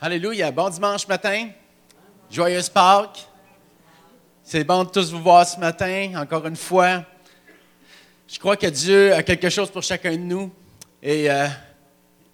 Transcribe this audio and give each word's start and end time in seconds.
Alléluia. 0.00 0.52
Bon 0.52 0.68
dimanche 0.68 1.08
matin. 1.08 1.50
Joyeuse 2.30 2.68
Pâques. 2.68 3.26
C'est 4.44 4.62
bon 4.62 4.84
de 4.84 4.90
tous 4.90 5.10
vous 5.10 5.20
voir 5.20 5.44
ce 5.44 5.58
matin, 5.58 6.12
encore 6.14 6.46
une 6.46 6.54
fois. 6.54 7.04
Je 8.28 8.38
crois 8.38 8.56
que 8.56 8.68
Dieu 8.68 9.12
a 9.12 9.24
quelque 9.24 9.50
chose 9.50 9.68
pour 9.72 9.82
chacun 9.82 10.12
de 10.12 10.18
nous. 10.18 10.52
Et 11.02 11.28
euh, 11.28 11.48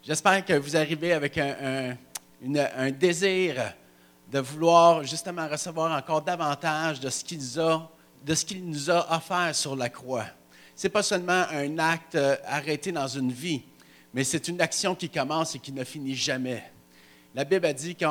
j'espère 0.02 0.44
que 0.44 0.52
vous 0.52 0.76
arrivez 0.76 1.14
avec 1.14 1.38
un, 1.38 1.96
désir 2.90 3.72
de 4.30 4.40
vouloir 4.40 5.02
justement 5.02 5.48
recevoir 5.48 5.96
encore 5.96 6.20
davantage 6.20 7.00
de 7.00 7.08
ce 7.08 7.24
qu'il 7.24 7.40
de 7.40 8.34
ce 8.34 8.44
qu'il 8.44 8.62
nous 8.68 8.90
a 8.90 9.16
offert 9.16 9.54
sur 9.54 9.74
la 9.74 9.88
croix. 9.88 10.26
Ce 10.76 10.86
n'est 10.86 10.92
pas 10.92 11.02
seulement 11.02 11.46
un 11.50 11.78
acte 11.78 12.16
euh, 12.16 12.36
arrêté 12.44 12.92
dans 12.92 13.08
une 13.08 13.32
vie, 13.32 13.62
mais 14.12 14.22
c'est 14.22 14.48
une 14.48 14.60
action 14.60 14.94
qui 14.94 15.08
commence 15.08 15.54
et 15.54 15.60
qui 15.60 15.72
ne 15.72 15.82
finit 15.82 16.14
jamais. 16.14 16.73
La 17.34 17.44
Bible 17.44 17.66
a 17.66 17.72
dit 17.72 17.96
que 17.96 18.04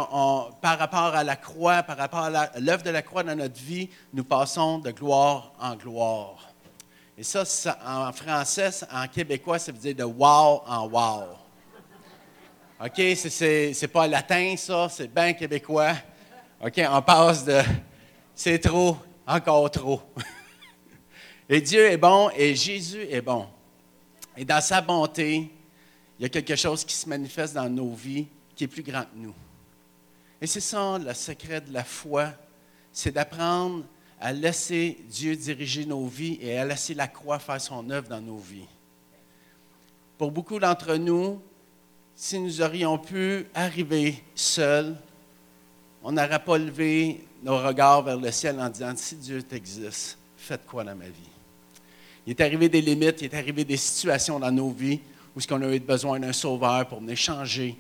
par 0.60 0.78
rapport 0.78 1.16
à 1.16 1.24
la 1.24 1.38
croix, 1.38 1.82
par 1.84 1.96
rapport 1.96 2.26
à 2.26 2.60
l'œuvre 2.60 2.84
de 2.84 2.90
la 2.90 3.02
croix 3.02 3.24
dans 3.24 3.38
notre 3.38 3.58
vie, 3.58 3.90
nous 4.12 4.26
passons 4.26 4.80
de 4.80 4.92
gloire 4.92 5.54
en 5.62 5.78
gloire. 5.78 6.50
Et 7.18 7.24
ça, 7.24 7.46
en 7.86 8.12
français, 8.12 8.70
en 8.92 9.08
québécois, 9.08 9.60
ça 9.60 9.72
veut 9.72 9.78
dire 9.78 9.96
de 9.96 10.04
wow 10.04 10.62
en 10.68 10.90
wow. 10.90 11.24
OK? 12.84 13.02
C'est 13.16 13.92
pas 13.94 14.08
latin, 14.08 14.56
ça, 14.58 14.90
c'est 14.90 15.08
bien 15.08 15.32
québécois. 15.32 15.94
OK? 16.62 16.82
On 16.90 17.02
passe 17.02 17.46
de 17.46 17.62
c'est 18.36 18.60
trop, 18.60 18.98
encore 19.26 19.72
trop. 19.72 20.02
et 21.48 21.62
Dieu 21.62 21.86
est 21.86 21.98
bon 21.98 22.30
et 22.36 22.56
Jésus 22.56 23.04
est 23.10 23.22
bon. 23.22 23.48
Et 24.36 24.44
dans 24.44 24.60
sa 24.60 24.82
bonté, 24.82 25.50
il 26.20 26.24
y 26.24 26.26
a 26.26 26.30
quelque 26.30 26.58
chose 26.58 26.84
qui 26.84 26.94
se 26.94 27.08
manifeste 27.08 27.54
dans 27.54 27.70
nos 27.70 27.94
vies 27.94 28.28
qui 28.56 28.66
est 28.66 28.68
plus 28.68 28.84
grand 28.84 29.04
que 29.04 29.16
nous. 29.16 29.34
Et 30.42 30.48
c'est 30.48 30.60
ça 30.60 30.98
le 31.00 31.14
secret 31.14 31.62
de 31.62 31.72
la 31.72 31.84
foi, 31.84 32.34
c'est 32.92 33.12
d'apprendre 33.12 33.86
à 34.20 34.32
laisser 34.32 34.98
Dieu 35.10 35.36
diriger 35.36 35.86
nos 35.86 36.06
vies 36.06 36.38
et 36.42 36.58
à 36.58 36.66
laisser 36.66 36.94
la 36.94 37.08
croix 37.08 37.40
faire 37.40 37.60
son 37.60 37.90
œuvre 37.90 38.08
dans 38.08 38.22
nos 38.22 38.38
vies. 38.38 38.68
Pour 40.18 40.32
beaucoup 40.32 40.60
d'entre 40.60 40.96
nous, 40.96 41.42
si 42.16 42.40
nous 42.40 42.62
aurions 42.62 42.98
pu 42.98 43.46
arriver 43.54 44.24
seuls, 44.36 44.96
on 46.04 46.12
n'aurait 46.12 46.44
pas 46.44 46.58
levé 46.58 47.26
nos 47.42 47.58
regards 47.58 48.04
vers 48.04 48.18
le 48.18 48.32
ciel 48.32 48.60
en 48.60 48.70
disant, 48.70 48.94
si 48.96 49.16
Dieu 49.16 49.42
t'existe, 49.42 50.18
faites 50.38 50.66
quoi 50.66 50.84
dans 50.84 50.96
ma 50.96 51.06
vie? 51.06 51.30
Il 52.26 52.32
est 52.32 52.42
arrivé 52.42 52.70
des 52.70 52.82
limites, 52.82 53.22
il 53.22 53.26
est 53.26 53.34
arrivé 53.34 53.66
des 53.66 53.78
situations 53.78 54.40
dans 54.40 54.52
nos 54.52 54.70
vies 54.70 55.00
où 55.36 55.42
ce 55.42 55.48
qu'on 55.48 55.62
a 55.62 55.74
eu 55.74 55.80
besoin 55.80 56.20
d'un 56.20 56.32
sauveur 56.32 56.88
pour 56.88 57.00
venir 57.00 57.18
changer 57.18 57.76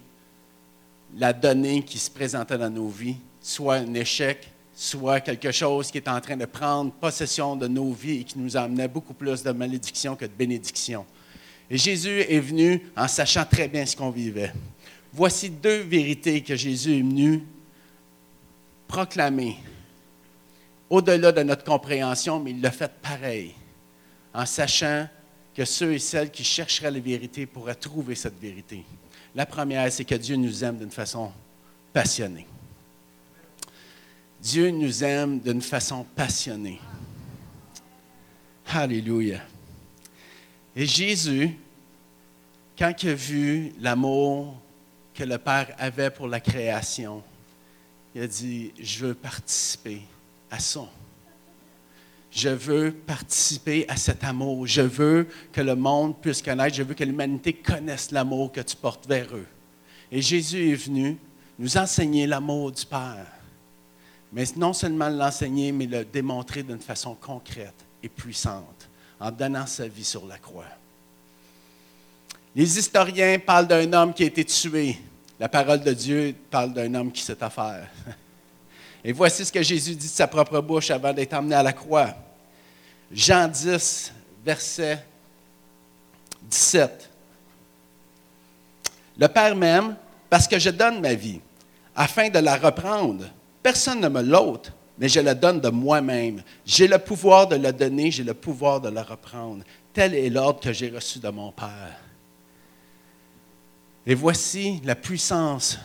la 1.17 1.33
donnée 1.33 1.83
qui 1.83 1.99
se 1.99 2.09
présentait 2.09 2.57
dans 2.57 2.69
nos 2.69 2.87
vies, 2.87 3.17
soit 3.41 3.75
un 3.75 3.93
échec, 3.93 4.49
soit 4.75 5.19
quelque 5.19 5.51
chose 5.51 5.91
qui 5.91 5.97
est 5.97 6.07
en 6.07 6.19
train 6.19 6.37
de 6.37 6.45
prendre 6.45 6.91
possession 6.91 7.55
de 7.55 7.67
nos 7.67 7.91
vies 7.91 8.21
et 8.21 8.23
qui 8.23 8.39
nous 8.39 8.57
amenait 8.57 8.87
beaucoup 8.87 9.13
plus 9.13 9.43
de 9.43 9.51
malédiction 9.51 10.15
que 10.15 10.25
de 10.25 10.31
bénédiction. 10.31 11.05
Et 11.69 11.77
Jésus 11.77 12.21
est 12.21 12.39
venu 12.39 12.81
en 12.95 13.07
sachant 13.07 13.45
très 13.45 13.67
bien 13.67 13.85
ce 13.85 13.95
qu'on 13.95 14.09
vivait. 14.09 14.51
Voici 15.11 15.49
deux 15.49 15.81
vérités 15.81 16.41
que 16.41 16.55
Jésus 16.55 16.97
est 16.97 17.01
venu 17.01 17.43
proclamer 18.87 19.57
au-delà 20.89 21.31
de 21.31 21.43
notre 21.43 21.63
compréhension, 21.63 22.39
mais 22.39 22.51
il 22.51 22.61
l'a 22.61 22.71
fait 22.71 22.91
pareil, 23.01 23.53
en 24.33 24.45
sachant 24.45 25.07
que 25.55 25.65
ceux 25.65 25.93
et 25.93 25.99
celles 25.99 26.31
qui 26.31 26.43
chercheraient 26.43 26.91
la 26.91 26.99
vérité 26.99 27.45
pourraient 27.45 27.75
trouver 27.75 28.15
cette 28.15 28.39
vérité. 28.39 28.83
La 29.35 29.45
première, 29.45 29.91
c'est 29.91 30.05
que 30.05 30.15
Dieu 30.15 30.35
nous 30.35 30.63
aime 30.63 30.77
d'une 30.77 30.91
façon 30.91 31.31
passionnée. 31.91 32.47
Dieu 34.39 34.69
nous 34.69 35.03
aime 35.03 35.39
d'une 35.39 35.61
façon 35.61 36.05
passionnée. 36.15 36.79
Alléluia. 38.67 39.41
Et 40.75 40.85
Jésus, 40.85 41.57
quand 42.77 42.91
il 43.03 43.09
a 43.09 43.13
vu 43.13 43.73
l'amour 43.79 44.59
que 45.13 45.23
le 45.23 45.37
Père 45.37 45.75
avait 45.77 46.09
pour 46.09 46.27
la 46.27 46.39
création, 46.39 47.23
il 48.15 48.21
a 48.21 48.27
dit, 48.27 48.73
je 48.79 49.07
veux 49.07 49.13
participer 49.13 50.01
à 50.49 50.59
ça. 50.59 50.87
Je 52.35 52.49
veux 52.49 52.91
participer 52.91 53.85
à 53.87 53.95
cet 53.95 54.23
amour. 54.23 54.65
Je 54.65 54.81
veux 54.81 55.27
que 55.51 55.61
le 55.61 55.75
monde 55.75 56.19
puisse 56.19 56.41
connaître. 56.41 56.75
Je 56.75 56.83
veux 56.83 56.95
que 56.95 57.03
l'humanité 57.03 57.53
connaisse 57.53 58.11
l'amour 58.11 58.51
que 58.51 58.61
tu 58.61 58.75
portes 58.75 59.07
vers 59.07 59.35
eux. 59.35 59.45
Et 60.11 60.21
Jésus 60.21 60.71
est 60.71 60.75
venu 60.75 61.17
nous 61.59 61.77
enseigner 61.77 62.25
l'amour 62.25 62.71
du 62.71 62.85
Père. 62.85 63.27
Mais 64.31 64.45
non 64.55 64.73
seulement 64.73 65.09
l'enseigner, 65.09 65.71
mais 65.71 65.85
le 65.85 66.05
démontrer 66.05 66.63
d'une 66.63 66.79
façon 66.79 67.13
concrète 67.13 67.85
et 68.01 68.09
puissante, 68.09 68.89
en 69.19 69.29
donnant 69.29 69.67
sa 69.67 69.87
vie 69.87 70.03
sur 70.03 70.25
la 70.25 70.39
croix. 70.39 70.65
Les 72.55 72.79
historiens 72.79 73.37
parlent 73.37 73.67
d'un 73.67 73.93
homme 73.93 74.13
qui 74.13 74.23
a 74.23 74.27
été 74.27 74.43
tué. 74.43 74.97
La 75.39 75.49
parole 75.49 75.81
de 75.81 75.93
Dieu 75.93 76.35
parle 76.49 76.73
d'un 76.73 76.93
homme 76.95 77.11
qui 77.11 77.21
s'est 77.21 77.43
offert. 77.43 77.87
Et 79.03 79.11
voici 79.11 79.45
ce 79.45 79.51
que 79.51 79.61
Jésus 79.61 79.95
dit 79.95 80.07
de 80.07 80.11
sa 80.11 80.27
propre 80.27 80.61
bouche 80.61 80.89
avant 80.91 81.11
d'être 81.11 81.33
emmené 81.33 81.55
à 81.55 81.63
la 81.63 81.73
croix. 81.73 82.13
Jean 83.11 83.47
10, 83.47 84.13
verset 84.45 85.05
17. 86.43 87.09
Le 89.17 89.27
Père 89.27 89.55
m'aime 89.55 89.95
parce 90.29 90.47
que 90.47 90.57
je 90.57 90.69
donne 90.69 91.01
ma 91.01 91.13
vie, 91.13 91.41
afin 91.95 92.29
de 92.29 92.39
la 92.39 92.55
reprendre. 92.55 93.25
Personne 93.61 93.99
ne 93.99 94.09
me 94.09 94.21
l'ôte, 94.21 94.71
mais 94.97 95.09
je 95.09 95.19
la 95.19 95.35
donne 95.35 95.59
de 95.59 95.69
moi-même. 95.69 96.41
J'ai 96.65 96.87
le 96.87 96.97
pouvoir 96.97 97.47
de 97.47 97.55
la 97.55 97.71
donner, 97.71 98.09
j'ai 98.09 98.23
le 98.23 98.33
pouvoir 98.33 98.81
de 98.81 98.89
la 98.89 99.03
reprendre. 99.03 99.63
Tel 99.93 100.15
est 100.15 100.29
l'ordre 100.29 100.59
que 100.59 100.73
j'ai 100.73 100.89
reçu 100.89 101.19
de 101.19 101.29
mon 101.29 101.51
Père. 101.51 101.99
Et 104.05 104.15
voici 104.15 104.81
la 104.83 104.95
puissance 104.95 105.77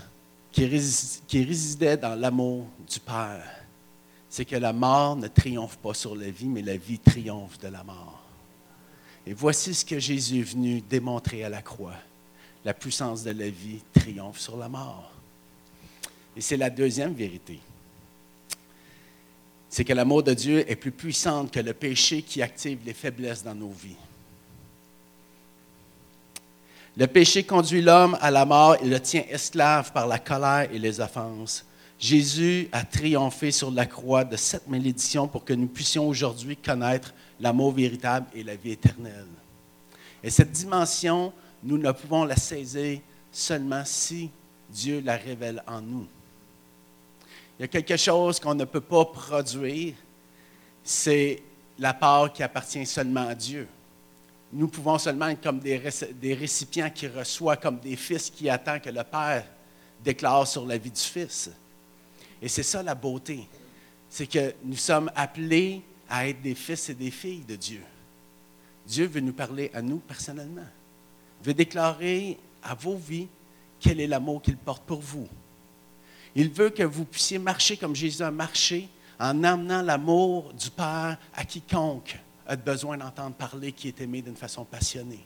qui, 0.53 0.67
résidait 0.67 1.97
dans 1.97 2.15
l'amour 2.15 2.67
du 2.91 3.01
Père, 3.01 3.45
c'est 4.29 4.45
que 4.45 4.57
la 4.57 4.73
mort 4.73 5.17
ne 5.17 5.29
triomphe 5.29 5.77
pas 5.79 5.95
sur 5.95 6.15
la 6.15 6.31
vie, 6.31 6.49
mais 6.49 6.63
la 6.63 6.77
vie 6.77 6.99
triomphe 6.99 7.59
de 7.59 7.69
la 7.69 7.83
mort. 7.85 8.23
Et 9.27 9.33
voici 9.33 9.75
ce 9.75 9.85
que 9.85 9.99
Jésus 9.99 10.41
est 10.41 10.43
venu 10.43 10.81
démontrer 10.81 11.45
à 11.45 11.49
la 11.49 11.63
croix. 11.63 11.97
La 12.65 12.75
puissance 12.75 13.25
de 13.25 13.31
la 13.31 13.49
vie 13.49 13.81
triomphe 13.93 14.39
sur 14.39 14.57
la 14.57 14.69
mort. 14.69 15.13
Et 16.37 16.41
c'est 16.41 16.57
la 16.57 16.71
deuxième 16.71 17.15
vérité. 17.15 17.59
C'est 19.69 19.85
que 19.85 19.93
l'amour 19.93 20.23
de 20.23 20.35
Dieu 20.35 20.71
est 20.71 20.77
plus 20.77 20.93
puissant 20.93 21.47
que 21.47 21.61
le 21.61 21.75
péché 21.75 22.23
qui 22.23 22.43
active 22.43 22.81
les 22.85 22.95
faiblesses 22.95 23.45
dans 23.45 23.55
nos 23.55 23.71
vies. 23.71 23.97
Le 26.99 27.07
péché 27.07 27.45
conduit 27.45 27.81
l'homme 27.81 28.19
à 28.21 28.29
la 28.29 28.45
mort 28.45 28.75
et 28.83 28.85
le 28.85 28.99
tient 28.99 29.23
esclave 29.31 29.93
par 29.93 30.09
la 30.09 30.19
colère 30.19 30.69
et 30.73 30.81
les 30.81 30.99
offenses. 30.99 31.65
Jésus 31.97 32.69
a 32.73 32.83
triomphé 32.83 33.53
sur 33.53 33.71
la 33.71 33.87
croix 33.87 34.25
de 34.25 34.37
cette 34.37 34.67
malédiction 34.67 35.29
pour 35.29 35.45
que 35.45 35.53
nous 35.53 35.69
puissions 35.69 36.09
aujourd'hui 36.09 36.57
connaître 36.57 37.15
l'amour 37.39 37.71
véritable 37.71 38.27
et 38.35 38.43
la 38.43 38.57
vie 38.57 38.73
éternelle. 38.73 39.29
Et 40.25 40.31
cette 40.31 40.51
dimension, 40.51 41.33
nous 41.63 41.79
ne 41.79 41.93
pouvons 41.93 42.25
la 42.25 42.35
saisir 42.35 42.99
seulement 43.31 43.85
si 43.85 44.33
Dieu 44.69 45.01
la 45.05 45.17
révèle 45.17 45.63
en 45.69 45.81
nous. 45.81 46.09
Il 47.59 47.63
y 47.63 47.65
a 47.65 47.69
quelque 47.69 47.97
chose 47.97 48.41
qu'on 48.41 48.57
ne 48.57 48.65
peut 48.65 48.81
pas 48.81 49.05
produire, 49.05 49.95
c'est 50.83 51.45
la 51.79 51.95
part 51.95 52.33
qui 52.33 52.43
appartient 52.43 52.87
seulement 52.87 53.29
à 53.29 53.37
Dieu 53.37 53.69
nous 54.53 54.69
pouvons 54.69 54.99
seulement 54.99 55.29
être 55.29 55.43
comme 55.43 55.61
des, 55.61 55.77
récipients 56.35 56.91
qui 56.91 57.07
reçoivent, 57.07 57.61
comme 57.61 57.79
des 57.79 57.97
fils 57.97 58.31
qui 58.31 58.49
attendent 58.49 58.81
que 58.81 58.91
le 58.91 59.05
Père 59.05 59.45
déclare 60.03 60.47
sur 60.47 60.65
la 60.65 60.79
vie 60.79 60.91
du 60.91 61.01
Fils. 61.01 61.51
Et 62.41 62.49
c'est 62.49 62.63
ça 62.63 62.83
la 62.83 62.95
beauté. 62.95 63.47
C'est 64.09 64.27
que 64.27 64.55
nous 64.65 64.77
sommes 64.77 65.11
appelés 65.15 65.83
à 66.09 66.29
être 66.29 66.41
des 66.41 66.55
fils 66.55 66.89
et 66.89 66.95
des 66.95 67.11
filles 67.11 67.45
de 67.47 67.57
Dieu. 67.57 67.83
Dieu 68.87 69.07
veut 69.07 69.21
nous 69.21 69.35
parler 69.35 69.71
à 69.75 69.83
nous 69.83 69.99
personnellement. 69.99 70.67
Veut 71.43 71.53
déclarer 71.53 72.39
à 72.63 72.75
vos 72.75 72.97
vies 72.97 73.29
quel 73.79 74.01
est 74.01 74.07
l'amour 74.07 74.41
qu'il 74.41 74.57
porte 74.57 74.85
pour 74.85 75.01
vous. 75.01 75.29
Il 76.35 76.49
veut 76.51 76.71
que 76.71 76.83
vous 76.83 77.05
puissiez 77.05 77.39
marcher 77.39 77.77
comme 77.77 77.95
Jésus 77.95 78.23
a 78.23 78.31
marché 78.31 78.89
en 79.21 79.45
amenant 79.45 79.83
l'amour 79.83 80.55
du 80.55 80.71
Père 80.71 81.19
à 81.35 81.45
quiconque 81.45 82.19
a 82.49 82.57
besoin 82.57 82.97
d'entendre 82.97 83.37
parler, 83.37 83.73
qui 83.73 83.89
est 83.89 84.01
aimé 84.01 84.23
d'une 84.23 84.37
façon 84.37 84.65
passionnée. 84.65 85.25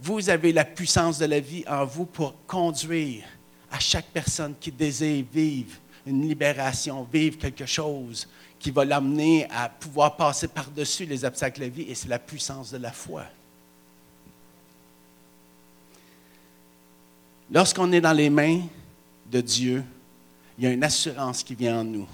Vous 0.00 0.30
avez 0.30 0.52
la 0.52 0.64
puissance 0.64 1.18
de 1.18 1.26
la 1.26 1.40
vie 1.40 1.64
en 1.66 1.84
vous 1.84 2.06
pour 2.06 2.34
conduire 2.46 3.24
à 3.70 3.80
chaque 3.80 4.06
personne 4.06 4.54
qui 4.58 4.70
désire 4.70 5.24
vivre 5.32 5.76
une 6.06 6.26
libération, 6.26 7.06
vivre 7.12 7.36
quelque 7.36 7.66
chose 7.66 8.28
qui 8.58 8.70
va 8.70 8.84
l'amener 8.84 9.48
à 9.50 9.68
pouvoir 9.68 10.16
passer 10.16 10.48
par-dessus 10.48 11.04
les 11.04 11.24
obstacles 11.24 11.60
de 11.60 11.64
la 11.64 11.70
vie, 11.70 11.82
et 11.82 11.94
c'est 11.94 12.08
la 12.08 12.18
puissance 12.18 12.70
de 12.70 12.78
la 12.78 12.92
foi. 12.92 13.24
Lorsqu'on 17.50 17.92
est 17.92 18.00
dans 18.00 18.12
les 18.12 18.30
mains 18.30 18.62
de 19.30 19.40
Dieu, 19.40 19.84
il 20.56 20.64
y 20.64 20.66
a 20.66 20.70
une 20.70 20.84
assurance 20.84 21.42
qui 21.42 21.54
vient 21.54 21.80
en 21.80 21.84
nous, 21.84 22.08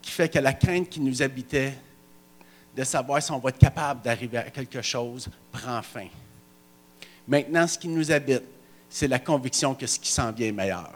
qui 0.00 0.10
fait 0.10 0.28
que 0.28 0.38
la 0.38 0.52
crainte 0.52 0.88
qui 0.88 1.00
nous 1.00 1.22
habitait, 1.22 1.74
de 2.76 2.84
savoir 2.84 3.22
si 3.22 3.30
on 3.30 3.38
va 3.38 3.50
être 3.50 3.58
capable 3.58 4.02
d'arriver 4.02 4.38
à 4.38 4.50
quelque 4.50 4.80
chose, 4.80 5.28
prend 5.50 5.82
fin. 5.82 6.06
Maintenant, 7.28 7.66
ce 7.66 7.78
qui 7.78 7.88
nous 7.88 8.10
habite, 8.10 8.42
c'est 8.88 9.08
la 9.08 9.18
conviction 9.18 9.74
que 9.74 9.86
ce 9.86 9.98
qui 9.98 10.10
s'en 10.10 10.32
vient 10.32 10.48
est 10.48 10.52
meilleur. 10.52 10.92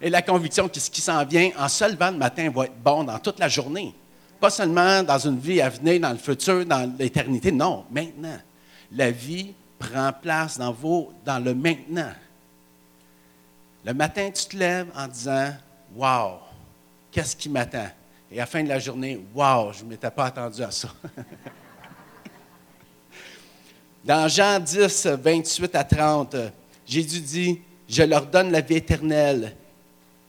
Et 0.00 0.10
la 0.10 0.22
conviction 0.22 0.68
que 0.68 0.80
ce 0.80 0.90
qui 0.90 1.00
s'en 1.00 1.24
vient 1.24 1.50
en 1.56 1.68
se 1.68 1.84
levant 1.84 2.10
le 2.10 2.16
matin 2.16 2.50
va 2.50 2.64
être 2.64 2.76
bon 2.82 3.04
dans 3.04 3.18
toute 3.18 3.38
la 3.38 3.48
journée. 3.48 3.94
Pas 4.40 4.50
seulement 4.50 5.04
dans 5.04 5.18
une 5.18 5.38
vie 5.38 5.60
à 5.60 5.68
venir, 5.68 6.00
dans 6.00 6.10
le 6.10 6.18
futur, 6.18 6.66
dans 6.66 6.92
l'éternité. 6.98 7.52
Non, 7.52 7.84
maintenant. 7.90 8.38
La 8.90 9.12
vie 9.12 9.54
prend 9.78 10.12
place 10.12 10.58
dans, 10.58 10.74
le 11.38 11.54
maintenant. 11.54 12.12
Le 13.84 13.94
matin, 13.94 14.30
tu 14.32 14.46
te 14.46 14.56
lèves 14.56 14.88
en 14.96 15.06
disant 15.06 15.52
Wow, 15.94 16.40
qu'est-ce 17.12 17.36
qui 17.36 17.48
m'attend? 17.48 17.88
Et 18.32 18.36
à 18.36 18.42
la 18.42 18.46
fin 18.46 18.62
de 18.62 18.68
la 18.68 18.78
journée, 18.78 19.20
Wow, 19.34 19.74
je 19.74 19.84
ne 19.84 19.90
m'étais 19.90 20.10
pas 20.10 20.24
attendu 20.26 20.62
à 20.62 20.70
ça. 20.70 20.88
Dans 24.04 24.26
Jean 24.26 24.58
10, 24.58 25.06
28 25.22 25.74
à 25.74 25.84
30, 25.84 26.36
Jésus 26.86 27.20
dit 27.20 27.60
Je 27.86 28.02
leur 28.04 28.24
donne 28.24 28.50
la 28.50 28.62
vie 28.62 28.76
éternelle 28.76 29.54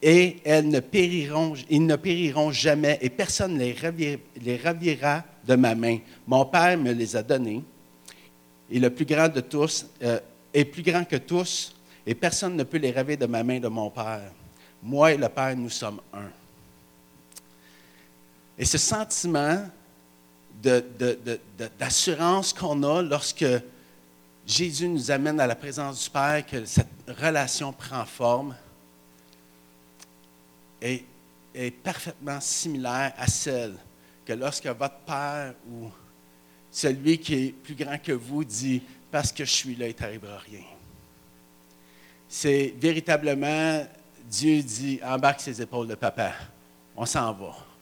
et 0.01 0.35
ils 0.45 0.67
ne 0.67 1.95
périront 1.95 2.51
jamais 2.51 2.99
et 3.01 3.09
personne 3.09 3.57
ne 3.57 3.63
les, 3.63 4.57
ravira 4.57 5.23
de 5.47 5.55
ma 5.55 5.73
main. 5.73 5.99
Mon 6.27 6.43
Père 6.43 6.77
me 6.77 6.91
les 6.91 7.15
a 7.15 7.23
donnés 7.23 7.63
et 8.69 8.79
le 8.79 8.89
plus 8.89 9.05
grand 9.05 9.29
de 9.29 9.39
tous 9.39 9.85
euh, 10.03 10.19
est 10.53 10.65
plus 10.65 10.83
grand 10.83 11.05
que 11.05 11.15
tous 11.15 11.73
et 12.05 12.15
personne 12.15 12.57
ne 12.57 12.63
peut 12.63 12.79
les 12.79 12.91
raver 12.91 13.15
de 13.15 13.27
ma 13.27 13.43
main 13.45 13.61
de 13.61 13.69
mon 13.69 13.89
Père. 13.89 14.29
Moi 14.83 15.13
et 15.13 15.17
le 15.17 15.29
Père, 15.29 15.55
nous 15.55 15.69
sommes 15.69 16.01
un. 16.13 16.42
Et 18.57 18.65
ce 18.65 18.77
sentiment 18.77 19.67
d'assurance 21.79 22.53
qu'on 22.53 22.83
a 22.83 23.01
lorsque 23.01 23.45
Jésus 24.45 24.87
nous 24.87 25.09
amène 25.09 25.39
à 25.39 25.47
la 25.47 25.55
présence 25.55 26.03
du 26.03 26.09
Père, 26.09 26.45
que 26.45 26.65
cette 26.65 26.87
relation 27.07 27.73
prend 27.73 28.05
forme, 28.05 28.55
est, 30.81 31.05
parfaitement 31.83 32.41
similaire 32.41 33.13
à 33.17 33.27
celle 33.27 33.75
que 34.25 34.33
lorsque 34.33 34.67
votre 34.67 34.97
Père 35.05 35.53
ou 35.69 35.89
celui 36.71 37.19
qui 37.19 37.33
est 37.35 37.51
plus 37.51 37.75
grand 37.75 37.97
que 38.01 38.11
vous 38.11 38.43
dit 38.43 38.81
Parce 39.11 39.31
que 39.31 39.45
je 39.45 39.51
suis 39.51 39.75
là, 39.75 39.87
il 39.87 39.95
ne 39.95 40.51
rien. 40.51 40.65
C'est 42.27 42.73
véritablement 42.77 43.85
Dieu 44.25 44.61
dit 44.61 44.99
Embarque 45.03 45.41
ses 45.41 45.61
épaules 45.61 45.87
de 45.87 45.95
papa. 45.95 46.33
On 46.95 47.05
s'en 47.05 47.31
va. 47.33 47.72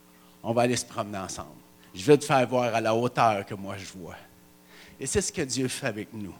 On 0.44 0.54
va 0.54 0.64
aller 0.64 0.76
se 0.76 0.86
promener 0.86 1.18
ensemble. 1.18 1.50
Je 1.94 2.04
veux 2.04 2.18
te 2.18 2.26
faire 2.26 2.48
voir 2.48 2.74
à 2.74 2.82
la 2.82 2.96
hauteur 2.96 3.46
que 3.46 3.54
moi 3.54 3.78
je 3.78 3.86
vois. 3.86 4.16
Et 5.00 5.06
c'est 5.06 5.22
ce 5.22 5.32
que 5.32 5.42
Dieu 5.42 5.68
fait 5.68 5.88
avec 5.88 6.14
nous. 6.14 6.34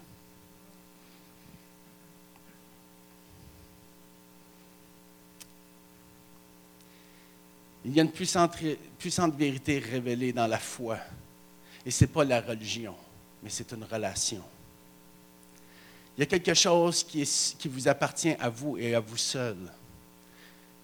Il 7.84 7.96
y 7.96 8.00
a 8.00 8.04
une 8.04 8.12
puissante, 8.12 8.56
vérité 9.36 9.80
révélée 9.80 10.32
dans 10.32 10.46
la 10.48 10.60
foi. 10.60 11.00
Et 11.84 11.90
ce 11.90 12.04
n'est 12.04 12.12
pas 12.12 12.24
la 12.24 12.40
religion, 12.40 12.96
mais 13.42 13.50
c'est 13.50 13.72
une 13.72 13.84
relation. 13.84 14.44
Il 16.16 16.20
y 16.20 16.24
a 16.24 16.26
quelque 16.28 16.54
chose 16.54 17.04
qui 17.04 17.68
vous 17.68 17.88
appartient 17.88 18.36
à 18.40 18.50
vous 18.50 18.78
et 18.78 18.94
à 18.94 19.00
vous 19.00 19.18
seul. 19.18 19.58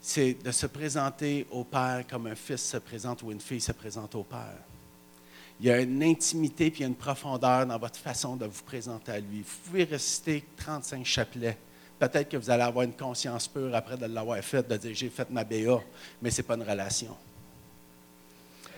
C'est 0.02 0.34
de 0.44 0.52
se 0.52 0.68
présenter 0.68 1.48
au 1.52 1.64
Père 1.64 2.06
comme 2.10 2.28
un 2.28 2.36
fils 2.36 2.64
se 2.64 2.78
présente 2.78 3.24
ou 3.24 3.32
une 3.32 3.42
fille 3.42 3.62
se 3.62 3.72
présente 3.72 4.16
au 4.16 4.24
Père. 4.24 4.60
Il 5.60 5.66
y 5.66 5.72
a 5.72 5.82
une 5.82 6.04
intimité 6.04 6.70
puis 6.70 6.84
une 6.84 6.96
profondeur 6.96 7.66
dans 7.66 7.80
votre 7.80 7.98
façon 7.98 8.36
de 8.36 8.46
vous 8.46 8.64
présenter 8.64 9.12
à 9.12 9.20
lui. 9.20 9.42
Vous 9.42 9.58
pouvez 9.66 9.84
réciter 9.86 10.44
35 10.58 11.04
chapelets 11.06 11.58
Peut-être 12.00 12.30
que 12.30 12.38
vous 12.38 12.50
allez 12.50 12.64
avoir 12.64 12.86
une 12.86 12.94
conscience 12.94 13.48
pure 13.48 13.74
après 13.74 13.98
de 13.98 14.06
l'avoir 14.06 14.40
fait, 14.44 14.68
de 14.68 14.78
dire 14.78 14.94
j'ai 14.94 15.10
fait 15.10 15.30
ma 15.32 15.44
BA, 15.44 15.82
mais 16.22 16.30
ce 16.30 16.42
n'est 16.42 16.48
pas 16.48 16.54
une 16.56 16.64
relation. 16.64 17.16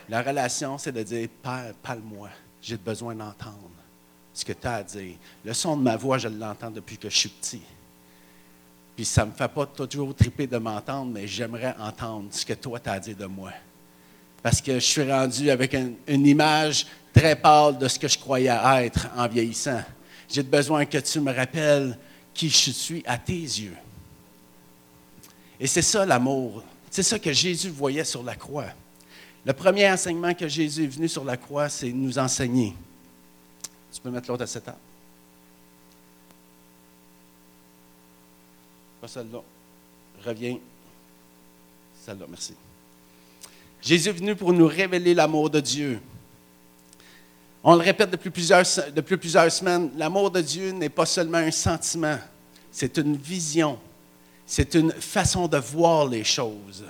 La 0.08 0.22
relation, 0.22 0.78
c'est 0.78 0.94
de 0.94 1.04
dire 1.04 1.28
Père, 1.44 1.74
parle-moi, 1.84 2.30
j'ai 2.62 2.78
besoin 2.78 3.14
d'entendre 3.14 3.72
ce 4.34 4.46
que 4.46 4.54
tu 4.54 4.66
as 4.66 4.76
à 4.76 4.84
dire. 4.84 5.16
Le 5.44 5.54
son 5.54 5.76
de 5.76 5.82
ma 5.82 5.98
voix, 5.98 6.18
je 6.18 6.30
l'entends 6.30 6.72
depuis 6.72 6.98
que 6.98 7.10
je 7.10 7.18
suis 7.18 7.30
petit. 7.30 7.62
Puis 9.00 9.06
ça 9.06 9.24
ne 9.24 9.32
me 9.32 9.34
fait 9.34 9.48
pas 9.48 9.66
toujours 9.66 10.14
triper 10.14 10.46
de 10.46 10.58
m'entendre, 10.58 11.14
mais 11.14 11.26
j'aimerais 11.26 11.74
entendre 11.80 12.28
ce 12.32 12.46
que 12.46 12.52
toi 12.52 12.82
tu 12.82 12.90
as 12.90 12.92
à 12.92 13.00
dire 13.00 13.16
de 13.16 13.28
moi. 13.28 13.54
Parce 14.44 14.60
que 14.60 14.74
je 14.74 14.86
suis 14.86 15.10
rendu 15.10 15.50
avec 15.50 15.74
une 15.74 16.28
image 16.28 16.86
très 17.14 17.38
pâle 17.38 17.78
de 17.78 17.88
ce 17.88 17.98
que 17.98 18.10
je 18.10 18.20
croyais 18.20 18.52
être 18.84 19.08
en 19.16 19.26
vieillissant. 19.30 19.82
J'ai 20.28 20.44
besoin 20.44 20.84
que 20.84 20.98
tu 20.98 21.22
me 21.22 21.34
rappelles 21.34 21.98
qui 22.34 22.50
je 22.50 22.72
suis 22.72 23.02
à 23.06 23.18
tes 23.18 23.40
yeux. 23.40 23.78
Et 25.62 25.68
c'est 25.68 25.82
ça 25.82 26.06
l'amour. 26.06 26.62
C'est 26.92 27.04
ça 27.04 27.18
que 27.18 27.32
Jésus 27.32 27.70
voyait 27.70 28.04
sur 28.04 28.22
la 28.22 28.36
croix. 28.36 28.68
Le 29.46 29.54
premier 29.54 29.90
enseignement 29.90 30.34
que 30.34 30.50
Jésus 30.50 30.84
est 30.84 30.88
venu 30.88 31.08
sur 31.08 31.24
la 31.24 31.38
croix, 31.38 31.70
c'est 31.70 31.94
nous 31.94 32.20
enseigner. 32.20 32.76
Tu 33.94 34.02
peux 34.02 34.10
mettre 34.10 34.30
l'autre 34.30 34.44
à 34.44 34.48
cette 34.48 34.66
table. 34.66 34.78
Pas 39.02 39.08
celle-là. 39.08 39.42
Reviens. 40.26 40.58
Celle-là, 42.06 42.26
merci. 42.30 42.54
Jésus 43.82 44.10
est 44.10 44.14
venu 44.14 44.36
pour 44.36 44.52
nous 44.52 44.68
révéler 44.68 45.14
l'amour 45.14 45.50
de 45.50 45.60
Dieu. 45.60 46.02
On 47.64 47.76
le 47.76 47.82
répète 47.82 48.12
depuis 48.12 48.30
plusieurs, 48.30 48.64
depuis 48.94 49.18
plusieurs 49.18 49.52
semaines, 49.52 49.92
l'amour 49.98 50.32
de 50.32 50.42
Dieu 50.42 50.72
n'est 50.72 50.90
pas 50.90 51.06
seulement 51.06 51.38
un 51.38 51.52
sentiment, 51.52 52.18
c'est 52.72 52.98
une 52.98 53.18
vision, 53.18 53.78
c'est 54.46 54.76
une 54.76 54.92
façon 54.92 55.48
de 55.48 55.58
voir 55.58 56.08
les 56.08 56.24
choses. 56.24 56.86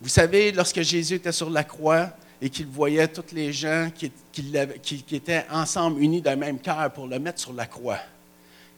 Vous 0.00 0.08
savez, 0.08 0.52
lorsque 0.52 0.80
Jésus 0.82 1.14
était 1.14 1.32
sur 1.32 1.50
la 1.50 1.64
croix 1.64 2.10
et 2.40 2.50
qu'il 2.50 2.66
voyait 2.66 3.08
tous 3.08 3.34
les 3.34 3.52
gens 3.52 3.90
qui, 3.94 4.12
qui 4.32 5.16
étaient 5.16 5.46
ensemble 5.50 6.00
unis 6.00 6.20
d'un 6.20 6.36
même 6.36 6.60
cœur 6.60 6.92
pour 6.92 7.06
le 7.08 7.18
mettre 7.18 7.40
sur 7.40 7.52
la 7.52 7.66
croix, 7.66 7.98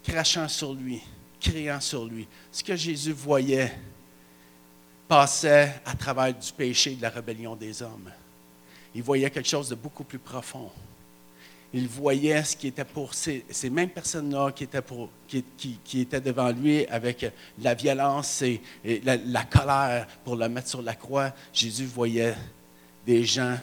crachant 0.03 0.49
sur 0.49 0.73
lui, 0.73 1.03
criant 1.41 1.81
sur 1.81 2.05
lui, 2.05 2.27
ce 2.51 2.63
que 2.63 2.77
Jésus 2.77 3.13
voyait 3.13 3.73
passait 5.09 5.81
à 5.85 5.95
travers 5.95 6.35
du 6.35 6.53
péché 6.53 6.93
et 6.93 6.97
de 6.97 7.03
la 7.03 7.11
rébellion 7.11 7.55
des 7.55 7.83
hommes 7.83 8.11
il 8.97 9.03
voyait 9.03 9.29
quelque 9.29 9.49
chose 9.49 9.69
de 9.69 9.75
beaucoup 9.75 10.05
plus 10.05 10.19
profond. 10.19 10.71
Il 11.75 11.87
voyait 11.87 12.43
ce 12.43 12.57
qui 12.57 12.69
était 12.69 12.85
pour 12.85 13.13
ces, 13.13 13.45
mêmes 13.71 13.91
personnes-là 13.91 14.53
qui 14.53 14.65
étaient, 14.65 16.21
devant 16.23 16.51
lui 16.51 16.87
avec 16.87 17.31
la 17.59 17.75
violence 17.75 18.41
et, 18.41 18.63
la, 19.05 19.17
la, 19.17 19.45
colère 19.45 20.07
pour 20.25 20.37
le 20.37 20.49
mettre 20.49 20.69
sur 20.69 20.81
la 20.81 20.95
croix. 20.95 21.35
Jésus 21.53 21.85
voyait 21.85 22.35
des 23.05 23.23
gens 23.23 23.59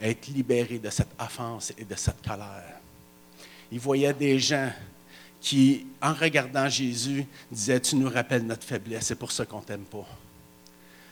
être 0.00 0.28
libérés 0.28 0.78
de 0.78 0.88
cette 0.88 1.14
offense 1.18 1.74
et 1.76 1.84
de 1.84 1.94
cette 1.94 2.26
colère. 2.26 2.80
Il 3.70 3.80
voyait 3.80 4.14
des 4.14 4.38
gens 4.38 4.70
qui, 5.44 5.84
en 6.00 6.14
regardant 6.14 6.70
Jésus, 6.70 7.26
disaient, 7.52 7.78
tu 7.78 7.96
nous 7.96 8.08
rappelles 8.08 8.46
notre 8.46 8.64
faiblesse, 8.64 9.04
c'est 9.04 9.14
pour 9.14 9.30
ça 9.30 9.44
qu'on 9.44 9.58
ne 9.58 9.64
t'aime 9.64 9.84
pas 9.84 10.06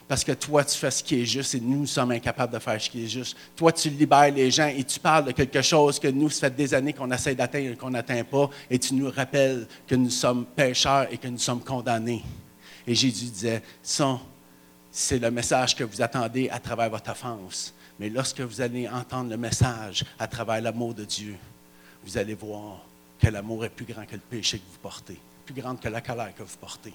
parce 0.09 0.25
que 0.25 0.33
toi, 0.33 0.63
tu 0.63 0.77
fais 0.77 0.91
ce 0.91 1.03
qui 1.03 1.23
est 1.23 1.25
juste 1.25 1.55
et 1.55 1.61
nous 1.61 1.87
sommes 1.87 2.11
incapables 2.11 2.53
de 2.53 2.59
faire 2.59 2.79
ce 2.79 2.91
qui 2.91 3.05
est 3.05 3.09
juste. 3.09 3.35
Toi, 3.57 3.73
tu 3.73 3.89
libères 3.89 4.31
les 4.31 4.51
gens 4.51 4.67
et 4.67 4.85
tu 4.85 5.01
parles 5.01 5.25
de 5.25 5.33
quelque 5.33 5.63
chose 5.63 5.99
que 5.99 6.09
nous, 6.09 6.29
ça 6.29 6.51
fait 6.51 6.57
des 6.57 6.75
années 6.75 6.93
qu'on 6.93 7.11
essaie 7.11 7.35
d'atteindre 7.35 7.73
et 7.73 7.77
qu'on 7.77 7.89
n'atteint 7.89 8.23
pas, 8.23 8.51
et 8.69 8.79
tu 8.79 8.93
nous 8.93 9.11
rappelles 9.11 9.67
que 9.87 9.95
nous 9.95 10.11
sommes 10.11 10.45
pécheurs 10.45 11.07
et 11.11 11.17
que 11.17 11.29
nous 11.29 11.39
sommes 11.39 11.63
condamnés. 11.65 12.23
Et 12.87 12.95
Jésus 12.95 13.25
disait, 13.25 13.63
ça, 13.83 14.21
c'est 14.91 15.19
le 15.19 15.31
message 15.31 15.75
que 15.75 15.85
vous 15.85 16.03
attendez 16.03 16.51
à 16.51 16.59
travers 16.59 16.91
votre 16.91 17.11
offense. 17.11 17.73
Mais 17.99 18.11
lorsque 18.11 18.41
vous 18.43 18.61
allez 18.61 18.87
entendre 18.87 19.31
le 19.31 19.39
message 19.39 20.05
à 20.19 20.27
travers 20.27 20.61
l'amour 20.61 20.93
de 20.93 21.07
Dieu, 21.07 21.37
vous 22.05 22.19
allez 22.19 22.35
voir 22.35 22.85
que 23.23 23.29
l'amour 23.29 23.65
est 23.65 23.71
plus 23.71 23.85
grand 23.85 24.05
que 24.05 24.17
le 24.17 24.21
péché 24.21 24.59
que 24.59 24.65
vous 24.69 24.79
portez, 24.83 25.17
plus 25.47 25.55
grand 25.55 25.77
que 25.77 25.89
la 25.89 26.01
colère 26.01 26.35
que 26.35 26.43
vous 26.43 26.57
portez. 26.61 26.93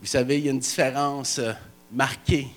Vous 0.00 0.06
savez, 0.06 0.38
il 0.38 0.46
y 0.46 0.48
a 0.48 0.50
une 0.50 0.58
différence 0.58 1.38
euh, 1.38 1.52
marquée 1.92 2.48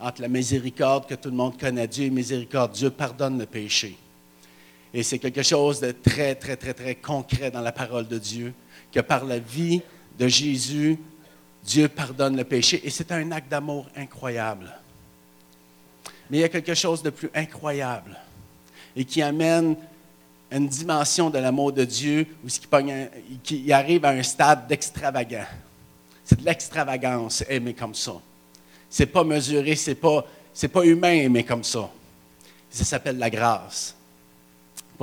entre 0.00 0.22
la 0.22 0.28
miséricorde 0.28 1.06
que 1.06 1.14
tout 1.14 1.28
le 1.28 1.36
monde 1.36 1.58
connaît. 1.58 1.86
Dieu 1.86 2.06
est 2.06 2.10
miséricorde. 2.10 2.72
Dieu 2.72 2.90
pardonne 2.90 3.38
le 3.38 3.46
péché. 3.46 3.96
Et 4.92 5.02
c'est 5.02 5.18
quelque 5.18 5.42
chose 5.42 5.80
de 5.80 5.92
très, 5.92 6.34
très, 6.34 6.56
très, 6.56 6.74
très 6.74 6.94
concret 6.94 7.50
dans 7.50 7.60
la 7.60 7.72
parole 7.72 8.08
de 8.08 8.18
Dieu, 8.18 8.52
que 8.90 9.00
par 9.00 9.24
la 9.24 9.38
vie 9.38 9.82
de 10.18 10.28
Jésus, 10.28 10.98
Dieu 11.62 11.88
pardonne 11.88 12.36
le 12.36 12.44
péché. 12.44 12.80
Et 12.84 12.90
c'est 12.90 13.12
un 13.12 13.30
acte 13.32 13.50
d'amour 13.50 13.86
incroyable. 13.96 14.70
Mais 16.30 16.38
il 16.38 16.40
y 16.40 16.44
a 16.44 16.48
quelque 16.48 16.74
chose 16.74 17.02
de 17.02 17.10
plus 17.10 17.30
incroyable 17.34 18.18
et 18.96 19.04
qui 19.04 19.22
amène 19.22 19.76
une 20.50 20.68
dimension 20.68 21.30
de 21.30 21.38
l'amour 21.38 21.72
de 21.72 21.84
Dieu 21.84 22.26
où 22.44 22.48
qui, 22.48 23.38
qui 23.42 23.72
arrive 23.72 24.04
à 24.04 24.10
un 24.10 24.22
stade 24.22 24.66
d'extravagant. 24.66 25.46
C'est 26.24 26.40
de 26.40 26.44
l'extravagance, 26.44 27.44
aimer 27.48 27.74
comme 27.74 27.94
ça. 27.94 28.14
C'est 28.88 29.06
pas 29.06 29.24
mesuré, 29.24 29.74
c'est 29.76 29.94
pas, 29.94 30.24
c'est 30.52 30.68
pas 30.68 30.84
humain 30.84 31.12
aimer 31.12 31.44
comme 31.44 31.64
ça. 31.64 31.90
Ça 32.70 32.84
s'appelle 32.84 33.18
la 33.18 33.30
grâce. 33.30 33.94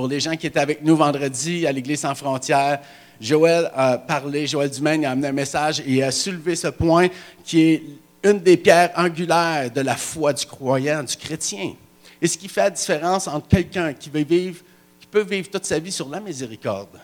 Pour 0.00 0.08
les 0.08 0.18
gens 0.18 0.34
qui 0.34 0.46
étaient 0.46 0.60
avec 0.60 0.82
nous 0.82 0.96
vendredi 0.96 1.66
à 1.66 1.72
l'Église 1.72 2.00
sans 2.00 2.14
frontières, 2.14 2.80
Joël 3.20 3.70
a 3.74 3.98
parlé, 3.98 4.46
Joël 4.46 4.70
Dumaine 4.70 5.04
a 5.04 5.10
amené 5.10 5.28
un 5.28 5.32
message 5.32 5.82
et 5.86 6.02
a 6.02 6.10
soulevé 6.10 6.56
ce 6.56 6.68
point 6.68 7.08
qui 7.44 7.60
est 7.60 7.82
une 8.22 8.40
des 8.40 8.56
pierres 8.56 8.92
angulaires 8.96 9.70
de 9.70 9.82
la 9.82 9.96
foi 9.96 10.32
du 10.32 10.46
croyant, 10.46 11.02
du 11.02 11.14
chrétien. 11.18 11.74
Et 12.22 12.26
ce 12.26 12.38
qui 12.38 12.48
fait 12.48 12.62
la 12.62 12.70
différence 12.70 13.28
entre 13.28 13.46
quelqu'un 13.46 13.92
qui 13.92 14.08
veut 14.08 14.24
vivre, 14.24 14.62
qui 14.98 15.06
peut 15.06 15.20
vivre 15.20 15.50
toute 15.50 15.66
sa 15.66 15.78
vie 15.78 15.92
sur 15.92 16.08
la 16.08 16.18
miséricorde, 16.18 16.98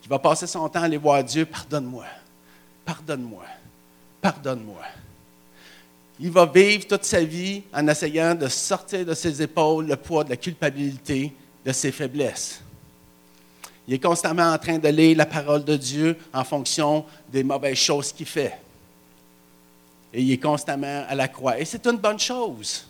qui 0.00 0.08
va 0.08 0.18
passer 0.18 0.46
son 0.46 0.66
temps 0.66 0.80
à 0.80 0.84
aller 0.84 0.96
voir 0.96 1.22
Dieu, 1.22 1.44
pardonne-moi, 1.44 2.06
pardonne-moi, 2.86 3.44
pardonne-moi. 4.22 4.80
Il 6.20 6.30
va 6.30 6.46
vivre 6.46 6.86
toute 6.86 7.04
sa 7.04 7.22
vie 7.22 7.64
en 7.70 7.86
essayant 7.86 8.34
de 8.34 8.48
sortir 8.48 9.04
de 9.04 9.12
ses 9.12 9.42
épaules 9.42 9.88
le 9.88 9.96
poids 9.96 10.24
de 10.24 10.30
la 10.30 10.38
culpabilité, 10.38 11.34
de 11.68 11.72
ses 11.74 11.92
faiblesses. 11.92 12.62
Il 13.86 13.92
est 13.92 13.98
constamment 13.98 14.54
en 14.54 14.56
train 14.56 14.78
de 14.78 14.88
lire 14.88 15.18
la 15.18 15.26
parole 15.26 15.62
de 15.62 15.76
Dieu 15.76 16.16
en 16.32 16.42
fonction 16.42 17.04
des 17.30 17.44
mauvaises 17.44 17.76
choses 17.76 18.10
qu'il 18.10 18.24
fait. 18.24 18.58
Et 20.14 20.22
il 20.22 20.32
est 20.32 20.38
constamment 20.38 21.04
à 21.06 21.14
la 21.14 21.28
croix. 21.28 21.58
Et 21.58 21.66
c'est 21.66 21.86
une 21.86 21.98
bonne 21.98 22.18
chose. 22.18 22.86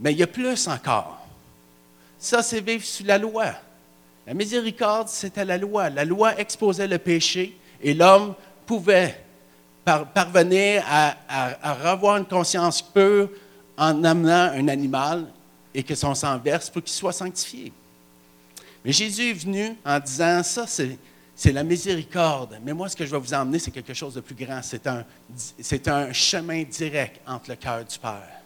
Mais 0.00 0.12
il 0.12 0.18
y 0.18 0.22
a 0.22 0.26
plus 0.26 0.66
encore. 0.66 1.26
Ça, 2.18 2.42
c'est 2.42 2.62
vivre 2.62 2.82
sous 2.82 3.04
la 3.04 3.18
loi. 3.18 3.52
La 4.26 4.32
miséricorde, 4.32 5.08
c'était 5.08 5.44
la 5.44 5.58
loi. 5.58 5.90
La 5.90 6.06
loi 6.06 6.40
exposait 6.40 6.88
le 6.88 6.96
péché 6.96 7.54
et 7.82 7.92
l'homme 7.92 8.34
pouvait 8.64 9.22
parvenir 9.84 10.82
à, 10.88 11.16
à, 11.28 11.92
revoir 11.92 12.16
une 12.16 12.24
conscience 12.24 12.80
pure 12.80 13.28
en 13.76 14.02
amenant 14.04 14.52
un 14.54 14.68
animal 14.68 15.26
et 15.74 15.82
que 15.82 15.94
son 15.94 16.14
sang 16.14 16.38
verse 16.38 16.70
pour 16.70 16.82
qu'il 16.82 16.92
soit 16.92 17.12
sanctifié. 17.12 17.72
Mais 18.84 18.92
Jésus 18.92 19.30
est 19.30 19.34
venu 19.34 19.76
en 19.84 19.98
disant, 19.98 20.42
ça, 20.42 20.66
c'est 20.66 21.52
la 21.52 21.64
miséricorde. 21.64 22.58
Mais 22.62 22.72
moi, 22.72 22.88
ce 22.88 22.94
que 22.94 23.04
je 23.04 23.10
vais 23.10 23.18
vous 23.18 23.34
emmener, 23.34 23.58
c'est 23.58 23.70
quelque 23.70 23.94
chose 23.94 24.14
de 24.14 24.20
plus 24.20 24.34
grand. 24.34 24.60
C'est 24.62 25.88
un, 25.88 26.12
chemin 26.12 26.62
direct 26.62 27.20
entre 27.26 27.50
le 27.50 27.56
cœur 27.56 27.84
du 27.84 27.98
Père. 27.98 28.42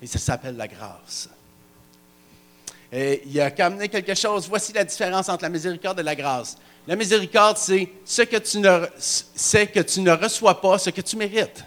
Et 0.00 0.06
ça 0.06 0.18
s'appelle 0.18 0.56
la 0.56 0.68
grâce. 0.68 1.28
Et 2.92 3.22
il 3.26 3.40
a 3.40 3.50
amené 3.58 3.88
quelque 3.88 4.14
chose. 4.14 4.46
Voici 4.48 4.72
la 4.72 4.84
différence 4.84 5.28
entre 5.28 5.42
la 5.42 5.48
miséricorde 5.48 5.98
et 6.00 6.02
la 6.02 6.14
grâce. 6.14 6.56
La 6.86 6.94
miséricorde, 6.94 7.56
c'est 7.56 7.88
ce 8.04 8.22
que 8.22 8.36
tu 8.36 8.58
ne, 8.58 8.86
c'est 8.98 9.66
que 9.66 9.80
tu 9.80 10.00
ne 10.00 10.12
reçois 10.12 10.60
pas, 10.60 10.78
ce 10.78 10.90
que 10.90 11.00
tu 11.00 11.16
mérites. 11.16 11.64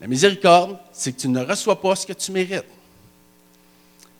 La 0.00 0.06
miséricorde, 0.06 0.78
c'est 0.92 1.12
que 1.12 1.20
tu 1.20 1.28
ne 1.28 1.44
reçois 1.44 1.80
pas 1.80 1.96
ce 1.96 2.06
que 2.06 2.12
tu 2.12 2.32
mérites. 2.32 2.64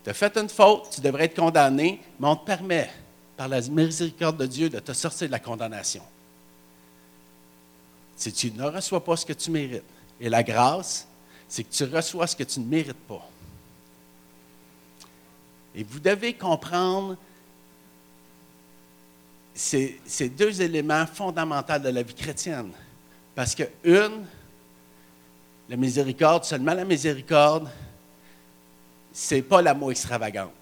Tu 0.04 0.10
as 0.10 0.14
fait 0.14 0.36
une 0.36 0.48
faute, 0.48 0.90
tu 0.94 1.00
devrais 1.00 1.24
être 1.24 1.36
condamné, 1.36 2.00
mais 2.18 2.28
on 2.28 2.36
te 2.36 2.46
permet, 2.46 2.90
par 3.36 3.48
la 3.48 3.60
miséricorde 3.60 4.38
de 4.38 4.46
Dieu, 4.46 4.70
de 4.70 4.78
te 4.78 4.92
sortir 4.92 5.26
de 5.26 5.32
la 5.32 5.38
condamnation. 5.38 6.02
Si 8.16 8.32
tu 8.32 8.50
ne 8.52 8.64
reçois 8.64 9.04
pas 9.04 9.16
ce 9.16 9.26
que 9.26 9.34
tu 9.34 9.50
mérites. 9.50 9.82
Et 10.18 10.30
la 10.30 10.42
grâce, 10.42 11.06
c'est 11.48 11.64
que 11.64 11.72
tu 11.72 11.84
reçois 11.84 12.26
ce 12.26 12.34
que 12.34 12.44
tu 12.44 12.60
ne 12.60 12.64
mérites 12.64 12.94
pas. 13.06 13.28
Et 15.74 15.84
vous 15.84 16.00
devez 16.00 16.32
comprendre 16.32 17.16
ces, 19.54 20.00
ces 20.06 20.30
deux 20.30 20.62
éléments 20.62 21.06
fondamentaux 21.06 21.78
de 21.78 21.90
la 21.90 22.02
vie 22.02 22.14
chrétienne. 22.14 22.72
Parce 23.34 23.54
que, 23.54 23.64
une, 23.84 24.24
la 25.68 25.76
miséricorde, 25.76 26.44
seulement 26.44 26.74
la 26.74 26.84
miséricorde, 26.84 27.68
c'est 29.12 29.42
pas 29.42 29.62
l'amour 29.62 29.90
extravagant. 29.90 30.52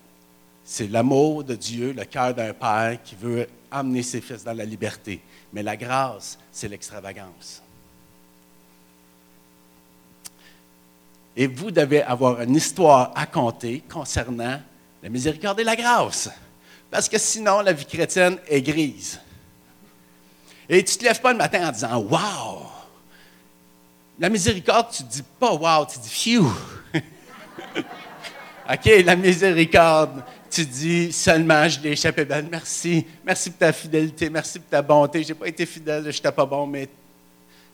C'est 0.64 0.88
l'amour 0.88 1.44
de 1.44 1.54
Dieu, 1.54 1.92
le 1.92 2.04
cœur 2.04 2.34
d'un 2.34 2.54
père 2.54 2.99
qui 3.02 3.14
veut 3.14 3.46
amener 3.70 4.02
ses 4.02 4.20
fils 4.20 4.44
dans 4.44 4.54
la 4.54 4.64
liberté. 4.64 5.20
Mais 5.52 5.62
la 5.62 5.76
grâce, 5.76 6.38
c'est 6.50 6.68
l'extravagance. 6.68 7.62
Et 11.37 11.49
vous 11.49 11.70
devez 11.70 12.02
avoir 12.02 12.40
une 12.40 12.54
histoire 12.54 13.12
à 13.14 13.26
conter 13.26 13.82
concernant 13.90 14.61
la 15.02 15.08
miséricorde 15.08 15.61
et 15.61 15.64
la 15.64 15.76
grâce. 15.76 16.30
Parce 16.90 17.08
que 17.08 17.18
sinon, 17.18 17.61
la 17.61 17.73
vie 17.73 17.84
chrétienne 17.84 18.38
est 18.49 18.62
grise. 18.62 19.20
Et 20.68 20.82
tu 20.84 20.94
ne 20.94 20.99
te 21.00 21.04
lèves 21.04 21.20
pas 21.20 21.32
le 21.32 21.38
matin 21.38 21.68
en 21.68 21.73
disant 21.73 21.99
Wow! 21.99 22.74
La 24.18 24.28
miséricorde, 24.28 24.90
tu 24.92 25.02
dis 25.02 25.23
pas 25.38 25.52
Wow, 25.52 25.87
tu 25.87 25.99
dis 25.99 26.09
Phew! 26.09 26.47
OK, 28.71 28.90
la 29.04 29.16
miséricorde. 29.16 30.23
Tu 30.50 30.64
dis 30.64 31.12
seulement, 31.12 31.68
je 31.68 31.80
l'ai 31.80 31.92
échappé 31.92 32.25
belle. 32.25 32.47
Merci. 32.49 33.04
Merci 33.25 33.50
pour 33.50 33.59
ta 33.59 33.73
fidélité. 33.73 34.30
Merci 34.30 34.61
pour 34.61 34.68
ta 34.71 34.80
bonté. 34.83 35.23
Je 35.25 35.28
n'ai 35.28 35.35
pas 35.35 35.49
été 35.49 35.66
fidèle, 35.66 36.04
je 36.04 36.09
n'étais 36.09 36.30
pas 36.30 36.47
bon, 36.47 36.66
mais 36.66 36.88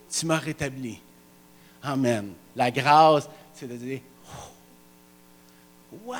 tu 0.09 0.25
m'as 0.25 0.39
rétabli. 0.39 0.99
Amen. 1.83 2.33
La 2.55 2.71
grâce, 2.71 3.29
c'est 3.53 3.67
de 3.67 3.75
dire 3.75 3.99
Wow! 6.03 6.15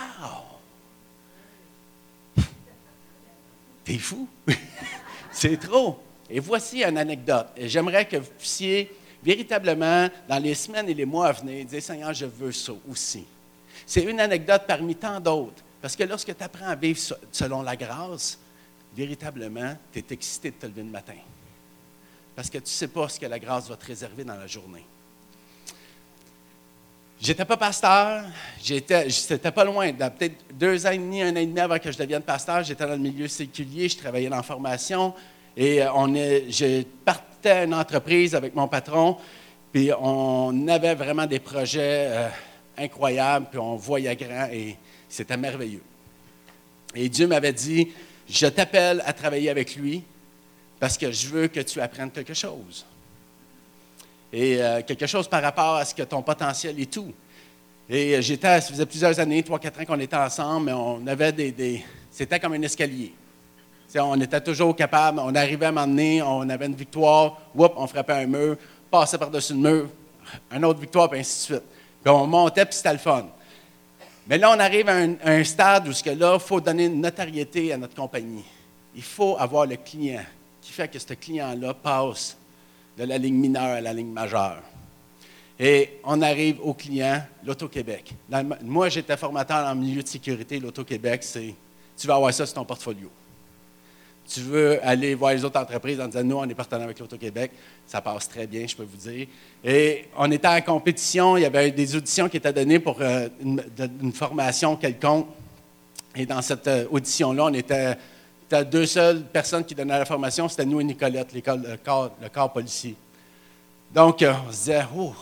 T'es 3.83 3.97
fou! 3.97 4.27
c'est 5.31 5.57
trop. 5.59 5.99
Et 6.29 6.39
voici 6.39 6.83
une 6.83 6.97
anecdote. 6.97 7.47
J'aimerais 7.57 8.05
que 8.05 8.17
vous 8.17 8.31
puissiez 8.37 8.91
véritablement, 9.23 10.09
dans 10.27 10.39
les 10.39 10.55
semaines 10.55 10.89
et 10.89 10.93
les 10.93 11.05
mois 11.05 11.27
à 11.27 11.31
venir, 11.31 11.65
dire 11.65 11.81
Seigneur, 11.81 12.13
je 12.13 12.25
veux 12.25 12.51
ça 12.51 12.73
aussi. 12.89 13.25
C'est 13.85 14.03
une 14.03 14.19
anecdote 14.19 14.63
parmi 14.67 14.95
tant 14.95 15.19
d'autres. 15.19 15.63
Parce 15.81 15.95
que 15.95 16.03
lorsque 16.03 16.35
tu 16.35 16.43
apprends 16.43 16.67
à 16.67 16.75
vivre 16.75 16.99
selon 17.31 17.61
la 17.63 17.75
grâce, 17.75 18.37
véritablement, 18.95 19.75
tu 19.91 19.99
es 19.99 20.05
excité 20.11 20.51
de 20.51 20.55
te 20.55 20.65
lever 20.67 20.83
le 20.83 20.89
matin. 20.89 21.15
Parce 22.35 22.49
que 22.49 22.57
tu 22.59 22.65
ne 22.65 22.69
sais 22.69 22.87
pas 22.87 23.09
ce 23.09 23.19
que 23.19 23.25
la 23.25 23.39
grâce 23.39 23.67
va 23.67 23.75
te 23.75 23.85
réserver 23.85 24.23
dans 24.23 24.35
la 24.35 24.47
journée. 24.47 24.85
J'étais 27.19 27.45
pas 27.45 27.57
pasteur, 27.57 28.25
j'étais, 28.63 29.07
c'était 29.11 29.51
pas 29.51 29.63
loin, 29.63 29.93
peut-être 29.93 30.37
deux 30.55 30.87
ans 30.87 30.91
et 30.91 30.97
demi, 30.97 31.21
un 31.21 31.31
an 31.33 31.35
et 31.35 31.45
demi 31.45 31.59
avant 31.59 31.77
que 31.77 31.91
je 31.91 31.97
devienne 31.97 32.23
pasteur, 32.23 32.63
j'étais 32.63 32.83
dans 32.83 32.93
le 32.93 32.97
milieu 32.97 33.27
séculier, 33.27 33.87
je 33.89 33.97
travaillais 33.97 34.27
dans 34.27 34.37
la 34.37 34.43
formation 34.43 35.13
et 35.55 35.83
euh, 35.83 35.93
on 35.93 36.15
est, 36.15 36.49
je 36.49 36.81
partais 37.05 37.30
une 37.45 37.73
entreprise 37.73 38.35
avec 38.35 38.55
mon 38.55 38.67
patron, 38.67 39.17
puis 39.71 39.91
on 39.99 40.67
avait 40.67 40.95
vraiment 40.95 41.25
des 41.25 41.39
projets. 41.39 42.07
Euh, 42.09 42.29
incroyable, 42.77 43.47
puis 43.49 43.59
on 43.59 43.75
voyait 43.75 44.15
grand 44.15 44.47
et 44.51 44.77
c'était 45.07 45.37
merveilleux. 45.37 45.83
Et 46.95 47.09
Dieu 47.09 47.27
m'avait 47.27 47.53
dit, 47.53 47.89
je 48.29 48.47
t'appelle 48.47 49.01
à 49.05 49.13
travailler 49.13 49.49
avec 49.49 49.75
lui 49.75 50.03
parce 50.79 50.97
que 50.97 51.11
je 51.11 51.27
veux 51.27 51.47
que 51.47 51.59
tu 51.61 51.79
apprennes 51.79 52.11
quelque 52.11 52.33
chose. 52.33 52.85
Et 54.33 54.61
euh, 54.61 54.81
quelque 54.81 55.05
chose 55.07 55.27
par 55.27 55.41
rapport 55.41 55.75
à 55.75 55.85
ce 55.85 55.93
que 55.93 56.03
ton 56.03 56.21
potentiel 56.21 56.79
est 56.79 56.91
tout. 56.91 57.13
Et 57.89 58.21
j'étais, 58.21 58.61
ça 58.61 58.69
faisait 58.69 58.85
plusieurs 58.85 59.19
années, 59.19 59.43
trois, 59.43 59.59
quatre 59.59 59.81
ans 59.81 59.85
qu'on 59.85 59.99
était 59.99 60.15
ensemble, 60.15 60.67
mais 60.67 60.73
on 60.73 61.05
avait 61.07 61.33
des. 61.33 61.83
c'était 62.09 62.39
comme 62.39 62.53
un 62.53 62.61
escalier. 62.61 63.13
On 63.99 64.19
était 64.21 64.41
toujours 64.41 64.75
capable, 64.75 65.19
on 65.19 65.35
arrivait 65.35 65.65
à 65.65 65.71
m'emmener, 65.71 66.21
on 66.21 66.47
avait 66.49 66.65
une 66.65 66.75
victoire, 66.75 67.37
whoop, 67.53 67.73
on 67.75 67.87
frappait 67.87 68.13
un 68.13 68.25
mur, 68.25 68.55
passait 68.89 69.17
par-dessus 69.17 69.53
le 69.53 69.59
mur, 69.59 69.89
une 70.51 70.65
autre 70.65 70.79
victoire, 70.79 71.09
puis 71.09 71.19
ainsi 71.19 71.51
de 71.51 71.55
suite. 71.55 71.69
Puis 72.03 72.11
on 72.11 72.25
montait, 72.25 72.65
puis 72.65 72.75
c'était 72.75 72.93
le 72.93 72.99
fun. 72.99 73.25
Mais 74.27 74.37
là, 74.37 74.51
on 74.55 74.59
arrive 74.59 74.87
à 74.87 74.95
un, 75.25 75.43
stade 75.43 75.87
où, 75.87 75.91
il 75.91 76.39
faut 76.39 76.61
donner 76.61 76.85
une 76.85 77.01
notoriété 77.01 77.73
à 77.73 77.77
notre 77.77 77.95
compagnie. 77.95 78.45
Il 78.95 79.03
faut 79.03 79.35
avoir 79.37 79.65
le 79.65 79.75
client 79.75 80.23
qui 80.61 80.71
fait 80.71 80.87
que 80.87 80.99
ce 80.99 81.13
client-là 81.13 81.73
passe 81.73 82.37
de 82.97 83.03
la 83.03 83.17
ligne 83.17 83.35
mineure 83.35 83.77
à 83.77 83.81
la 83.81 83.93
ligne 83.93 84.11
majeure. 84.11 84.61
Et 85.59 85.99
on 86.03 86.21
arrive 86.21 86.59
au 86.61 86.73
client, 86.73 87.21
l'Auto-Québec. 87.43 88.13
Moi, 88.63 88.89
j'étais 88.89 89.17
formateur 89.17 89.67
en 89.67 89.75
milieu 89.75 90.01
de 90.01 90.07
sécurité. 90.07 90.59
L'Auto-Québec, 90.59 91.23
c'est 91.23 91.53
tu 91.97 92.07
vas 92.07 92.15
avoir 92.15 92.33
ça 92.33 92.45
sur 92.45 92.55
ton 92.55 92.65
portfolio 92.65 93.11
tu 94.27 94.41
veux 94.41 94.79
aller 94.85 95.15
voir 95.15 95.33
les 95.33 95.43
autres 95.43 95.59
entreprises 95.59 95.99
en 95.99 96.07
disant, 96.07 96.23
nous, 96.23 96.37
on 96.37 96.49
est 96.49 96.53
partenaire 96.53 96.85
avec 96.85 96.99
l'Auto-Québec, 96.99 97.51
ça 97.85 98.01
passe 98.01 98.29
très 98.29 98.47
bien, 98.47 98.65
je 98.65 98.75
peux 98.75 98.83
vous 98.83 98.97
dire. 98.97 99.27
Et 99.63 100.05
on 100.17 100.31
était 100.31 100.47
en 100.47 100.61
compétition, 100.61 101.37
il 101.37 101.41
y 101.41 101.45
avait 101.45 101.71
des 101.71 101.95
auditions 101.95 102.29
qui 102.29 102.37
étaient 102.37 102.53
données 102.53 102.79
pour 102.79 102.97
euh, 103.01 103.27
une, 103.41 104.13
formation 104.13 104.75
quelconque. 104.75 105.27
Et 106.15 106.25
dans 106.25 106.41
cette 106.41 106.67
euh, 106.67 106.85
audition-là, 106.91 107.45
on 107.45 107.53
était, 107.53 107.97
deux 108.69 108.85
seules 108.85 109.23
personnes 109.23 109.63
qui 109.63 109.75
donnaient 109.75 109.99
la 109.99 110.05
formation, 110.05 110.47
c'était 110.49 110.65
nous 110.65 110.81
et 110.81 110.83
Nicolette, 110.83 111.33
le 111.33 111.77
corps, 111.77 112.11
le 112.21 112.29
corps 112.29 112.51
policier. 112.51 112.95
Donc, 113.93 114.21
euh, 114.21 114.33
on 114.47 114.51
se 114.51 114.57
disait, 114.57 114.83
oh, 114.97 115.13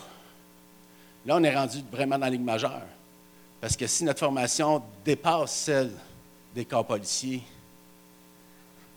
Là, 1.26 1.36
on 1.36 1.44
est 1.44 1.56
rendu 1.56 1.84
vraiment 1.92 2.18
dans 2.18 2.26
la 2.26 2.32
Ligue 2.32 2.44
majeure. 2.44 2.82
Parce 3.60 3.76
que 3.76 3.86
si 3.88 4.04
notre 4.04 4.20
formation 4.20 4.82
dépasse 5.04 5.52
celle 5.52 5.92
des 6.56 6.66
corps 6.66 6.86
policiers, 6.86 7.44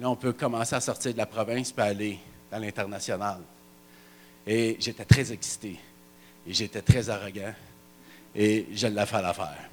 on 0.07 0.17
peut 0.17 0.33
commencer 0.33 0.75
à 0.75 0.81
sortir 0.81 1.13
de 1.13 1.19
la 1.19 1.27
province 1.27 1.75
et 1.77 1.81
aller 1.81 2.19
dans 2.51 2.59
l'international. 2.59 3.41
Et 4.47 4.77
j'étais 4.81 5.05
très 5.05 5.33
excité. 5.33 5.79
Et 6.47 6.53
j'étais 6.53 6.83
très 6.83 7.09
arrogant. 7.09 7.55
Et 8.35 8.67
je 8.73 8.87
l'ai 8.87 9.07
fait 9.07 9.23
l'affaire. 9.23 9.69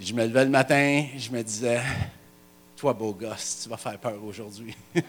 Je 0.00 0.12
me 0.14 0.24
levais 0.24 0.44
le 0.44 0.50
matin, 0.50 1.06
je 1.16 1.30
me 1.30 1.42
disais, 1.42 1.80
toi, 2.76 2.92
beau 2.92 3.12
gosse, 3.12 3.62
tu 3.64 3.68
vas 3.68 3.76
faire 3.76 3.98
peur 3.98 4.22
aujourd'hui. 4.24 4.76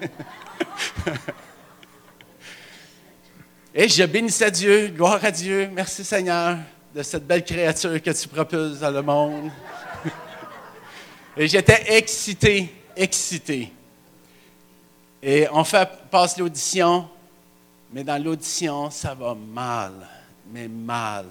Et 3.74 3.88
je 3.88 4.04
bénissais 4.04 4.50
Dieu, 4.50 4.88
gloire 4.88 5.24
à 5.24 5.30
Dieu, 5.30 5.70
merci 5.72 6.04
Seigneur 6.04 6.58
de 6.94 7.04
cette 7.04 7.28
belle 7.28 7.46
créature 7.46 8.02
que 8.02 8.10
tu 8.10 8.28
propulses 8.28 8.80
dans 8.80 8.90
le 8.90 9.04
monde. 9.04 9.52
Et 11.38 11.48
j'étais 11.48 11.96
excité, 11.96 12.74
excité. 13.00 13.72
Et 15.22 15.48
on 15.52 15.64
passe 16.12 16.38
l'audition, 16.38 17.10
mais 17.92 18.04
dans 18.04 18.22
l'audition, 18.22 18.90
ça 18.90 19.14
va 19.14 19.36
mal, 19.36 19.94
mais 20.52 20.68
mal. 20.68 21.26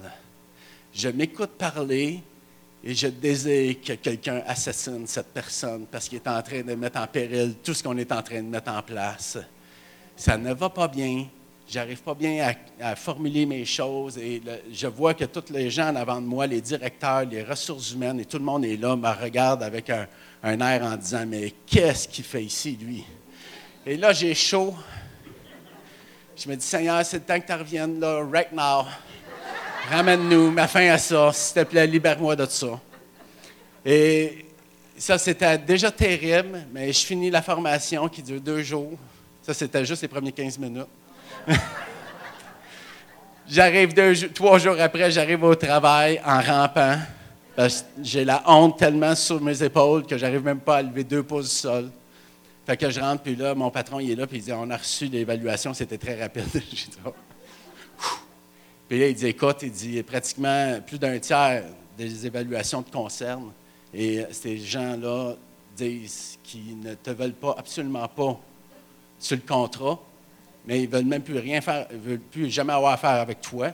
Je 0.93 1.09
m'écoute 1.09 1.51
parler 1.51 2.21
et 2.83 2.93
je 2.93 3.07
désire 3.07 3.75
que 3.81 3.93
quelqu'un 3.93 4.41
assassine 4.47 5.05
cette 5.07 5.33
personne 5.33 5.85
parce 5.91 6.07
qu'il 6.07 6.17
est 6.17 6.27
en 6.27 6.41
train 6.41 6.61
de 6.61 6.75
mettre 6.75 6.99
en 6.99 7.07
péril 7.07 7.55
tout 7.63 7.73
ce 7.73 7.83
qu'on 7.83 7.97
est 7.97 8.11
en 8.11 8.21
train 8.21 8.41
de 8.41 8.47
mettre 8.47 8.71
en 8.71 8.81
place. 8.81 9.37
Ça 10.15 10.37
ne 10.37 10.53
va 10.53 10.69
pas 10.69 10.87
bien 10.87 11.27
j'arrive 11.69 12.01
pas 12.01 12.15
bien 12.15 12.53
à, 12.81 12.95
formuler 12.95 13.45
mes 13.45 13.63
choses 13.63 14.17
et 14.17 14.41
je 14.71 14.87
vois 14.87 15.13
que 15.13 15.25
tous 15.25 15.51
les 15.53 15.69
gens 15.69 15.89
en 15.89 15.95
avant 15.95 16.19
de 16.19 16.25
moi, 16.25 16.47
les 16.47 16.61
directeurs, 16.61 17.25
les 17.25 17.43
ressources 17.43 17.91
humaines 17.91 18.19
et 18.19 18.25
tout 18.25 18.37
le 18.37 18.43
monde 18.43 18.65
est 18.65 18.77
là, 18.77 18.95
me 18.95 19.09
regarde 19.09 19.61
avec 19.61 19.89
un, 19.89 20.07
air 20.43 20.83
en 20.83 20.95
disant 20.95 21.25
Mais 21.27 21.53
qu'est-ce 21.65 22.07
qu'il 22.07 22.23
fait 22.23 22.43
ici, 22.43 22.77
lui? 22.81 23.03
Et 23.85 23.97
là, 23.97 24.13
j'ai 24.13 24.33
chaud. 24.33 24.73
Je 26.35 26.49
me 26.49 26.55
dis 26.55 26.65
Seigneur, 26.65 27.05
c'est 27.05 27.17
le 27.17 27.23
temps 27.23 27.39
que 27.39 27.45
tu 27.45 27.53
reviennes 27.53 27.99
là, 27.99 28.23
right 28.31 28.51
now. 28.51 28.85
Ramène-nous, 29.89 30.51
ma 30.51 30.67
fin 30.67 30.89
à 30.89 30.97
ça, 30.97 31.31
s'il 31.33 31.61
te 31.61 31.67
plaît, 31.67 31.87
libère-moi 31.87 32.35
de 32.35 32.45
ça. 32.45 32.79
Et 33.85 34.45
ça, 34.97 35.17
c'était 35.17 35.57
déjà 35.57 35.91
terrible, 35.91 36.65
mais 36.71 36.91
je 36.93 37.05
finis 37.05 37.29
la 37.29 37.41
formation 37.41 38.07
qui 38.07 38.21
dure 38.21 38.41
deux 38.41 38.61
jours. 38.61 38.97
Ça, 39.41 39.53
c'était 39.53 39.85
juste 39.85 40.01
les 40.01 40.07
premiers 40.07 40.31
15 40.31 40.57
minutes. 40.59 40.87
j'arrive 43.47 43.93
trois 44.33 44.57
jours 44.59 44.75
après, 44.79 45.11
j'arrive 45.11 45.43
au 45.43 45.55
travail 45.55 46.21
en 46.25 46.41
rampant. 46.41 46.97
Parce 47.55 47.81
que 47.81 47.87
j'ai 48.01 48.23
la 48.23 48.41
honte 48.45 48.77
tellement 48.77 49.15
sur 49.15 49.41
mes 49.41 49.61
épaules 49.61 50.05
que 50.05 50.17
j'arrive 50.17 50.43
même 50.43 50.59
pas 50.59 50.77
à 50.77 50.81
lever 50.81 51.03
deux 51.03 51.23
pouces 51.23 51.49
du 51.49 51.55
sol. 51.55 51.91
Fait 52.65 52.77
que 52.77 52.89
je 52.89 52.99
rentre, 52.99 53.23
puis 53.23 53.35
là, 53.35 53.53
mon 53.55 53.69
patron, 53.69 53.99
il 53.99 54.11
est 54.11 54.15
là, 54.15 54.27
puis 54.27 54.37
il 54.37 54.43
dit 54.43 54.53
On 54.53 54.69
a 54.69 54.77
reçu 54.77 55.07
l'évaluation, 55.07 55.73
c'était 55.73 55.97
très 55.97 56.21
rapide. 56.21 56.45
Oh. 57.05 57.13
Puis 58.87 58.99
là, 58.99 59.07
il 59.07 59.15
dit 59.15 59.27
Écoute, 59.27 59.57
il 59.63 59.71
dit 59.71 60.01
pratiquement 60.03 60.79
plus 60.85 60.97
d'un 60.97 61.19
tiers 61.19 61.63
des 61.97 62.25
évaluations 62.25 62.81
te 62.81 62.91
concernent. 62.91 63.51
Et 63.93 64.25
ces 64.31 64.57
gens-là 64.57 65.35
disent 65.75 66.39
qu'ils 66.43 66.79
ne 66.79 66.93
te 66.93 67.09
veulent 67.09 67.33
pas, 67.33 67.55
absolument 67.57 68.07
pas, 68.07 68.39
sur 69.19 69.35
le 69.35 69.43
contrat 69.45 69.99
mais 70.69 70.83
ils 70.83 70.87
ne 70.87 70.95
veulent 70.95 71.05
même 71.05 71.23
plus 71.23 71.39
rien 71.39 71.61
faire, 71.61 71.87
ils 71.91 71.97
veulent 71.97 72.19
plus 72.19 72.51
jamais 72.51 72.73
avoir 72.73 72.93
affaire 72.93 73.19
avec 73.21 73.41
toi. 73.41 73.71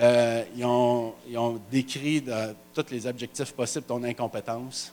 Euh, 0.00 0.42
ils, 0.56 0.64
ont, 0.64 1.14
décrit 1.70 2.24
tous 2.74 2.86
les 2.90 3.06
objectifs 3.06 3.52
possibles 3.52 3.84
ton 3.86 4.02
incompétence. 4.02 4.92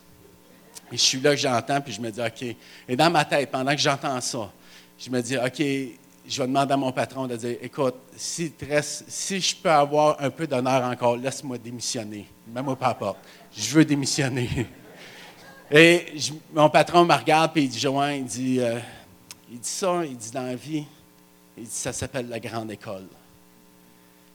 Et 0.92 0.96
je 0.96 1.02
suis 1.02 1.20
là 1.20 1.30
que 1.32 1.40
j'entends, 1.40 1.80
puis 1.80 1.92
je 1.92 2.00
me 2.00 2.12
dis, 2.12 2.20
OK. 2.20 2.56
Et 2.88 2.94
dans 2.94 3.10
ma 3.10 3.24
tête, 3.24 3.50
pendant 3.50 3.72
que 3.72 3.80
j'entends 3.80 4.20
ça, 4.20 4.52
je 4.96 5.10
me 5.10 5.20
dis, 5.20 5.36
OK, 5.36 5.58
je 5.58 6.40
vais 6.40 6.46
demander 6.46 6.74
à 6.74 6.76
mon 6.76 6.92
patron 6.92 7.26
de 7.26 7.34
dire, 7.34 7.56
écoute, 7.62 7.96
si, 8.14 8.54
si 9.08 9.40
je 9.40 9.56
peux 9.56 9.70
avoir 9.72 10.22
un 10.22 10.30
peu 10.30 10.46
d'honneur 10.46 10.84
encore, 10.84 11.16
laisse-moi 11.16 11.58
démissionner. 11.58 12.28
Même 12.46 12.76
pas 12.76 12.90
importe. 12.90 13.18
Je 13.56 13.74
veux 13.74 13.84
démissionner. 13.84 14.48
Et 15.72 16.14
mon 16.54 16.70
patron 16.70 17.04
me 17.04 17.14
regarde, 17.14 17.52
puis 17.52 17.64
il 17.64 17.68
dit, 17.70 17.80
Joanne, 17.80 18.18
il 18.18 18.24
dit, 18.24 18.60
euh, 18.60 18.78
il 19.50 19.58
dit 19.58 19.68
ça, 19.68 20.04
il 20.04 20.16
dit 20.16 20.30
dans 20.30 20.44
la 20.44 20.54
vie, 20.54 20.86
il 21.58 21.64
dit, 21.64 21.70
ça 21.70 21.92
s'appelle 21.92 22.28
la 22.28 22.40
grande 22.40 22.70
école. 22.70 23.08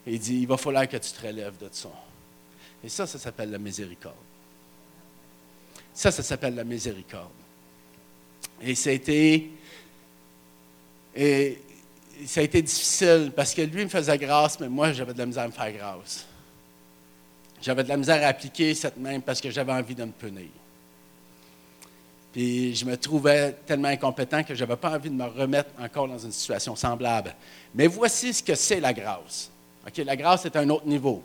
il 0.06 0.20
dit, 0.20 0.42
il 0.42 0.48
va 0.48 0.58
falloir 0.58 0.88
que 0.88 0.98
tu 0.98 1.12
te 1.12 1.26
relèves 1.26 1.58
de 1.58 1.70
ça. 1.72 1.90
Et 2.84 2.90
ça, 2.90 3.08
ça 3.08 3.18
s'appelle 3.18 3.52
la 3.52 3.58
miséricorde. 3.58 4.16
Ça, 5.94 6.12
ça 6.12 6.24
s'appelle 6.24 6.56
la 6.56 6.64
miséricorde. 6.64 7.30
Et 8.62 8.76
ça 8.76 8.90
a 8.90 8.94
été, 8.94 9.52
et 11.16 11.62
ça 12.26 12.42
a 12.42 12.44
été 12.44 12.62
difficile 12.62 13.32
parce 13.36 13.54
que 13.54 13.62
lui 13.62 13.84
me 13.84 13.90
faisait 13.90 14.18
grâce, 14.18 14.60
mais 14.60 14.70
moi, 14.70 14.92
j'avais 14.92 15.14
de 15.14 15.20
la 15.20 15.26
misère 15.26 15.44
à 15.44 15.48
me 15.48 15.52
faire 15.52 15.72
grâce. 15.72 16.26
J'avais 17.62 17.84
de 17.84 17.90
la 17.90 17.98
misère 17.98 18.22
à 18.24 18.28
appliquer 18.28 18.76
cette 18.76 18.98
même 18.98 19.22
parce 19.22 19.40
que 19.40 19.50
j'avais 19.50 19.72
envie 19.72 19.96
de 19.96 20.04
me 20.04 20.12
punir. 20.12 20.50
Puis 22.34 22.76
je 22.76 22.84
me 22.84 22.98
trouvais 22.98 23.54
tellement 23.66 23.90
incompétent 23.90 24.44
que 24.44 24.56
je 24.56 24.60
n'avais 24.60 24.76
pas 24.76 24.90
envie 24.90 25.12
de 25.12 25.16
me 25.16 25.26
remettre 25.26 25.70
encore 25.80 26.08
dans 26.08 26.18
une 26.18 26.32
situation 26.32 26.76
semblable. 26.76 27.36
Mais 27.76 27.86
voici 27.86 28.34
ce 28.34 28.42
que 28.42 28.56
c'est 28.56 28.80
la 28.80 28.92
grâce. 28.92 29.52
la 29.96 30.16
grâce 30.16 30.46
est 30.46 30.56
un 30.56 30.68
autre 30.70 30.88
niveau. 30.88 31.24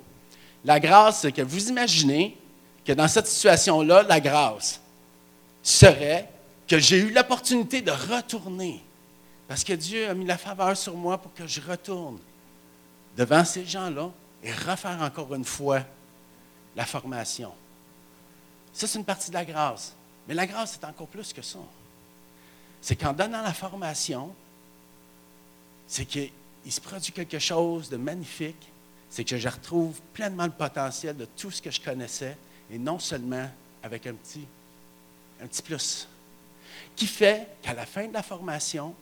La 0.64 0.79
grâce, 0.79 1.23
c'est 1.23 1.33
que 1.33 1.40
vous 1.40 1.71
imaginez 1.71 2.37
que 2.85 2.92
dans 2.92 3.09
cette 3.09 3.27
situation-là, 3.27 4.03
la 4.03 4.21
grâce 4.21 4.83
serait 5.62 6.29
que 6.66 6.79
j'ai 6.79 6.99
eu 6.99 7.11
l'opportunité 7.11 7.81
de 7.81 7.90
retourner. 7.90 8.83
Parce 9.49 9.64
que 9.64 9.73
Dieu 9.73 10.11
a 10.11 10.14
mis 10.14 10.27
la 10.27 10.37
faveur 10.37 10.77
sur 10.77 10.94
moi 10.94 11.16
pour 11.16 11.33
que 11.33 11.47
je 11.47 11.62
retourne 11.62 12.18
devant 13.16 13.44
ces 13.47 13.64
gens-là 13.64 14.11
et 14.42 14.53
refaire 14.53 14.99
encore 15.01 15.35
une 15.35 15.44
fois 15.44 15.81
la 16.77 16.85
formation. 16.85 17.53
Ça, 18.75 18.87
c'est 18.87 18.99
une 18.99 19.07
partie 19.07 19.31
de 19.31 19.35
la 19.35 19.47
grâce. 19.47 19.94
Mais 20.29 20.35
la 20.35 20.47
grâce, 20.47 20.73
c'est 20.73 20.87
encore 20.87 21.09
plus 21.09 21.33
que 21.33 21.41
ça. 21.41 21.59
C'est 22.83 22.97
qu'en 22.97 23.14
donnant 23.14 23.43
la 23.43 23.55
formation, 23.55 24.35
c'est 25.87 26.05
qu'il 26.05 26.31
se 26.69 26.81
produit 26.81 27.12
quelque 27.12 27.38
chose 27.38 27.88
de 27.88 27.97
magnifique. 27.97 28.71
C'est 29.09 29.25
que 29.25 29.38
je 29.38 29.49
retrouve 29.49 29.99
pleinement 30.12 30.45
le 30.45 30.53
potentiel 30.53 31.17
de 31.17 31.25
tout 31.25 31.51
ce 31.51 31.62
que 31.62 31.71
je 31.71 31.81
connaissais, 31.81 32.37
et 32.71 32.79
non 32.79 32.99
seulement 32.99 33.49
avec 33.83 34.07
un 34.07 34.12
petit, 34.12 34.47
un 35.43 35.47
petit 35.47 35.62
plus. 35.62 36.07
Qui 36.95 37.07
fait 37.07 37.49
qu'à 37.62 37.73
la 37.73 37.87
fin 37.87 38.07
de 38.07 38.12
la 38.12 38.23
formation, 38.23 38.95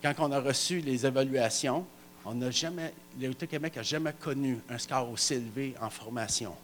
quand 0.00 0.14
on 0.18 0.30
a 0.30 0.40
reçu 0.40 0.78
les 0.80 1.04
évaluations, 1.04 1.84
on 2.24 2.34
n'a 2.34 2.52
jamais, 2.52 2.94
l'Auto-Québec 3.20 3.76
n'a 3.76 3.82
jamais 3.82 4.12
connu 4.12 4.60
un 4.68 4.78
score 4.78 5.10
aussi 5.10 5.34
élevé 5.34 5.74
en 5.80 5.90
formation. 5.90 6.54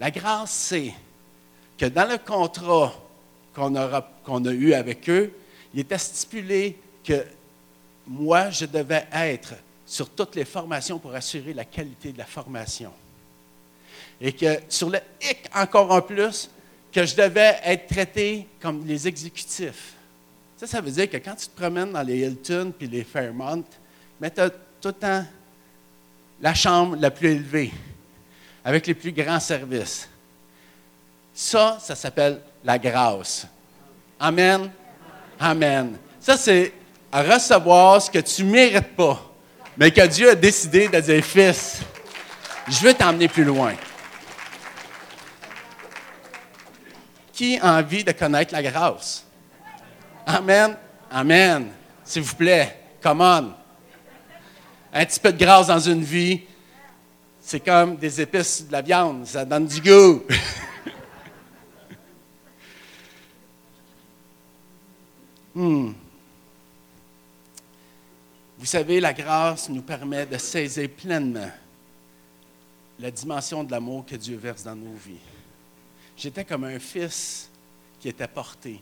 La 0.00 0.10
grâce, 0.10 0.50
c'est 0.50 0.92
que 1.78 1.86
dans 1.86 2.08
le 2.08 2.18
contrat 2.18 2.92
qu'on 3.54 3.74
a 3.74 4.52
eu 4.52 4.72
avec 4.72 5.08
eux, 5.08 5.32
il 5.74 5.80
était 5.80 5.98
stipulé 5.98 6.78
que 7.04 7.24
moi, 8.06 8.50
je 8.50 8.66
devais 8.66 9.06
être 9.12 9.54
sur 9.86 10.08
toutes 10.10 10.34
les 10.36 10.44
formations 10.44 10.98
pour 10.98 11.14
assurer 11.14 11.52
la 11.52 11.64
qualité 11.64 12.12
de 12.12 12.18
la 12.18 12.24
formation. 12.24 12.92
Et 14.20 14.32
que 14.32 14.60
sur 14.68 14.90
le 14.90 14.98
hic, 15.20 15.48
encore 15.54 15.90
en 15.90 16.00
plus, 16.00 16.50
que 16.92 17.04
je 17.04 17.16
devais 17.16 17.58
être 17.64 17.86
traité 17.86 18.46
comme 18.60 18.86
les 18.86 19.08
exécutifs. 19.08 19.94
Ça, 20.56 20.66
ça 20.66 20.80
veut 20.80 20.90
dire 20.90 21.10
que 21.10 21.16
quand 21.16 21.34
tu 21.34 21.46
te 21.46 21.56
promènes 21.56 21.92
dans 21.92 22.02
les 22.02 22.18
Hilton 22.18 22.72
puis 22.76 22.86
les 22.86 23.04
Fairmont, 23.04 23.64
tu 24.20 24.40
as 24.40 24.50
tout 24.50 24.88
le 24.88 24.92
temps 24.92 25.24
la 26.40 26.54
chambre 26.54 26.96
la 26.96 27.10
plus 27.10 27.30
élevée, 27.30 27.72
avec 28.64 28.86
les 28.86 28.94
plus 28.94 29.12
grands 29.12 29.40
services. 29.40 30.08
Ça, 31.34 31.78
ça 31.80 31.94
s'appelle 31.94 32.40
la 32.64 32.78
grâce. 32.78 33.46
Amen. 34.20 34.70
Amen. 35.40 35.98
Ça, 36.20 36.36
c'est 36.36 36.72
recevoir 37.12 38.00
ce 38.00 38.10
que 38.10 38.18
tu 38.18 38.44
ne 38.44 38.50
mérites 38.52 38.94
pas, 38.94 39.20
mais 39.76 39.90
que 39.90 40.06
Dieu 40.06 40.30
a 40.30 40.34
décidé 40.34 40.88
de 40.88 41.00
dire, 41.00 41.24
fils, 41.24 41.80
je 42.68 42.78
veux 42.80 42.94
t'emmener 42.94 43.28
plus 43.28 43.44
loin. 43.44 43.74
Qui 47.32 47.58
a 47.58 47.74
envie 47.74 48.04
de 48.04 48.12
connaître 48.12 48.52
la 48.52 48.62
grâce? 48.62 49.26
Amen. 50.26 50.76
Amen. 51.10 51.70
S'il 52.04 52.22
vous 52.22 52.36
plaît, 52.36 52.78
come 53.02 53.20
on. 53.20 53.52
Un 54.94 55.06
petit 55.06 55.18
peu 55.18 55.32
de 55.32 55.42
grâce 55.42 55.66
dans 55.66 55.78
une 55.78 56.04
vie, 56.04 56.42
c'est 57.40 57.60
comme 57.60 57.96
des 57.96 58.20
épices 58.20 58.66
de 58.66 58.72
la 58.72 58.82
viande, 58.82 59.26
ça 59.26 59.44
donne 59.44 59.66
du 59.66 59.80
goût. 59.80 60.22
Hmm. 65.54 65.92
Vous 68.58 68.66
savez, 68.66 69.00
la 69.00 69.12
grâce 69.12 69.68
nous 69.68 69.82
permet 69.82 70.24
de 70.24 70.38
saisir 70.38 70.88
pleinement 70.90 71.50
la 72.98 73.10
dimension 73.10 73.64
de 73.64 73.70
l'amour 73.70 74.06
que 74.06 74.14
Dieu 74.14 74.36
verse 74.36 74.62
dans 74.62 74.76
nos 74.76 74.94
vies. 74.94 75.18
J'étais 76.16 76.44
comme 76.44 76.64
un 76.64 76.78
fils 76.78 77.50
qui 77.98 78.08
était 78.08 78.28
porté. 78.28 78.80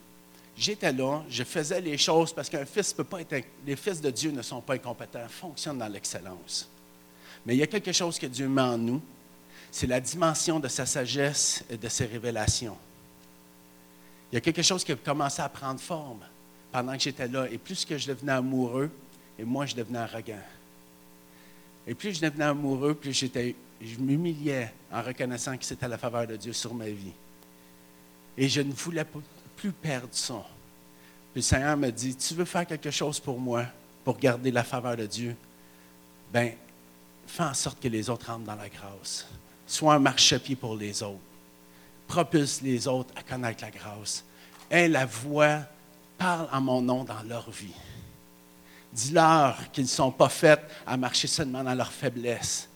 J'étais 0.55 0.91
là, 0.91 1.23
je 1.27 1.43
faisais 1.43 1.81
les 1.81 1.97
choses 1.97 2.31
parce 2.31 2.49
qu'un 2.49 2.65
fils 2.65 2.93
peut 2.93 3.03
pas 3.03 3.21
être. 3.21 3.47
Les 3.65 3.75
fils 3.75 3.99
de 3.99 4.11
Dieu 4.11 4.31
ne 4.31 4.41
sont 4.41 4.61
pas 4.61 4.75
incompétents, 4.75 5.27
fonctionnent 5.27 5.79
dans 5.79 5.87
l'excellence. 5.87 6.69
Mais 7.45 7.55
il 7.55 7.59
y 7.59 7.63
a 7.63 7.67
quelque 7.67 7.91
chose 7.91 8.19
que 8.19 8.27
Dieu 8.27 8.47
met 8.47 8.61
en 8.61 8.77
nous, 8.77 9.01
c'est 9.71 9.87
la 9.87 9.99
dimension 9.99 10.59
de 10.59 10.67
sa 10.67 10.85
sagesse 10.85 11.63
et 11.69 11.77
de 11.77 11.89
ses 11.89 12.05
révélations. 12.05 12.77
Il 14.31 14.35
y 14.35 14.37
a 14.37 14.41
quelque 14.41 14.61
chose 14.61 14.83
qui 14.83 14.91
a 14.91 14.95
commencé 14.95 15.41
à 15.41 15.49
prendre 15.49 15.79
forme 15.79 16.21
pendant 16.71 16.93
que 16.93 17.03
j'étais 17.03 17.27
là. 17.27 17.49
Et 17.49 17.57
plus 17.57 17.85
que 17.85 17.97
je 17.97 18.07
devenais 18.07 18.31
amoureux, 18.31 18.89
et 19.37 19.43
moi 19.43 19.65
je 19.65 19.75
devenais 19.75 19.99
arrogant. 19.99 20.41
Et 21.87 21.95
plus 21.95 22.15
je 22.15 22.21
devenais 22.21 22.45
amoureux, 22.45 22.93
plus 22.93 23.13
j'étais, 23.13 23.55
je 23.81 23.97
m'humiliais 23.97 24.71
en 24.91 25.01
reconnaissant 25.01 25.57
que 25.57 25.65
c'était 25.65 25.87
la 25.87 25.97
faveur 25.97 26.27
de 26.27 26.35
Dieu 26.35 26.53
sur 26.53 26.73
ma 26.73 26.89
vie. 26.89 27.13
Et 28.37 28.47
je 28.47 28.61
ne 28.61 28.71
voulais 28.71 29.05
plus 29.57 29.71
perdre 29.71 30.09
ça. 30.11 30.45
Puis 31.33 31.39
le 31.39 31.41
Seigneur 31.41 31.77
me 31.77 31.89
dit, 31.89 32.15
tu 32.15 32.33
veux 32.33 32.45
faire 32.45 32.65
quelque 32.65 32.91
chose 32.91 33.19
pour 33.19 33.39
moi, 33.39 33.65
pour 34.03 34.17
garder 34.17 34.51
la 34.51 34.63
faveur 34.63 34.95
de 34.95 35.05
Dieu? 35.05 35.35
Ben, 36.31 36.53
fais 37.27 37.43
en 37.43 37.53
sorte 37.53 37.81
que 37.81 37.87
les 37.87 38.09
autres 38.09 38.27
rentrent 38.27 38.45
dans 38.45 38.55
la 38.55 38.69
grâce. 38.69 39.27
Sois 39.65 39.93
un 39.93 39.99
marchepied 39.99 40.55
pour 40.55 40.75
les 40.75 41.01
autres. 41.03 41.19
Propulse 42.07 42.61
les 42.61 42.87
autres 42.87 43.13
à 43.15 43.23
connaître 43.23 43.63
la 43.63 43.71
grâce. 43.71 44.23
Aie 44.69 44.87
la 44.87 45.05
voix, 45.05 45.61
parle 46.21 46.47
en 46.51 46.61
mon 46.61 46.81
nom 46.81 47.03
dans 47.03 47.23
leur 47.23 47.49
vie. 47.49 47.73
Dis-leur 48.93 49.71
qu'ils 49.71 49.85
ne 49.85 49.89
sont 49.89 50.11
pas 50.11 50.29
faits 50.29 50.61
à 50.85 50.95
marcher 50.95 51.27
seulement 51.27 51.63
dans 51.63 51.73
leur 51.73 51.91
faiblesse, 51.91 52.69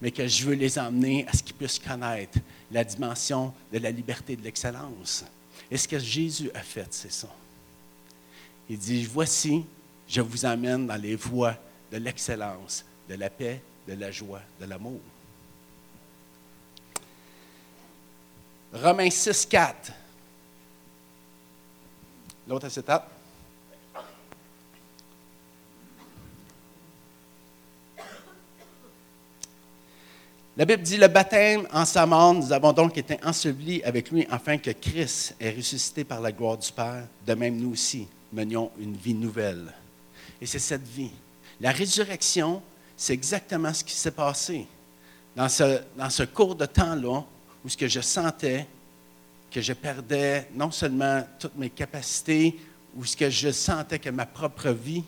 mais 0.00 0.12
que 0.12 0.28
je 0.28 0.44
veux 0.44 0.54
les 0.54 0.78
emmener 0.78 1.26
à 1.26 1.32
ce 1.32 1.42
qu'ils 1.42 1.56
puissent 1.56 1.80
connaître 1.80 2.38
la 2.70 2.84
dimension 2.84 3.52
de 3.72 3.78
la 3.78 3.90
liberté 3.90 4.34
et 4.34 4.36
de 4.36 4.42
l'excellence. 4.42 5.24
Et 5.70 5.76
ce 5.76 5.88
que 5.88 5.98
Jésus 5.98 6.50
a 6.54 6.60
fait, 6.60 6.86
c'est 6.90 7.10
ça. 7.10 7.28
Il 8.68 8.78
dit, 8.78 9.04
voici, 9.04 9.64
je 10.06 10.20
vous 10.20 10.44
amène 10.46 10.86
dans 10.86 11.00
les 11.00 11.16
voies 11.16 11.56
de 11.90 11.96
l'excellence, 11.96 12.84
de 13.08 13.14
la 13.16 13.28
paix, 13.28 13.60
de 13.88 13.94
la 13.94 14.12
joie, 14.12 14.42
de 14.60 14.66
l'amour. 14.66 15.00
Romains 18.72 19.10
6, 19.10 19.46
4. 19.46 19.92
L'autre 22.46 22.66
acétate. 22.66 23.08
La 30.56 30.64
Bible 30.64 30.82
dit, 30.82 30.98
le 30.98 31.08
baptême 31.08 31.66
en 31.72 31.84
sa 31.84 32.06
mort, 32.06 32.32
nous 32.32 32.52
avons 32.52 32.72
donc 32.72 32.96
été 32.96 33.18
ensevelis 33.24 33.82
avec 33.82 34.10
lui 34.10 34.24
afin 34.30 34.56
que 34.56 34.70
Christ 34.70 35.34
ait 35.40 35.50
ressuscité 35.50 36.04
par 36.04 36.20
la 36.20 36.30
gloire 36.30 36.56
du 36.56 36.70
Père. 36.70 37.08
De 37.26 37.34
même, 37.34 37.56
nous 37.56 37.72
aussi 37.72 38.06
menions 38.32 38.70
une 38.78 38.94
vie 38.94 39.14
nouvelle. 39.14 39.74
Et 40.40 40.46
c'est 40.46 40.60
cette 40.60 40.86
vie. 40.86 41.10
La 41.60 41.72
résurrection, 41.72 42.62
c'est 42.96 43.14
exactement 43.14 43.72
ce 43.72 43.82
qui 43.82 43.94
s'est 43.94 44.12
passé. 44.12 44.66
Dans 45.34 45.48
ce, 45.48 45.80
dans 45.96 46.10
ce 46.10 46.22
cours 46.22 46.54
de 46.54 46.66
temps-là, 46.66 47.24
où 47.64 47.68
ce 47.68 47.76
que 47.76 47.88
je 47.88 48.00
sentais 48.00 48.68
que 49.54 49.60
je 49.60 49.72
perdais 49.72 50.48
non 50.52 50.72
seulement 50.72 51.24
toutes 51.38 51.54
mes 51.54 51.70
capacités, 51.70 52.58
où 52.96 53.04
ce 53.04 53.16
que 53.16 53.30
je 53.30 53.52
sentais 53.52 54.00
que 54.00 54.10
ma 54.10 54.26
propre 54.26 54.70
vie 54.70 55.04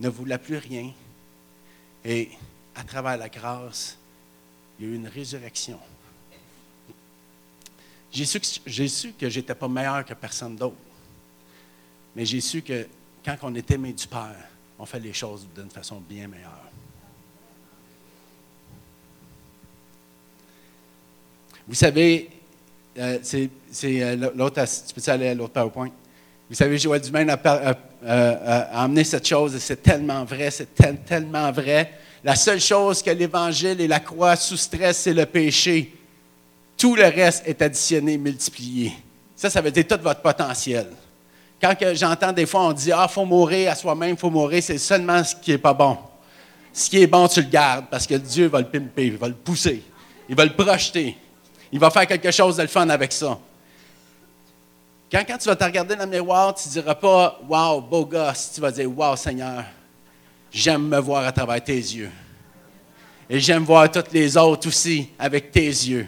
ne 0.00 0.08
voulait 0.08 0.36
plus 0.36 0.56
rien. 0.56 0.92
Et 2.04 2.30
à 2.74 2.82
travers 2.82 3.16
la 3.16 3.28
grâce, 3.28 3.96
il 4.76 4.84
y 4.84 4.88
a 4.88 4.92
eu 4.92 4.96
une 4.96 5.06
résurrection. 5.06 5.78
J'ai 8.10 8.24
su, 8.88 9.12
que 9.12 9.30
je 9.30 9.38
n'étais 9.38 9.54
pas 9.54 9.68
meilleur 9.68 10.04
que 10.04 10.14
personne 10.14 10.56
d'autre. 10.56 10.74
Mais 12.16 12.26
j'ai 12.26 12.40
su 12.40 12.62
que 12.62 12.88
quand 13.24 13.36
on 13.42 13.54
est 13.54 13.70
aimé 13.70 13.92
du 13.92 14.08
Père, 14.08 14.48
on 14.76 14.86
fait 14.86 14.98
les 14.98 15.12
choses 15.12 15.46
d'une 15.54 15.70
façon 15.70 16.00
bien 16.00 16.26
meilleure. 16.26 16.68
Vous 21.68 21.76
savez, 21.76 22.41
euh, 22.98 23.18
c'est, 23.22 23.50
euh, 23.84 24.30
l'autre, 24.34 24.62
tu 24.64 25.34
l'autre 25.36 25.52
PowerPoint? 25.52 25.90
Vous 26.48 26.56
savez, 26.56 26.76
Joël 26.76 27.00
Dumaine 27.00 27.30
a, 27.30 27.38
a, 28.06 28.82
amené 28.82 29.04
cette 29.04 29.26
chose 29.26 29.54
et 29.54 29.58
c'est 29.58 29.82
tellement 29.82 30.24
vrai, 30.24 30.50
c'est 30.50 30.74
tellement 31.06 31.50
vrai. 31.50 31.92
La 32.22 32.36
seule 32.36 32.60
chose 32.60 33.02
que 33.02 33.10
l'Évangile 33.10 33.80
et 33.80 33.88
la 33.88 34.00
croix 34.00 34.36
soustraient, 34.36 34.92
c'est 34.92 35.14
le 35.14 35.24
péché. 35.24 35.94
Tout 36.76 36.94
le 36.94 37.04
reste 37.04 37.44
est 37.46 37.62
additionné, 37.62 38.18
multiplié. 38.18 38.92
Ça, 39.34 39.48
ça 39.48 39.60
veut 39.60 39.70
dire 39.70 39.86
tout 39.86 39.98
votre 40.02 40.20
potentiel. 40.20 40.88
Quand 41.60 41.74
j'entends 41.94 42.32
des 42.32 42.44
fois, 42.44 42.66
on 42.66 42.72
dit 42.72 42.92
Ah, 42.92 43.08
faut 43.08 43.24
mourir 43.24 43.72
à 43.72 43.74
soi-même, 43.74 44.10
il 44.10 44.16
faut 44.16 44.30
mourir, 44.30 44.62
c'est 44.62 44.78
seulement 44.78 45.24
ce 45.24 45.34
qui 45.34 45.52
n'est 45.52 45.58
pas 45.58 45.72
bon. 45.72 45.96
Ce 46.72 46.90
qui 46.90 47.02
est 47.02 47.06
bon, 47.06 47.28
tu 47.28 47.40
le 47.40 47.48
gardes 47.48 47.86
parce 47.90 48.06
que 48.06 48.14
Dieu 48.14 48.48
va 48.48 48.60
le 48.60 48.66
pimper, 48.66 49.06
il 49.06 49.16
va 49.16 49.28
le 49.28 49.34
pousser, 49.34 49.82
il 50.28 50.34
va 50.34 50.44
le 50.44 50.52
projeter. 50.52 51.16
Il 51.72 51.78
va 51.78 51.90
faire 51.90 52.06
quelque 52.06 52.30
chose 52.30 52.58
de 52.58 52.66
fun 52.66 52.88
avec 52.90 53.12
ça. 53.12 53.38
Quand, 55.10 55.24
quand 55.26 55.38
tu 55.38 55.48
vas 55.48 55.56
te 55.56 55.64
regarder 55.64 55.96
dans 55.96 56.04
le 56.04 56.10
miroir, 56.10 56.54
tu 56.54 56.68
ne 56.68 56.72
diras 56.74 56.94
pas 56.94 57.40
Wow, 57.48 57.80
beau 57.80 58.04
gosse. 58.04 58.52
Tu 58.54 58.60
vas 58.60 58.70
dire 58.70 58.90
Wow, 58.90 59.16
Seigneur, 59.16 59.64
j'aime 60.50 60.86
me 60.86 60.98
voir 60.98 61.24
à 61.26 61.32
travers 61.32 61.64
tes 61.64 61.74
yeux. 61.74 62.10
Et 63.28 63.40
j'aime 63.40 63.64
voir 63.64 63.90
toutes 63.90 64.12
les 64.12 64.36
autres 64.36 64.68
aussi 64.68 65.08
avec 65.18 65.50
tes 65.50 65.66
yeux. 65.66 66.06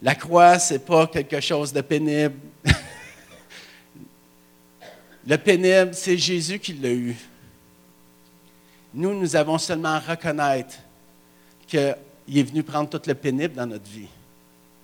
La 0.00 0.14
croix, 0.14 0.58
ce 0.58 0.74
n'est 0.74 0.80
pas 0.80 1.06
quelque 1.06 1.40
chose 1.40 1.72
de 1.72 1.82
pénible. 1.82 2.36
Le 5.26 5.36
pénible, 5.36 5.94
c'est 5.94 6.16
Jésus 6.16 6.58
qui 6.58 6.72
l'a 6.72 6.88
eu. 6.88 7.14
Nous, 8.94 9.14
nous 9.18 9.36
avons 9.36 9.58
seulement 9.58 9.94
à 9.94 10.00
reconnaître 10.00 10.74
qu'il 11.72 12.38
est 12.38 12.42
venu 12.42 12.62
prendre 12.62 12.88
tout 12.88 13.00
le 13.06 13.14
pénible 13.14 13.54
dans 13.54 13.66
notre 13.66 13.88
vie 13.88 14.08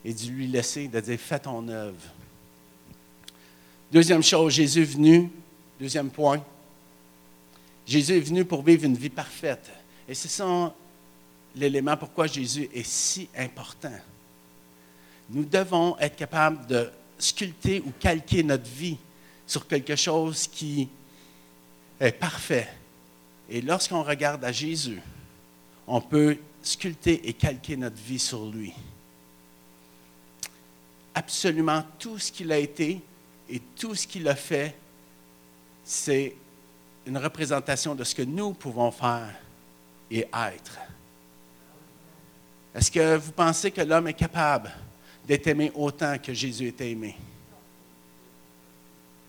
et 0.05 0.14
de 0.14 0.27
lui 0.27 0.46
laisser, 0.46 0.88
de 0.88 1.01
dire 1.01 1.18
Fais 1.20 1.38
ton 1.38 1.68
œuvre. 1.68 2.01
Deuxième 3.92 4.22
chose, 4.22 4.55
Jésus 4.55 4.83
est 4.83 4.85
venu 4.85 5.31
Deuxième 5.79 6.11
point. 6.11 6.44
Jésus 7.87 8.16
est 8.16 8.20
venu 8.20 8.44
pour 8.44 8.62
vivre 8.62 8.85
une 8.85 8.96
vie 8.96 9.11
parfaite. 9.11 9.70
Et 10.09 10.14
c'est 10.14 10.29
ça 10.29 10.74
l'élément 11.55 11.96
pourquoi 11.96 12.27
Jésus 12.27 12.68
est 12.74 12.87
si 12.87 13.29
important. 13.37 13.96
Nous 15.31 15.44
devons 15.44 15.96
être 15.98 16.16
capables 16.16 16.66
de 16.66 16.90
sculpter 17.16 17.81
ou 17.87 17.92
calquer 18.01 18.42
notre 18.42 18.68
vie 18.68 18.96
sur 19.46 19.68
quelque 19.68 19.94
chose 19.94 20.48
qui 20.48 20.88
est 22.01 22.12
parfait. 22.12 22.68
Et 23.48 23.61
lorsqu'on 23.61 24.03
regarde 24.03 24.44
à 24.44 24.51
Jésus, 24.51 25.01
on 25.87 26.01
peut 26.01 26.38
sculpter 26.68 27.28
et 27.28 27.33
calquer 27.33 27.76
notre 27.76 27.96
vie 27.96 28.18
sur 28.18 28.46
lui. 28.46 28.72
Absolument 31.14 31.85
tout 31.98 32.18
ce 32.18 32.31
qu'il 32.31 32.52
a 32.52 32.59
été 32.59 33.00
et 33.48 33.61
tout 33.76 33.94
ce 33.94 34.07
qu'il 34.07 34.28
a 34.28 34.37
fait 34.37 34.76
c'est 35.88 36.35
une 37.07 37.16
représentation 37.16 37.94
de 37.94 38.04
ce 38.04 38.14
que 38.14 38.20
nous 38.20 38.52
pouvons 38.52 38.90
faire 38.90 39.35
et 40.11 40.20
être. 40.20 40.78
Est-ce 42.74 42.90
que 42.90 43.16
vous 43.16 43.33
pensez 43.33 43.70
que 43.70 43.81
l'homme 43.81 44.07
est 44.09 44.12
capable 44.12 44.70
d'être 45.26 45.46
aimé 45.46 45.72
autant 45.74 46.18
que 46.18 46.35
Jésus 46.35 46.68
était 46.68 46.90
aimé? 46.90 47.16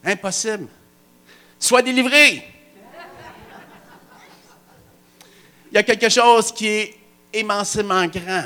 Impossible. 0.04 0.68
Sois 1.58 1.82
délivré. 1.82 2.44
Il 5.72 5.76
y 5.76 5.78
a 5.78 5.84
quelque 5.84 6.10
chose 6.10 6.52
qui 6.52 6.68
est 6.68 6.99
immensément 7.34 8.06
grand 8.08 8.46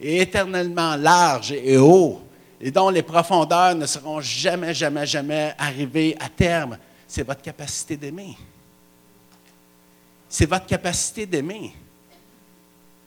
et 0.00 0.20
éternellement 0.20 0.96
large 0.96 1.52
et 1.52 1.76
haut, 1.76 2.20
et 2.60 2.70
dont 2.70 2.90
les 2.90 3.02
profondeurs 3.02 3.74
ne 3.74 3.86
seront 3.86 4.20
jamais, 4.20 4.74
jamais, 4.74 5.06
jamais 5.06 5.54
arrivées 5.58 6.16
à 6.20 6.28
terme 6.28 6.78
c'est 7.08 7.26
votre 7.26 7.40
capacité 7.40 7.96
d'aimer. 7.96 8.36
C'est 10.28 10.44
votre 10.44 10.66
capacité 10.66 11.24
d'aimer. 11.24 11.74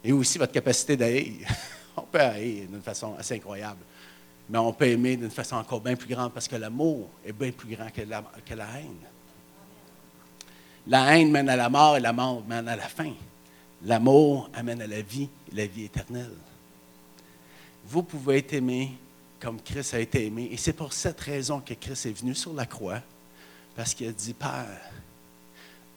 Et 0.03 0.11
aussi 0.11 0.39
votre 0.39 0.51
capacité 0.51 0.97
d'haïr. 0.97 1.47
On 1.95 2.01
peut 2.01 2.19
haïr 2.19 2.67
d'une 2.67 2.81
façon 2.81 3.15
assez 3.17 3.35
incroyable. 3.35 3.81
Mais 4.49 4.57
on 4.57 4.73
peut 4.73 4.87
aimer 4.87 5.15
d'une 5.15 5.29
façon 5.29 5.55
encore 5.55 5.79
bien 5.79 5.95
plus 5.95 6.13
grande 6.13 6.33
parce 6.33 6.47
que 6.47 6.55
l'amour 6.55 7.09
est 7.23 7.31
bien 7.31 7.51
plus 7.51 7.73
grand 7.73 7.89
que 7.89 8.01
la, 8.01 8.23
que 8.45 8.53
la 8.53 8.65
haine. 8.79 9.07
La 10.87 11.15
haine 11.15 11.31
mène 11.31 11.47
à 11.47 11.55
la 11.55 11.69
mort 11.69 11.95
et 11.95 11.99
la 11.99 12.11
mort 12.11 12.43
mène 12.45 12.67
à 12.67 12.75
la 12.75 12.87
fin. 12.87 13.13
L'amour 13.83 14.49
amène 14.53 14.81
à 14.81 14.87
la 14.87 15.01
vie 15.01 15.29
la 15.53 15.65
vie 15.65 15.85
éternelle. 15.85 16.35
Vous 17.85 18.03
pouvez 18.03 18.37
être 18.37 18.53
aimé 18.53 18.91
comme 19.39 19.59
Christ 19.61 19.95
a 19.95 19.99
été 19.99 20.25
aimé. 20.25 20.49
Et 20.51 20.57
c'est 20.57 20.73
pour 20.73 20.93
cette 20.93 21.19
raison 21.19 21.59
que 21.59 21.73
Christ 21.73 22.05
est 22.05 22.11
venu 22.11 22.35
sur 22.35 22.53
la 22.53 22.65
croix 22.65 23.01
Parce 23.75 23.93
qu'il 23.93 24.07
a 24.07 24.11
dit, 24.11 24.33
Père, 24.33 24.91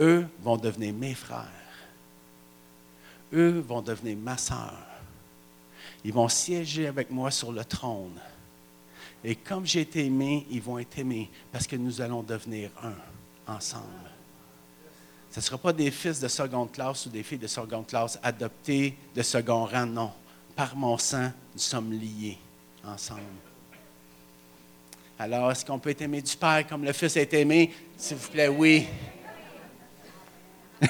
eux 0.01 0.27
vont 0.43 0.57
devenir 0.57 0.95
mes 0.95 1.15
frères. 1.15 1.51
Eux 3.33 3.61
vont 3.61 3.83
devenir 3.83 4.17
ma 4.17 4.39
sœur. 4.39 4.79
Ils 6.05 6.13
vont 6.13 6.29
siéger 6.29 6.87
avec 6.87 7.11
moi 7.11 7.31
sur 7.31 7.53
le 7.53 7.65
trône. 7.65 8.19
Et 9.23 9.35
comme 9.37 9.67
j'ai 9.67 9.83
été 9.83 10.05
aimé, 10.05 10.47
ils 10.51 10.63
vont 10.63 10.79
être 10.79 10.99
aimés 10.99 11.31
parce 11.51 11.67
que 11.67 11.77
nous 11.77 12.01
allons 12.01 12.23
devenir 12.23 12.71
un 12.83 13.53
ensemble. 13.53 14.14
Ce 15.35 15.41
ne 15.41 15.43
sera 15.43 15.59
pas 15.59 15.73
des 15.73 15.91
fils 15.91 16.21
de 16.21 16.29
seconde 16.29 16.71
classe 16.71 17.07
ou 17.07 17.09
des 17.09 17.25
filles 17.25 17.39
de 17.39 17.49
seconde 17.49 17.89
classe 17.89 18.21
adoptés 18.23 18.97
de 19.17 19.23
second 19.23 19.65
rang, 19.65 19.85
non. 19.85 20.13
Par 20.55 20.77
mon 20.77 20.97
sang, 20.97 21.33
nous 21.53 21.61
sommes 21.61 21.93
liés 21.93 22.39
ensemble. 22.85 23.21
Alors, 25.19 25.51
est-ce 25.51 25.65
qu'on 25.65 25.81
peut 25.81 25.91
être 25.91 26.03
aimé 26.03 26.23
du 26.23 26.37
Père 26.37 26.65
comme 26.69 26.85
le 26.85 26.93
Fils 26.93 27.17
est 27.17 27.35
aimé? 27.35 27.75
S'il 27.97 28.17
vous 28.17 28.29
plaît, 28.29 28.47
oui. 28.47 28.87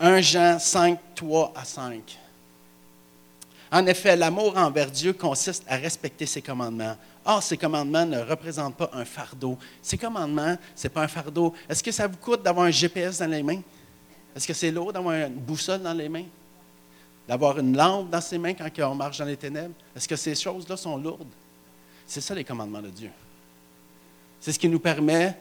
1 0.00 0.20
Jean 0.22 0.58
5, 0.58 0.98
3 1.14 1.52
à 1.54 1.64
5. 1.64 2.18
En 3.70 3.86
effet, 3.86 4.16
l'amour 4.16 4.56
envers 4.56 4.90
Dieu 4.90 5.12
consiste 5.12 5.64
à 5.68 5.76
respecter 5.76 6.24
ses 6.24 6.40
commandements. 6.40 6.96
Or, 7.24 7.42
ces 7.42 7.58
commandements 7.58 8.06
ne 8.06 8.20
représentent 8.20 8.76
pas 8.76 8.90
un 8.94 9.04
fardeau. 9.04 9.58
Ces 9.82 9.98
commandements, 9.98 10.56
ce 10.74 10.86
n'est 10.86 10.92
pas 10.92 11.02
un 11.02 11.08
fardeau. 11.08 11.52
Est-ce 11.68 11.82
que 11.82 11.92
ça 11.92 12.06
vous 12.06 12.16
coûte 12.16 12.42
d'avoir 12.42 12.66
un 12.66 12.70
GPS 12.70 13.18
dans 13.18 13.30
les 13.30 13.42
mains? 13.42 13.60
Est-ce 14.34 14.46
que 14.46 14.54
c'est 14.54 14.70
lourd 14.70 14.92
d'avoir 14.92 15.14
une 15.14 15.34
boussole 15.34 15.82
dans 15.82 15.92
les 15.92 16.08
mains? 16.08 16.24
D'avoir 17.26 17.58
une 17.58 17.76
lampe 17.76 18.08
dans 18.08 18.22
ses 18.22 18.38
mains 18.38 18.54
quand 18.54 18.70
on 18.90 18.94
marche 18.94 19.18
dans 19.18 19.26
les 19.26 19.36
ténèbres? 19.36 19.74
Est-ce 19.94 20.08
que 20.08 20.16
ces 20.16 20.34
choses-là 20.34 20.78
sont 20.78 20.96
lourdes? 20.96 21.28
C'est 22.06 22.22
ça 22.22 22.34
les 22.34 22.44
commandements 22.44 22.80
de 22.80 22.88
Dieu. 22.88 23.10
C'est 24.40 24.52
ce 24.52 24.58
qui 24.58 24.68
nous 24.68 24.80
permet 24.80 25.36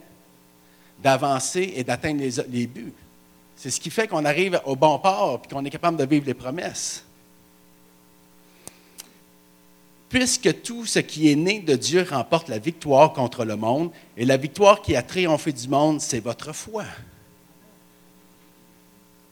d'avancer 0.99 1.71
et 1.75 1.83
d'atteindre 1.83 2.19
les, 2.19 2.31
les 2.49 2.67
buts. 2.67 2.93
C'est 3.55 3.71
ce 3.71 3.79
qui 3.79 3.89
fait 3.89 4.07
qu'on 4.07 4.25
arrive 4.25 4.59
au 4.65 4.75
bon 4.75 4.99
port 4.99 5.41
et 5.45 5.47
qu'on 5.47 5.63
est 5.63 5.69
capable 5.69 5.95
de 5.95 6.05
vivre 6.05 6.25
les 6.25 6.33
promesses. 6.33 7.06
Puisque 10.09 10.61
tout 10.61 10.85
ce 10.85 10.99
qui 10.99 11.29
est 11.29 11.35
né 11.35 11.59
de 11.59 11.75
Dieu 11.75 12.05
remporte 12.09 12.47
la 12.47 12.59
victoire 12.59 13.11
contre 13.13 13.43
le 13.43 13.55
monde, 13.55 13.91
et 14.15 14.25
la 14.25 14.37
victoire 14.37 14.81
qui 14.81 14.95
a 14.95 15.01
triomphé 15.01 15.51
du 15.51 15.67
monde, 15.67 15.99
c'est 15.99 16.21
votre 16.21 16.53
foi. 16.53 16.85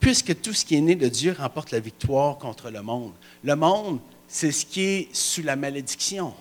Puisque 0.00 0.40
tout 0.40 0.52
ce 0.52 0.64
qui 0.64 0.76
est 0.76 0.80
né 0.80 0.94
de 0.94 1.08
Dieu 1.08 1.34
remporte 1.38 1.70
la 1.70 1.80
victoire 1.80 2.36
contre 2.38 2.70
le 2.70 2.82
monde. 2.82 3.12
Le 3.42 3.56
monde, 3.56 4.00
c'est 4.28 4.52
ce 4.52 4.66
qui 4.66 4.82
est 4.82 5.14
sous 5.14 5.42
la 5.42 5.56
malédiction. 5.56 6.34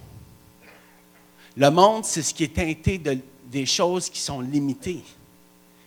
Le 1.56 1.70
monde, 1.70 2.04
c'est 2.04 2.22
ce 2.22 2.34
qui 2.34 2.44
est 2.44 2.54
teinté 2.54 2.98
de, 2.98 3.18
des 3.46 3.66
choses 3.66 4.10
qui 4.10 4.20
sont 4.20 4.42
limitées 4.42 5.04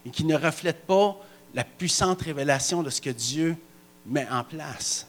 et 0.06 0.11
qui 0.11 0.24
ne 0.24 0.34
reflètent 0.34 0.87
pas 0.87 1.20
la 1.54 1.64
puissante 1.64 2.22
révélation 2.22 2.82
de 2.82 2.88
ce 2.88 3.00
que 3.00 3.11
Dieu 3.11 3.56
met 4.06 4.26
en 4.30 4.44
place. 4.44 5.07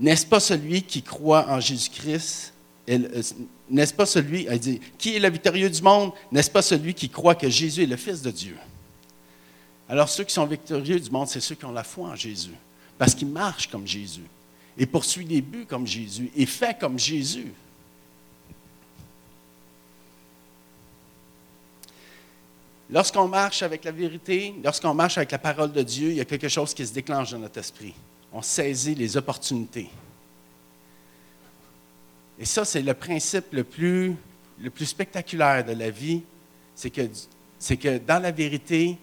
N'est-ce 0.00 0.24
pas 0.24 0.40
celui 0.40 0.82
qui 0.82 1.02
croit 1.02 1.46
en 1.48 1.60
Jésus-Christ? 1.60 2.54
Euh, 2.88 3.22
n'est-ce 3.68 3.92
pas 3.92 4.06
celui, 4.06 4.46
elle 4.48 4.58
dit, 4.58 4.80
qui 4.98 5.14
est 5.14 5.20
le 5.20 5.30
victorieux 5.30 5.68
du 5.68 5.82
monde? 5.82 6.12
N'est-ce 6.32 6.50
pas 6.50 6.62
celui 6.62 6.94
qui 6.94 7.10
croit 7.10 7.34
que 7.34 7.48
Jésus 7.50 7.82
est 7.82 7.86
le 7.86 7.96
Fils 7.96 8.22
de 8.22 8.30
Dieu? 8.30 8.56
Alors 9.88 10.08
ceux 10.08 10.24
qui 10.24 10.32
sont 10.32 10.46
victorieux 10.46 10.98
du 10.98 11.10
monde, 11.10 11.28
c'est 11.28 11.40
ceux 11.40 11.54
qui 11.54 11.66
ont 11.66 11.72
la 11.72 11.84
foi 11.84 12.08
en 12.08 12.16
Jésus, 12.16 12.54
parce 12.96 13.14
qu'ils 13.14 13.28
marchent 13.28 13.68
comme 13.68 13.86
Jésus, 13.86 14.24
et 14.78 14.86
poursuivent 14.86 15.28
des 15.28 15.42
buts 15.42 15.66
comme 15.66 15.86
Jésus, 15.86 16.30
et 16.34 16.46
fait 16.46 16.78
comme 16.78 16.98
Jésus. 16.98 17.52
Lorsqu'on 22.88 23.28
marche 23.28 23.62
avec 23.62 23.84
la 23.84 23.92
vérité, 23.92 24.54
lorsqu'on 24.64 24.94
marche 24.94 25.18
avec 25.18 25.30
la 25.30 25.38
parole 25.38 25.72
de 25.72 25.82
Dieu, 25.82 26.10
il 26.10 26.16
y 26.16 26.20
a 26.20 26.24
quelque 26.24 26.48
chose 26.48 26.72
qui 26.72 26.86
se 26.86 26.92
déclenche 26.92 27.32
dans 27.32 27.38
notre 27.38 27.58
esprit. 27.58 27.94
On 28.32 28.42
saisit 28.42 28.94
les 28.94 29.16
opportunités. 29.16 29.90
Et 32.38 32.44
ça, 32.44 32.64
c'est 32.64 32.80
le 32.80 32.94
principe 32.94 33.52
le 33.52 33.64
plus, 33.64 34.16
spectaculaire 34.86 35.64
de 35.64 35.72
la 35.72 35.90
vie, 35.90 36.22
c'est 36.74 36.90
que, 36.90 37.98
dans 37.98 38.22
la 38.22 38.30
vérité, 38.30 38.96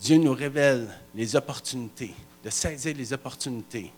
Dieu 0.00 0.16
nous 0.16 0.32
révèle 0.32 0.88
les 1.14 1.36
opportunités, 1.36 2.14
de 2.42 2.48
saisir 2.48 2.96
les 2.96 3.12
opportunités. 3.12 3.92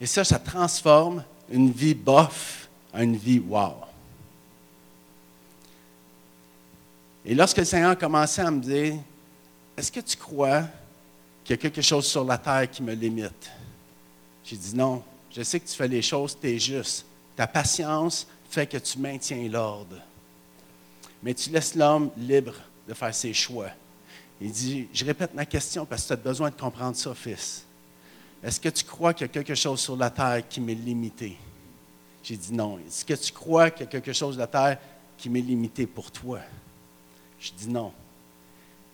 Et 0.00 0.06
ça, 0.06 0.24
ça 0.24 0.38
transforme 0.38 1.22
une 1.50 1.70
vie 1.70 1.94
bof 1.94 2.68
en 2.94 3.00
une 3.02 3.16
vie 3.16 3.40
wow. 3.40 3.74
Et 7.26 7.34
lorsque 7.34 7.58
le 7.58 7.64
Seigneur 7.64 7.90
a 7.90 7.96
commencé 7.96 8.40
à 8.40 8.50
me 8.50 8.60
dire, 8.60 8.94
est-ce 9.76 9.92
que 9.92 10.00
tu 10.00 10.16
crois 10.16 10.64
qu'il 11.48 11.56
y 11.56 11.58
a 11.60 11.62
quelque 11.62 11.80
chose 11.80 12.06
sur 12.06 12.24
la 12.24 12.36
terre 12.36 12.70
qui 12.70 12.82
me 12.82 12.92
limite? 12.92 13.50
J'ai 14.44 14.56
dit 14.56 14.76
non, 14.76 15.02
je 15.34 15.42
sais 15.42 15.58
que 15.58 15.66
tu 15.66 15.74
fais 15.74 15.88
les 15.88 16.02
choses, 16.02 16.36
tu 16.38 16.46
es 16.46 16.58
juste. 16.58 17.06
Ta 17.34 17.46
patience 17.46 18.26
fait 18.50 18.66
que 18.66 18.76
tu 18.76 18.98
maintiens 18.98 19.48
l'ordre. 19.48 19.96
Mais 21.22 21.32
tu 21.32 21.48
laisses 21.48 21.74
l'homme 21.74 22.10
libre 22.18 22.52
de 22.86 22.92
faire 22.92 23.14
ses 23.14 23.32
choix. 23.32 23.70
Il 24.42 24.52
dit, 24.52 24.88
je 24.92 25.06
répète 25.06 25.32
ma 25.32 25.46
question 25.46 25.86
parce 25.86 26.02
que 26.02 26.08
tu 26.08 26.12
as 26.12 26.16
besoin 26.16 26.50
de 26.50 26.54
comprendre 26.54 26.96
ça, 26.96 27.14
fils. 27.14 27.64
Est-ce 28.42 28.60
que 28.60 28.68
tu 28.68 28.84
crois 28.84 29.14
qu'il 29.14 29.26
y 29.26 29.30
a 29.30 29.32
quelque 29.32 29.54
chose 29.54 29.80
sur 29.80 29.96
la 29.96 30.10
terre 30.10 30.46
qui 30.46 30.60
m'est 30.60 30.74
limité? 30.74 31.38
J'ai 32.22 32.36
dit 32.36 32.52
non. 32.52 32.78
Est-ce 32.86 33.06
que 33.06 33.14
tu 33.14 33.32
crois 33.32 33.70
qu'il 33.70 33.86
y 33.86 33.88
a 33.88 33.90
quelque 33.90 34.12
chose 34.12 34.34
sur 34.34 34.40
la 34.40 34.46
terre 34.46 34.78
qui 35.16 35.30
m'est 35.30 35.40
limité 35.40 35.86
pour 35.86 36.10
toi? 36.10 36.40
Je 37.40 37.52
dis 37.52 37.70
non. 37.70 37.90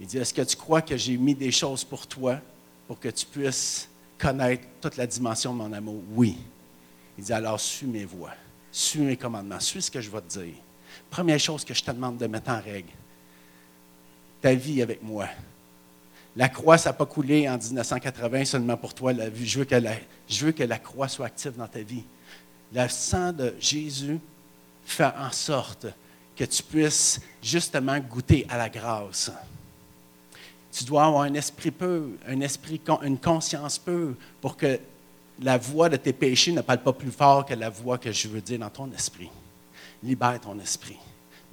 Il 0.01 0.07
dit, 0.07 0.19
est-ce 0.19 0.35
que 0.35 0.43
tu 0.43 0.57
crois 0.57 0.83
que 0.83 0.97
j'ai 0.97 1.17
mis 1.17 1.35
des 1.35 1.51
choses 1.51 1.85
pour 1.85 2.07
toi 2.07 2.39
pour 2.87 2.99
que 2.99 3.09
tu 3.09 3.25
puisses 3.27 3.89
connaître 4.19 4.67
toute 4.81 4.97
la 4.97 5.07
dimension 5.07 5.53
de 5.53 5.59
mon 5.59 5.73
amour? 5.73 6.03
Oui. 6.13 6.37
Il 7.17 7.25
dit, 7.25 7.33
alors 7.33 7.61
suis 7.61 7.87
mes 7.87 8.05
voies, 8.05 8.35
suis 8.73 9.01
mes 9.01 9.17
commandements, 9.17 9.61
suis 9.61 9.83
ce 9.83 9.91
que 9.91 10.01
je 10.01 10.11
vais 10.11 10.21
te 10.21 10.39
dire. 10.39 10.55
Première 11.11 11.39
chose 11.39 11.65
que 11.65 11.75
je 11.75 11.83
te 11.83 11.91
demande 11.91 12.19
de 12.19 12.27
mettre 12.27 12.51
en 12.51 12.61
règle, 12.61 12.91
ta 14.41 14.55
vie 14.55 14.83
avec 14.83 15.03
moi. 15.03 15.29
La 16.37 16.49
croix, 16.49 16.77
ça 16.77 16.91
n'a 16.91 16.95
pas 16.95 17.07
coulé 17.07 17.49
en 17.49 17.57
1980 17.57 18.45
seulement 18.45 18.77
pour 18.77 18.93
toi. 18.93 19.13
Je 19.13 19.59
veux, 19.61 19.65
que 19.65 19.77
la, 19.77 19.93
je 20.29 20.47
veux 20.47 20.53
que 20.53 20.65
la 20.65 20.79
croix 20.79 21.07
soit 21.07 21.27
active 21.27 21.57
dans 21.57 21.69
ta 21.69 21.81
vie. 21.81 22.03
Le 22.73 22.89
sang 22.89 23.33
de 23.33 23.55
Jésus 23.61 24.19
fait 24.85 25.13
en 25.17 25.31
sorte 25.31 25.87
que 26.35 26.45
tu 26.45 26.63
puisses 26.65 27.21
justement 27.41 27.99
goûter 28.01 28.45
à 28.49 28.59
la 28.59 28.69
grâce. 28.69 29.31
Tu 30.77 30.85
dois 30.85 31.05
avoir 31.05 31.23
un 31.23 31.35
esprit 31.35 31.71
peu, 31.71 32.11
un 32.27 32.41
esprit, 32.41 32.81
une 33.03 33.19
conscience 33.19 33.79
peu, 33.79 34.15
pour 34.41 34.57
que 34.57 34.81
la 35.41 35.57
voix 35.57 35.89
de 35.89 35.97
tes 35.97 36.13
péchés 36.13 36.51
ne 36.51 36.63
parle 36.63 36.81
pas 36.81 36.93
plus 36.93 37.13
fort 37.13 37.47
que 37.47 37.55
la 37.55 37.71
voix 37.71 37.97
que 37.97 38.11
je 38.11 38.27
veux 38.27 38.41
dire 38.41 38.59
dans 38.59 38.71
ton 38.71 38.91
esprit. 38.93 39.31
Libère 40.03 40.41
ton 40.41 40.59
esprit. 40.59 40.99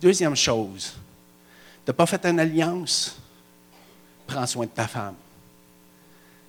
Deuxième 0.02 0.36
chose, 0.36 0.94
tu 1.86 1.92
n'as 1.92 1.94
pas 1.94 2.08
fait 2.08 2.26
une 2.26 2.40
alliance, 2.40 3.20
prends 4.26 4.48
soin 4.48 4.66
de 4.66 4.72
ta 4.72 4.88
femme. 4.88 5.16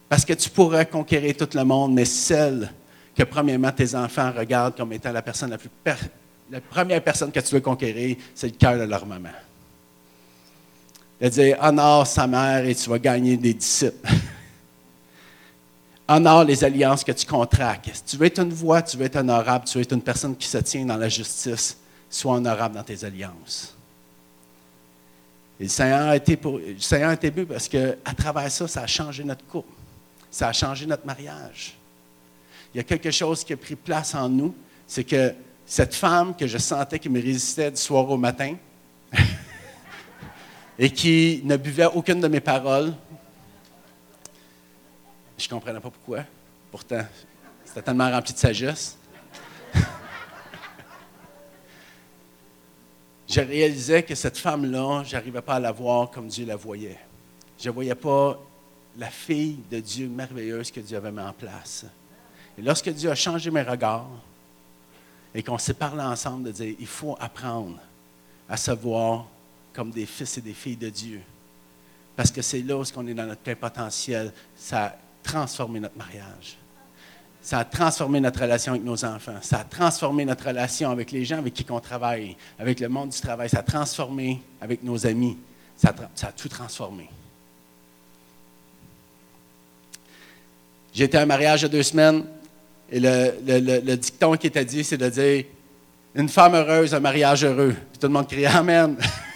Parce 0.09 0.25
que 0.25 0.33
tu 0.33 0.49
pourrais 0.49 0.87
conquérir 0.87 1.37
tout 1.37 1.49
le 1.55 1.65
monde, 1.65 1.93
mais 1.93 2.07
celle 2.07 2.73
que 3.15 3.23
premièrement 3.25 3.73
tes 3.73 3.95
enfants 3.95 4.33
regardent 4.35 4.77
comme 4.77 4.93
étant 4.95 5.13
la 5.13 5.23
personne 5.23 5.51
la 5.51 5.59
plus 5.59 5.71
la 6.51 6.61
première 6.61 7.03
personne 7.03 7.33
que 7.33 7.41
tu 7.41 7.55
veux 7.55 7.61
conquérir, 7.61 8.17
c'est 8.35 8.49
le 8.49 8.57
cœur 8.57 8.79
de 8.79 8.85
leur 8.85 9.07
maman. 9.07 9.31
De 11.23 11.29
dire 11.29 11.57
honore 11.63 12.05
sa 12.05 12.27
mère 12.27 12.67
et 12.67 12.75
tu 12.75 12.91
vas 12.91 12.99
gagner 12.99 13.37
des 13.37 13.55
disciples. 13.55 14.07
honore 16.09 16.43
les 16.43 16.65
alliances 16.65 17.05
que 17.05 17.13
tu 17.13 17.25
contractes. 17.25 17.91
Si 17.95 18.03
tu 18.03 18.17
veux 18.17 18.27
être 18.27 18.41
une 18.41 18.53
voix, 18.53 18.83
tu 18.83 18.97
veux 18.97 19.05
être 19.05 19.17
honorable, 19.17 19.65
tu 19.65 19.79
veux 19.79 19.83
être 19.83 19.93
une 19.93 20.03
personne 20.03 20.37
qui 20.37 20.49
se 20.49 20.59
tient 20.59 20.85
dans 20.85 20.97
la 20.97 21.09
justice, 21.09 21.77
sois 22.11 22.35
honorable 22.35 22.75
dans 22.75 22.83
tes 22.83 23.05
alliances. 23.05 23.73
Et 25.61 25.65
le 25.65 25.69
Seigneur 25.69 26.09
a 26.09 26.17
été, 26.17 26.37
pour, 26.37 26.59
le 26.59 26.81
Seigneur 26.81 27.11
a 27.11 27.15
été 27.15 27.31
bu 27.31 27.47
parce 27.47 27.69
qu'à 27.69 28.15
travers 28.17 28.51
ça, 28.51 28.67
ça 28.67 28.83
a 28.83 28.87
changé 28.89 29.23
notre 29.23 29.47
couple. 29.47 29.73
Ça 30.29 30.49
a 30.49 30.53
changé 30.53 30.87
notre 30.87 31.07
mariage. 31.07 31.77
Il 32.75 32.79
y 32.79 32.81
a 32.81 32.85
quelque 32.85 33.13
chose 33.13 33.45
qui 33.45 33.53
a 33.53 33.57
pris 33.57 33.77
place 33.77 34.13
en 34.17 34.29
nous, 34.29 34.53
c'est 34.89 35.05
que 35.05 35.33
cette 35.65 35.95
femme 35.95 36.35
que 36.35 36.49
je 36.49 36.59
sentais 36.59 36.99
qui 36.99 37.09
me 37.09 37.23
résistait 37.23 37.71
du 37.71 37.77
soir 37.77 38.11
au 38.11 38.17
matin 38.17 38.57
et 40.83 40.91
qui 40.91 41.41
ne 41.45 41.57
buvait 41.57 41.87
aucune 41.87 42.19
de 42.19 42.27
mes 42.27 42.41
paroles. 42.41 42.93
Je 45.39 45.47
ne 45.47 45.51
comprenais 45.51 45.79
pas 45.79 45.91
pourquoi. 45.91 46.25
Pourtant, 46.73 47.07
c'était 47.65 47.83
tellement 47.83 48.11
rempli 48.11 48.33
de 48.33 48.39
sagesse. 48.39 48.99
je 53.29 53.41
réalisais 53.41 54.03
que 54.03 54.17
cette 54.17 54.37
femme-là, 54.39 55.05
je 55.05 55.15
n'arrivais 55.15 55.41
pas 55.41 55.55
à 55.55 55.61
la 55.61 55.71
voir 55.71 56.11
comme 56.11 56.27
Dieu 56.27 56.47
la 56.47 56.57
voyait. 56.57 56.99
Je 57.61 57.69
ne 57.69 57.75
voyais 57.75 57.95
pas 57.95 58.43
la 58.99 59.09
fille 59.09 59.61
de 59.71 59.79
Dieu 59.79 60.09
merveilleuse 60.09 60.73
que 60.73 60.81
Dieu 60.81 60.97
avait 60.97 61.13
mis 61.13 61.21
en 61.21 61.33
place. 61.33 61.87
Et 62.59 62.63
lorsque 62.63 62.89
Dieu 62.89 63.09
a 63.09 63.15
changé 63.15 63.53
mes 63.53 63.63
regards 63.63 64.11
et 65.33 65.45
qu'on 65.45 65.59
s'est 65.59 65.75
parlé 65.75 66.03
ensemble 66.03 66.43
de 66.43 66.51
dire, 66.51 66.75
il 66.77 66.89
faut 66.89 67.17
apprendre 67.21 67.79
à 68.49 68.57
se 68.57 68.73
voir 68.73 69.29
comme 69.73 69.91
des 69.91 70.07
fils 70.07 70.39
et 70.39 70.41
des 70.41 70.55
filles 70.55 70.77
de 70.77 70.89
Dieu. 70.89 71.21
Parce 72.17 72.31
que 72.31 72.43
c'est 72.43 72.63
là 72.63 72.77
où 72.77 72.85
on 72.97 73.07
est 73.07 73.15
dans 73.15 73.27
notre 73.27 73.41
plein 73.41 73.55
potentiel. 73.55 74.33
Ça 74.55 74.85
a 74.85 74.97
transformé 75.23 75.81
notre 75.81 75.97
mariage. 75.97 76.59
Ça 77.41 77.59
a 77.59 77.65
transformé 77.65 78.21
notre 78.21 78.41
relation 78.41 78.73
avec 78.73 78.85
nos 78.85 79.05
enfants. 79.05 79.39
Ça 79.43 79.61
a 79.61 79.65
transformé 79.65 80.25
notre 80.25 80.47
relation 80.47 80.91
avec 80.91 81.11
les 81.11 81.25
gens 81.25 81.39
avec 81.39 81.55
qui 81.55 81.67
on 81.71 81.81
travaille, 81.81 82.37
avec 82.59 82.79
le 82.79 82.89
monde 82.89 83.11
du 83.11 83.21
travail. 83.21 83.49
Ça 83.49 83.59
a 83.59 83.63
transformé 83.63 84.43
avec 84.61 84.83
nos 84.85 85.07
amis. 85.07 85.37
Ça 85.77 85.93
a, 86.23 86.33
tout 86.33 86.49
transformé. 86.49 87.09
Été 90.95 91.19
à 91.19 91.23
un 91.23 91.27
mariage 91.27 91.63
de 91.63 91.69
deux 91.69 91.83
semaines 91.83 92.25
et 92.89 93.01
le, 93.01 93.97
dicton 93.97 94.37
qui 94.37 94.47
était 94.47 94.65
dit, 94.65 94.85
c'est 94.85 94.99
de 94.99 95.09
dire 95.09 95.47
une 96.15 96.29
femme 96.29 96.55
heureuse, 96.55 96.95
un 96.95 97.01
mariage 97.01 97.45
heureux. 97.45 97.75
Puis 97.91 97.99
tout 97.99 98.07
le 98.07 98.13
monde 98.13 98.29
crie 98.29 98.47
Amen. 98.47 98.97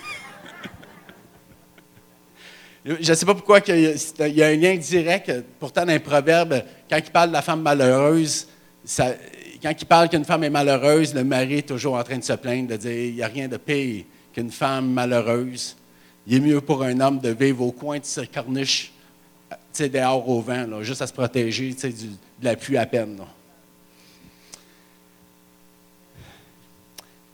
Je 2.86 3.10
ne 3.10 3.14
sais 3.16 3.26
pas 3.26 3.34
pourquoi 3.34 3.58
il 3.66 3.98
y, 4.28 4.42
a 4.42 4.46
un 4.46 4.54
lien 4.54 4.76
direct. 4.76 5.32
Pourtant, 5.58 5.84
dans 5.84 5.92
un 5.92 5.98
proverbe, 5.98 6.62
quand 6.88 6.98
il 6.98 7.10
parle 7.10 7.30
de 7.30 7.32
la 7.32 7.42
femme 7.42 7.60
malheureuse, 7.60 8.46
quand 9.60 9.74
il 9.76 9.86
parle 9.86 10.08
qu'une 10.08 10.24
femme 10.24 10.44
est 10.44 10.50
malheureuse, 10.50 11.12
le 11.12 11.24
mari 11.24 11.58
est 11.58 11.68
toujours 11.68 11.96
en 11.96 12.04
train 12.04 12.18
de 12.18 12.22
se 12.22 12.34
plaindre, 12.34 12.68
de 12.68 12.76
dire 12.76 12.92
il 12.92 13.14
n'y 13.16 13.22
a 13.22 13.26
rien 13.26 13.48
de 13.48 13.56
pire 13.56 14.04
qu'une 14.32 14.52
femme 14.52 14.92
malheureuse. 14.92 15.76
Il 16.28 16.36
est 16.36 16.40
mieux 16.40 16.60
pour 16.60 16.84
un 16.84 17.00
homme 17.00 17.18
de 17.18 17.30
vivre 17.30 17.62
au 17.62 17.72
coin 17.72 17.98
de 17.98 18.04
sa 18.04 18.24
corniche, 18.24 18.92
dehors 19.76 20.28
au 20.28 20.40
vent, 20.40 20.80
juste 20.82 21.02
à 21.02 21.08
se 21.08 21.12
protéger 21.12 21.70
du, 21.74 21.90
de 21.90 22.44
la 22.44 22.54
pluie 22.54 22.76
à 22.76 22.86
peine. 22.86 23.20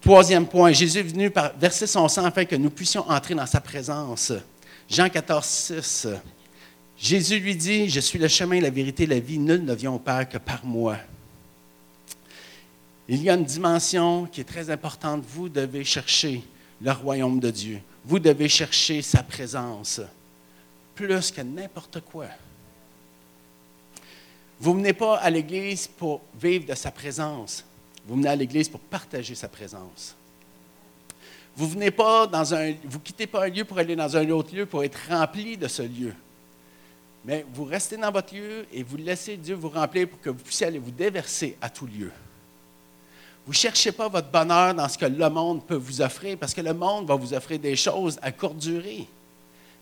Troisième 0.01 0.47
point, 0.47 0.73
Jésus 0.73 0.99
est 0.99 1.03
venu 1.03 1.31
verser 1.59 1.87
son 1.87 2.09
sang 2.09 2.25
afin 2.25 2.47
que 2.47 2.57
nous 2.57 2.71
puissions 2.71 3.09
entrer 3.09 3.35
dans 3.35 3.47
sa 3.47 3.61
présence. 3.61 4.33
Jean 4.89 5.09
14, 5.09 5.47
6. 5.47 6.09
Jésus 6.99 7.41
lui 7.41 7.57
dit, 7.57 7.89
Je 7.89 8.01
suis 8.01 8.19
le 8.19 8.29
chemin, 8.29 8.61
la 8.61 8.71
vérité, 8.71 9.07
la 9.07 9.19
vie, 9.19 9.39
nul 9.39 9.65
ne 9.65 9.75
vient 9.75 9.93
au 9.93 9.99
Père 9.99 10.29
que 10.29 10.39
par 10.39 10.65
moi. 10.65 10.97
Il 13.09 13.23
y 13.23 13.29
a 13.29 13.35
une 13.35 13.45
dimension 13.45 14.27
qui 14.27 14.41
est 14.41 14.45
très 14.45 14.71
importante. 14.71 15.25
Vous 15.27 15.49
devez 15.49 15.85
chercher 15.85 16.43
le 16.81 16.93
royaume 16.93 17.41
de 17.41 17.51
Dieu. 17.51 17.81
Vous 18.05 18.19
devez 18.19 18.49
chercher 18.49 19.03
sa 19.03 19.23
présence 19.23 20.01
plus 20.95 21.31
que 21.31 21.41
n'importe 21.41 22.01
quoi. 22.01 22.27
Vous 24.61 24.73
ne 24.75 24.79
venez 24.79 24.93
pas 24.93 25.17
à 25.17 25.31
l'Église 25.31 25.89
pour 25.89 26.21
vivre 26.41 26.67
de 26.67 26.75
sa 26.75 26.91
présence. 26.91 27.65
Vous 28.07 28.15
venez 28.15 28.29
à 28.29 28.37
l'Église 28.37 28.69
pour 28.69 28.81
partager 28.81 29.35
sa 29.35 29.49
présence. 29.49 30.15
Vous 31.57 31.69
venez 31.69 31.91
pas 31.91 32.27
dans 32.27 32.55
un, 32.55 32.75
vous 32.85 32.99
quittez 32.99 33.27
pas 33.27 33.45
un 33.45 33.49
lieu 33.49 33.65
pour 33.65 33.79
aller 33.79 33.95
dans 33.95 34.17
un 34.17 34.29
autre 34.31 34.55
lieu 34.55 34.67
pour 34.67 34.83
être 34.85 34.99
rempli 35.09 35.57
de 35.57 35.69
ce 35.69 35.83
lieu. 35.83 36.15
Mais 37.25 37.47
vous 37.53 37.65
restez 37.65 37.97
dans 37.97 38.11
votre 38.11 38.35
lieu 38.35 38.67
et 38.73 38.83
vous 38.83 38.97
laissez 38.97 39.37
Dieu 39.37 39.55
vous 39.55 39.69
remplir 39.69 40.09
pour 40.09 40.21
que 40.21 40.31
vous 40.31 40.43
puissiez 40.43 40.67
aller 40.67 40.79
vous 40.79 40.91
déverser 40.91 41.57
à 41.61 41.69
tout 41.69 41.87
lieu. 41.87 42.11
Vous 43.45 43.53
ne 43.53 43.57
cherchez 43.57 43.93
pas 43.93 44.09
votre 44.09 44.29
bonheur 44.29 44.75
dans 44.75 44.89
ce 44.89 44.97
que 44.97 45.07
le 45.07 45.29
monde 45.29 45.65
peut 45.67 45.77
vous 45.77 46.01
offrir, 46.01 46.39
parce 46.39 46.55
que 46.55 46.61
le 46.61 46.75
monde 46.75 47.07
va 47.07 47.17
vous 47.17 47.35
offrir 47.35 47.59
des 47.59 47.75
choses 47.75 48.19
à 48.23 48.31
courte 48.31 48.57
durée. 48.57 49.07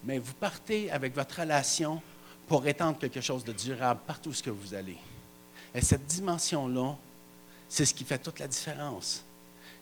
Mais 0.04 0.18
vous 0.18 0.32
partez 0.32 0.90
avec 0.90 1.14
votre 1.14 1.40
relation 1.40 2.00
pour 2.48 2.66
étendre 2.66 2.98
quelque 2.98 3.20
chose 3.20 3.44
de 3.44 3.52
durable 3.52 4.00
partout 4.06 4.30
où 4.30 4.54
vous 4.54 4.74
allez. 4.74 4.96
Et 5.74 5.82
cette 5.82 6.06
dimension-là, 6.06 6.96
c'est 7.68 7.84
ce 7.84 7.94
qui 7.94 8.04
fait 8.04 8.18
toute 8.18 8.38
la 8.38 8.48
différence. 8.48 9.22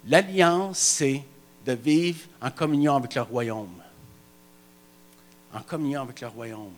L'alliance, 0.07 0.79
c'est 0.79 1.23
de 1.69 1.75
vivre 1.75 2.21
en 2.41 2.51
communion 2.51 2.97
avec 2.97 3.15
le 3.15 3.21
royaume. 3.21 3.83
En 5.53 5.61
communion 5.61 6.01
avec 6.01 6.23
le 6.23 6.29
royaume. 6.29 6.73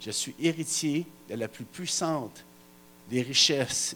Je 0.00 0.10
suis 0.10 0.34
héritier 0.40 1.06
de 1.28 1.36
la 1.36 1.46
plus 1.46 1.64
puissante 1.64 2.44
des 3.08 3.22
richesses 3.22 3.94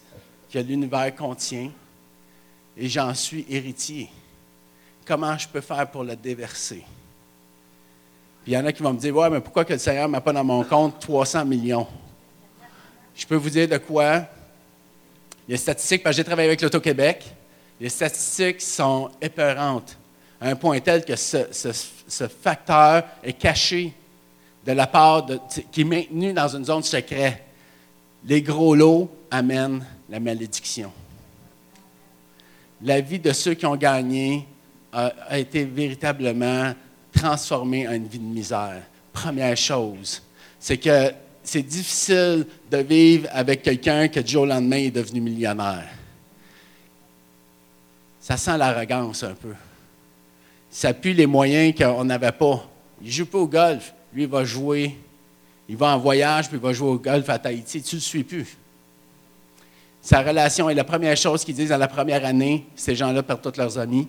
que 0.53 0.61
l'univers 0.61 1.12
contient 1.16 1.68
et 2.77 2.88
j'en 2.88 3.12
suis 3.12 3.44
héritier. 3.48 4.09
Comment 5.05 5.37
je 5.37 5.48
peux 5.48 5.61
faire 5.61 5.90
pour 5.90 6.05
le 6.05 6.14
déverser? 6.14 6.85
Il 8.46 8.53
y 8.53 8.57
en 8.57 8.64
a 8.66 8.72
qui 8.72 8.85
vont 8.85 8.92
me 8.92 8.98
dire 9.00 9.16
Ouais, 9.16 9.31
mais 9.31 9.40
pourquoi 9.40 9.64
que 9.64 9.72
le 9.72 9.79
Seigneur 9.81 10.07
ne 10.07 10.12
m'a 10.12 10.20
pas 10.20 10.33
dans 10.33 10.44
mon 10.44 10.62
compte 10.62 11.00
300 11.00 11.44
millions? 11.44 11.88
Je 13.16 13.27
peux 13.27 13.37
vous 13.37 13.50
dire 13.50 13.66
de 13.66 13.79
quoi? 13.79 14.27
Les 15.48 15.57
statistiques, 15.57 16.05
parce 16.05 16.14
que 16.14 16.18
j'ai 16.18 16.24
travaillé 16.24 16.48
avec 16.48 16.62
l'Auto-Québec, 16.62 17.35
les 17.81 17.88
statistiques 17.88 18.61
sont 18.61 19.11
épeurantes, 19.20 19.98
un 20.44 20.57
point 20.57 20.78
tel 20.80 21.04
que 21.04 21.16
ce, 21.16 22.28
facteur 22.42 23.04
est 23.22 23.33
caché 23.33 23.94
de 24.64 24.72
la 24.72 24.87
part 24.87 25.24
de, 25.24 25.40
qui 25.72 25.80
est 25.80 25.85
maintenu 25.85 26.35
dans 26.35 26.48
une 26.48 26.66
zone 26.66 26.83
secrète. 26.83 27.42
Les 28.26 28.42
gros 28.42 28.74
lots 28.74 29.11
amènent 29.30 29.85
la 30.09 30.20
malédiction. 30.20 30.92
La 32.83 33.00
vie 33.00 33.18
de 33.18 33.33
ceux 33.33 33.54
qui 33.54 33.64
ont 33.64 33.76
gagné 33.76 34.46
a, 34.92 35.07
a 35.28 35.38
été 35.38 35.64
véritablement 35.64 36.74
transformée 37.11 37.88
en 37.88 37.92
une 37.92 38.07
vie 38.07 38.18
de 38.18 38.24
misère. 38.24 38.83
Première 39.14 39.57
chose, 39.57 40.22
c'est 40.61 40.76
que 40.76 41.11
c'est 41.42 41.62
difficile 41.62 42.46
de 42.70 42.78
vivre 42.78 43.28
avec 43.33 43.62
quelqu'un 43.62 44.09
qui, 44.09 44.22
du 44.22 44.33
jour 44.33 44.42
au 44.42 44.46
lendemain, 44.46 44.76
est 44.76 44.90
devenu 44.90 45.22
millionnaire. 45.22 45.88
Ça 48.20 48.37
sent 48.37 48.59
l'arrogance 48.59 49.22
un 49.22 49.35
peu. 49.35 49.54
Ça 50.75 50.93
pue 50.93 51.13
les 51.13 51.27
moyens 51.27 51.73
qu'on 51.73 52.05
n'avait 52.05 52.33
pas. 52.33 52.69
Il 53.01 53.07
ne 53.07 53.13
joue 53.13 53.27
pas 53.27 53.39
au 53.39 53.47
golf. 53.47 53.95
Lui, 54.13 54.25
il 54.25 54.29
va 54.29 54.45
jouer. 54.45 54.99
Il 55.69 55.77
va 55.77 55.95
en 55.95 56.01
voyage, 56.01 56.49
puis 56.49 56.57
il 56.57 56.61
va 56.61 56.73
jouer 56.73 56.89
au 56.89 56.99
golf 56.99 57.31
à 57.31 57.39
Tahiti. 57.39 57.81
Tu 57.81 57.95
ne 57.95 58.01
le 58.01 58.05
suis 58.05 58.25
plus. 58.25 58.59
Sa 60.03 60.21
relation 60.21 60.69
est 60.69 60.75
la 60.75 60.83
première 60.83 61.17
chose 61.17 61.45
qu'ils 61.45 61.55
disent 61.55 61.69
dans 61.69 61.79
la 61.79 61.87
première 61.87 62.25
année. 62.25 62.67
Ces 62.75 62.97
gens-là 62.97 63.23
perdent 63.23 63.41
tous 63.41 63.57
leurs 63.57 63.79
amis. 63.79 64.09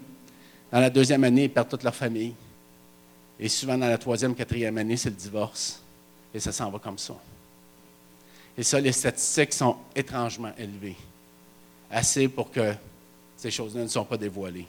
Dans 0.71 0.79
la 0.79 0.89
deuxième 0.89 1.23
année, 1.23 1.43
ils 1.43 1.51
perdent 1.51 1.69
toute 1.69 1.83
leur 1.83 1.93
famille. 1.93 2.33
Et 3.39 3.47
souvent, 3.47 3.77
dans 3.77 3.87
la 3.87 3.99
troisième, 3.99 4.33
quatrième 4.33 4.79
année, 4.79 4.97
c'est 4.97 5.11
le 5.11 5.15
divorce. 5.15 5.83
Et 6.33 6.39
ça 6.39 6.51
s'en 6.51 6.71
va 6.71 6.79
comme 6.79 6.97
ça. 6.97 7.13
Et 8.57 8.63
ça, 8.63 8.79
les 8.79 8.91
statistiques 8.91 9.53
sont 9.53 9.75
étrangement 9.95 10.51
élevées. 10.57 10.97
Assez 11.91 12.27
pour 12.27 12.49
que 12.49 12.73
ces 13.37 13.51
choses-là 13.51 13.83
ne 13.83 13.87
sont 13.87 14.05
pas 14.05 14.17
dévoilées. 14.17 14.65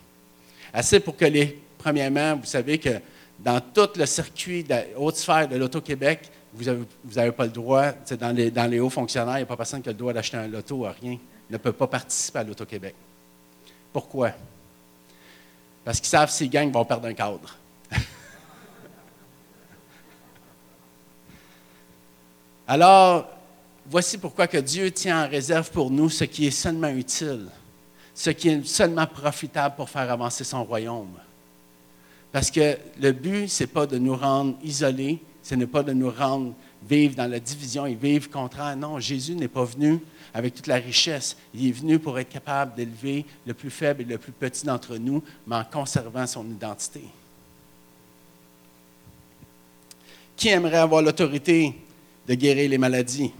Assez 0.74 1.00
pour 1.00 1.16
que 1.16 1.24
les, 1.24 1.58
premièrement, 1.86 2.34
vous 2.34 2.46
savez 2.46 2.78
que 2.78 2.98
dans 3.38 3.60
tout 3.60 3.90
le 3.94 4.06
circuit 4.06 4.64
de 4.64 4.74
haute 4.96 5.14
sphère 5.14 5.46
de 5.46 5.54
l'Auto-Québec, 5.54 6.32
vous 6.52 6.64
n'avez 7.14 7.30
pas 7.30 7.44
le 7.44 7.52
droit, 7.52 7.92
dans 8.18 8.34
les, 8.34 8.50
dans 8.50 8.68
les 8.68 8.80
hauts 8.80 8.90
fonctionnaires, 8.90 9.36
il 9.36 9.42
n'y 9.42 9.44
a 9.44 9.46
pas 9.46 9.56
personne 9.56 9.82
qui 9.82 9.88
a 9.88 9.92
le 9.92 9.98
droit 9.98 10.12
d'acheter 10.12 10.36
un 10.36 10.48
loto 10.48 10.84
à 10.84 10.96
rien. 11.00 11.12
Il 11.12 11.52
ne 11.52 11.58
peut 11.58 11.70
pas 11.70 11.86
participer 11.86 12.40
à 12.40 12.42
l'Auto-Québec. 12.42 12.96
Pourquoi? 13.92 14.32
Parce 15.84 16.00
qu'ils 16.00 16.08
savent 16.08 16.28
que 16.28 16.34
s'ils 16.34 16.50
gagnent, 16.50 16.70
ils 16.70 16.74
vont 16.74 16.84
perdre 16.84 17.06
un 17.06 17.14
cadre. 17.14 17.56
Alors, 22.66 23.30
voici 23.88 24.18
pourquoi 24.18 24.48
que 24.48 24.58
Dieu 24.58 24.90
tient 24.90 25.24
en 25.24 25.28
réserve 25.28 25.70
pour 25.70 25.92
nous 25.92 26.10
ce 26.10 26.24
qui 26.24 26.48
est 26.48 26.50
seulement 26.50 26.88
utile, 26.88 27.46
ce 28.12 28.30
qui 28.30 28.48
est 28.48 28.66
seulement 28.66 29.06
profitable 29.06 29.76
pour 29.76 29.88
faire 29.88 30.10
avancer 30.10 30.42
son 30.42 30.64
royaume. 30.64 31.16
Parce 32.32 32.50
que 32.50 32.76
le 33.00 33.12
but, 33.12 33.48
ce 33.48 33.62
n'est 33.62 33.68
pas 33.68 33.86
de 33.86 33.98
nous 33.98 34.16
rendre 34.16 34.56
isolés, 34.62 35.22
ce 35.42 35.54
n'est 35.54 35.66
pas 35.66 35.82
de 35.82 35.92
nous 35.92 36.10
rendre 36.10 36.54
vivre 36.88 37.14
dans 37.14 37.30
la 37.30 37.40
division 37.40 37.86
et 37.86 37.94
vivre 37.94 38.30
contraire. 38.30 38.76
Non, 38.76 38.98
Jésus 38.98 39.34
n'est 39.34 39.48
pas 39.48 39.64
venu 39.64 40.00
avec 40.34 40.54
toute 40.54 40.66
la 40.66 40.76
richesse. 40.76 41.36
Il 41.54 41.68
est 41.68 41.72
venu 41.72 41.98
pour 41.98 42.18
être 42.18 42.28
capable 42.28 42.74
d'élever 42.74 43.24
le 43.46 43.54
plus 43.54 43.70
faible 43.70 44.02
et 44.02 44.04
le 44.04 44.18
plus 44.18 44.32
petit 44.32 44.66
d'entre 44.66 44.96
nous, 44.96 45.22
mais 45.46 45.56
en 45.56 45.64
conservant 45.64 46.26
son 46.26 46.44
identité. 46.44 47.02
Qui 50.36 50.48
aimerait 50.48 50.76
avoir 50.76 51.00
l'autorité 51.00 51.74
de 52.28 52.34
guérir 52.34 52.68
les 52.68 52.78
maladies? 52.78 53.32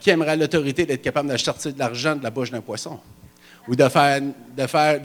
Qui 0.00 0.10
aimerait 0.10 0.36
l'autorité 0.36 0.84
d'être 0.84 1.02
capable 1.02 1.30
de 1.30 1.36
sortir 1.38 1.72
de 1.72 1.78
l'argent 1.78 2.14
de 2.14 2.22
la 2.22 2.30
bouche 2.30 2.50
d'un 2.50 2.60
poisson? 2.60 3.00
Ou 3.66 3.74
de 3.74 3.88
faire, 3.88 4.20
de 4.54 4.66
faire, 4.66 5.00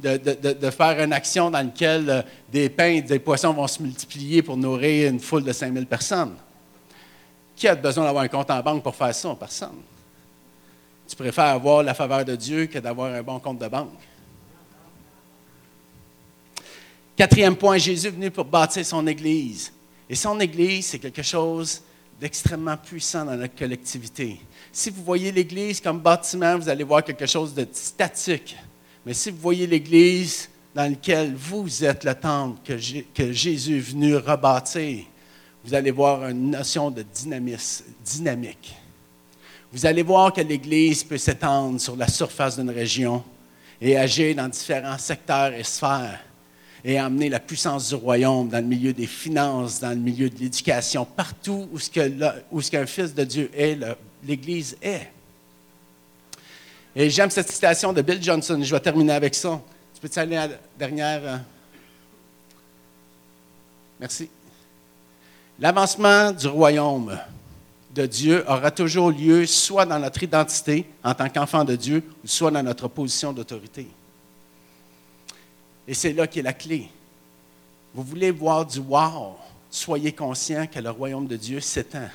faire 0.00 1.04
une 1.04 1.12
action 1.12 1.50
dans 1.50 1.62
laquelle 1.62 2.10
euh, 2.10 2.22
des 2.50 2.68
pains 2.68 2.92
et 2.92 3.02
des 3.02 3.18
poissons 3.18 3.52
vont 3.52 3.66
se 3.66 3.82
multiplier 3.82 4.42
pour 4.42 4.56
nourrir 4.56 5.10
une 5.10 5.20
foule 5.20 5.44
de 5.44 5.52
5000 5.52 5.86
personnes? 5.86 6.34
Qui 7.54 7.68
a 7.68 7.74
besoin 7.74 8.04
d'avoir 8.04 8.24
un 8.24 8.28
compte 8.28 8.50
en 8.50 8.60
banque 8.62 8.82
pour 8.82 8.94
faire 8.94 9.14
ça? 9.14 9.36
Personne. 9.38 9.80
Tu 11.06 11.16
préfères 11.16 11.44
avoir 11.44 11.82
la 11.82 11.94
faveur 11.94 12.24
de 12.24 12.34
Dieu 12.34 12.66
que 12.66 12.78
d'avoir 12.78 13.12
un 13.12 13.22
bon 13.22 13.38
compte 13.38 13.58
de 13.58 13.68
banque. 13.68 13.98
Quatrième 17.14 17.56
point, 17.56 17.76
Jésus 17.76 18.06
est 18.06 18.10
venu 18.10 18.30
pour 18.30 18.44
bâtir 18.44 18.84
son 18.84 19.06
Église. 19.06 19.72
Et 20.08 20.14
son 20.14 20.40
Église, 20.40 20.86
c'est 20.86 20.98
quelque 20.98 21.22
chose 21.22 21.82
d'extrêmement 22.18 22.76
puissant 22.76 23.24
dans 23.24 23.36
notre 23.36 23.54
collectivité. 23.54 24.40
Si 24.72 24.90
vous 24.90 25.02
voyez 25.04 25.30
l'Église 25.30 25.80
comme 25.80 26.00
bâtiment, 26.00 26.56
vous 26.56 26.68
allez 26.68 26.84
voir 26.84 27.04
quelque 27.04 27.26
chose 27.26 27.52
de 27.52 27.66
statique. 27.72 28.56
Mais 29.04 29.14
si 29.14 29.30
vous 29.30 29.38
voyez 29.38 29.66
l'Église 29.66 30.48
dans 30.74 30.90
laquelle 30.90 31.34
vous 31.34 31.84
êtes 31.84 32.04
le 32.04 32.14
temple 32.14 32.58
que, 32.64 33.32
Jésus 33.32 33.76
est 33.76 33.80
venu 33.80 34.16
rebâtir, 34.16 35.04
vous 35.64 35.74
allez 35.74 35.90
voir 35.90 36.28
une 36.28 36.50
notion 36.50 36.90
de 36.90 37.02
dynamisme, 37.02 37.84
dynamique. 38.04 38.74
Vous 39.72 39.86
allez 39.86 40.02
voir 40.02 40.32
que 40.32 40.40
l'Église 40.40 41.04
peut 41.04 41.18
s'étendre 41.18 41.80
sur 41.80 41.96
la 41.96 42.08
surface 42.08 42.58
d'une 42.58 42.70
région 42.70 43.22
et 43.80 43.96
agir 43.96 44.34
dans 44.36 44.48
différents 44.48 44.98
secteurs 44.98 45.52
et 45.52 45.64
sphères 45.64 46.20
et 46.84 46.98
amener 46.98 47.28
la 47.28 47.38
puissance 47.38 47.88
du 47.88 47.94
royaume 47.94 48.48
dans 48.48 48.58
le 48.58 48.66
milieu 48.66 48.92
des 48.92 49.06
finances, 49.06 49.80
dans 49.80 49.90
le 49.90 49.96
milieu 49.96 50.28
de 50.28 50.38
l'éducation, 50.38 51.04
partout 51.04 51.68
où 51.72 51.78
ce, 51.78 52.70
qu'un 52.70 52.86
fils 52.86 53.14
de 53.14 53.24
Dieu 53.24 53.50
est, 53.54 53.78
l'Église 54.24 54.76
est. 54.82 55.11
Et 56.94 57.08
j'aime 57.08 57.30
cette 57.30 57.50
citation 57.50 57.92
de 57.92 58.02
Bill 58.02 58.22
Johnson. 58.22 58.60
Je 58.62 58.74
vais 58.74 58.80
terminer 58.80 59.14
avec 59.14 59.34
ça. 59.34 59.60
Tu 59.94 60.00
peux-tu 60.00 60.18
aller 60.18 60.36
à 60.36 60.46
la 60.46 60.54
dernière? 60.78 61.20
Euh? 61.24 61.38
Merci. 63.98 64.28
L'avancement 65.58 66.32
du 66.32 66.48
royaume 66.48 67.18
de 67.94 68.04
Dieu 68.04 68.44
aura 68.46 68.70
toujours 68.70 69.10
lieu 69.10 69.46
soit 69.46 69.86
dans 69.86 69.98
notre 69.98 70.22
identité 70.22 70.86
en 71.02 71.14
tant 71.14 71.28
qu'enfant 71.30 71.64
de 71.64 71.76
Dieu, 71.76 72.02
soit 72.24 72.50
dans 72.50 72.62
notre 72.62 72.88
position 72.88 73.32
d'autorité. 73.32 73.86
Et 75.88 75.94
c'est 75.94 76.12
là 76.12 76.26
qu'est 76.26 76.42
la 76.42 76.52
clé. 76.52 76.90
Vous 77.94 78.02
voulez 78.02 78.30
voir 78.30 78.66
du 78.66 78.80
wow, 78.80 79.36
soyez 79.70 80.12
conscient 80.12 80.66
que 80.66 80.78
le 80.78 80.90
royaume 80.90 81.26
de 81.26 81.36
Dieu 81.36 81.60
s'étend 81.60 82.08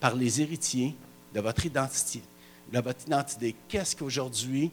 par 0.00 0.14
les 0.14 0.40
héritiers 0.40 0.94
de 1.34 1.40
votre 1.40 1.66
identité. 1.66 2.22
De 2.72 2.80
votre 2.80 3.06
identité. 3.06 3.56
Qu'est-ce 3.66 3.96
qu'aujourd'hui, 3.96 4.70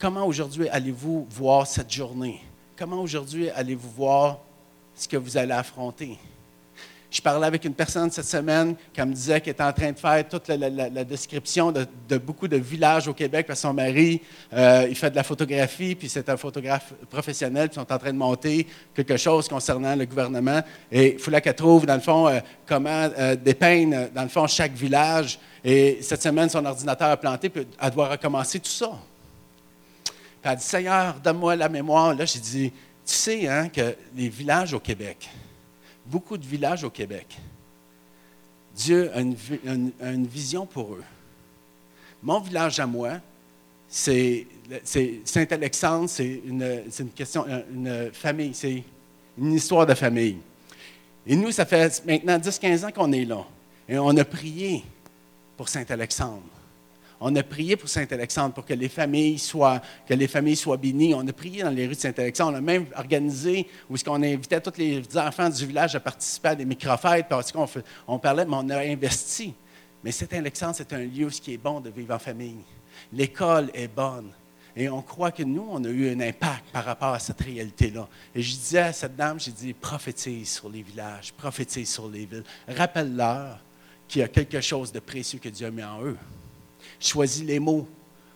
comment 0.00 0.26
aujourd'hui 0.26 0.68
allez-vous 0.68 1.26
voir 1.30 1.66
cette 1.66 1.90
journée? 1.90 2.42
Comment 2.76 3.00
aujourd'hui 3.00 3.50
allez-vous 3.50 3.90
voir 3.90 4.38
ce 4.94 5.06
que 5.06 5.16
vous 5.16 5.36
allez 5.36 5.52
affronter? 5.52 6.18
Je 7.10 7.22
parlais 7.22 7.46
avec 7.46 7.64
une 7.64 7.72
personne 7.72 8.10
cette 8.10 8.26
semaine 8.26 8.74
qui 8.92 9.00
me 9.00 9.14
disait 9.14 9.40
qu'elle 9.40 9.52
était 9.52 9.62
en 9.62 9.72
train 9.72 9.92
de 9.92 9.98
faire 9.98 10.28
toute 10.28 10.46
la, 10.48 11.04
description 11.04 11.72
de, 11.72 12.18
beaucoup 12.18 12.46
de 12.46 12.58
villages 12.58 13.08
au 13.08 13.14
Québec 13.14 13.46
parce 13.46 13.60
que 13.60 13.66
son 13.66 13.72
mari, 13.72 14.20
euh, 14.52 14.86
il 14.88 14.94
fait 14.94 15.10
de 15.10 15.16
la 15.16 15.22
photographie, 15.22 15.94
puis 15.94 16.10
c'est 16.10 16.28
un 16.28 16.36
photographe 16.36 16.92
professionnel, 17.08 17.70
puis 17.70 17.80
ils 17.80 17.82
sont 17.82 17.92
en 17.92 17.98
train 17.98 18.12
de 18.12 18.18
monter 18.18 18.66
quelque 18.94 19.16
chose 19.16 19.48
concernant 19.48 19.96
le 19.96 20.04
gouvernement. 20.04 20.60
Et 20.92 21.14
il 21.14 21.18
fallait 21.18 21.40
qu'elle 21.40 21.54
trouve, 21.54 21.86
dans 21.86 21.94
le 21.94 22.00
fond, 22.00 22.28
euh, 22.28 22.40
comment 22.66 23.08
euh, 23.18 23.36
dépeindre, 23.36 24.10
dans 24.14 24.22
le 24.22 24.28
fond, 24.28 24.46
chaque 24.46 24.72
village. 24.72 25.38
Et 25.64 26.00
cette 26.02 26.22
semaine, 26.22 26.50
son 26.50 26.64
ordinateur 26.66 27.08
a 27.08 27.16
planté, 27.16 27.48
puis 27.48 27.66
elle 27.80 27.90
doit 27.90 28.10
recommencer 28.10 28.60
tout 28.60 28.68
ça. 28.68 28.90
Puis 30.04 30.12
elle 30.42 30.50
a 30.50 30.56
dit 30.56 30.64
Seigneur, 30.64 31.14
donne-moi 31.24 31.56
la 31.56 31.70
mémoire. 31.70 32.14
Là, 32.14 32.26
j'ai 32.26 32.38
dit 32.38 32.70
Tu 32.70 33.14
sais 33.14 33.48
hein, 33.48 33.70
que 33.70 33.96
les 34.14 34.28
villages 34.28 34.74
au 34.74 34.80
Québec, 34.80 35.26
beaucoup 36.10 36.36
de 36.36 36.46
villages 36.46 36.84
au 36.84 36.90
Québec. 36.90 37.38
Dieu 38.74 39.10
a 39.14 39.20
une, 39.20 40.26
vision 40.26 40.66
pour 40.66 40.94
eux. 40.94 41.04
Mon 42.22 42.40
village 42.40 42.78
à 42.80 42.86
moi, 42.86 43.20
c'est 43.88 44.46
Saint-Alexandre, 45.24 46.08
c'est 46.08 47.14
question, 47.14 47.44
une 47.70 48.10
famille, 48.12 48.54
c'est 48.54 48.82
une 49.36 49.54
histoire 49.54 49.86
de 49.86 49.94
famille. 49.94 50.38
Et 51.26 51.36
nous, 51.36 51.50
ça 51.50 51.66
fait 51.66 52.04
maintenant 52.06 52.38
10-15 52.38 52.86
ans 52.86 52.92
qu'on 52.92 53.12
est 53.12 53.24
là. 53.24 53.44
Et 53.88 53.98
on 53.98 54.16
a 54.16 54.24
prié 54.24 54.84
pour 55.56 55.68
Saint-Alexandre. 55.68 56.42
On 57.20 57.34
a 57.34 57.42
prié 57.42 57.76
pour 57.76 57.88
Saint-Alexandre 57.88 58.54
pour 58.54 58.64
que 58.64 58.74
les 58.74 58.88
familles 58.88 59.38
soient, 59.38 59.82
que 60.06 60.14
les 60.14 60.28
bénies. 60.80 61.14
On 61.14 61.26
a 61.26 61.32
prié 61.32 61.62
dans 61.62 61.70
les 61.70 61.86
rues 61.86 61.94
de 61.94 62.00
Saint-Alexandre. 62.00 62.52
On 62.52 62.58
a 62.58 62.60
même 62.60 62.86
organisé 62.96 63.66
où 63.90 63.94
est-ce 63.94 64.04
qu'on 64.04 64.22
invitait 64.22 64.60
tous 64.60 64.78
les 64.78 65.02
enfants 65.16 65.48
du 65.48 65.66
village 65.66 65.96
à 65.96 66.00
participer 66.00 66.48
à 66.48 66.54
des 66.54 66.64
microfêtes 66.64 67.26
parce 67.28 67.50
qu'on 67.50 67.66
on 68.06 68.18
parlait, 68.18 68.44
mais 68.44 68.56
on 68.56 68.68
a 68.70 68.78
investi. 68.78 69.52
Mais 70.04 70.12
Saint-Alexandre, 70.12 70.76
c'est 70.76 70.92
un 70.92 71.04
lieu 71.04 71.26
où 71.26 71.30
ce 71.30 71.40
qui 71.40 71.54
est 71.54 71.58
bon 71.58 71.80
de 71.80 71.90
vivre 71.90 72.14
en 72.14 72.20
famille. 72.20 72.62
L'école 73.12 73.70
est 73.74 73.88
bonne. 73.88 74.30
Et 74.76 74.88
on 74.88 75.02
croit 75.02 75.32
que 75.32 75.42
nous, 75.42 75.66
on 75.68 75.82
a 75.82 75.88
eu 75.88 76.14
un 76.14 76.20
impact 76.20 76.66
par 76.72 76.84
rapport 76.84 77.14
à 77.14 77.18
cette 77.18 77.40
réalité-là. 77.40 78.08
Et 78.32 78.42
je 78.42 78.54
disais 78.54 78.78
à 78.78 78.92
cette 78.92 79.16
dame, 79.16 79.40
j'ai 79.40 79.50
dit, 79.50 79.72
prophétise 79.72 80.50
sur 80.50 80.68
les 80.68 80.82
villages, 80.82 81.32
prophétise 81.32 81.90
sur 81.90 82.08
les 82.08 82.26
villes. 82.26 82.44
Rappelle-leur 82.68 83.58
qu'il 84.06 84.20
y 84.20 84.24
a 84.24 84.28
quelque 84.28 84.60
chose 84.60 84.92
de 84.92 85.00
précieux 85.00 85.40
que 85.40 85.48
Dieu 85.48 85.68
mis 85.70 85.82
en 85.82 86.00
eux 86.04 86.16
choisis 87.00 87.44
les 87.44 87.58
mots 87.58 87.86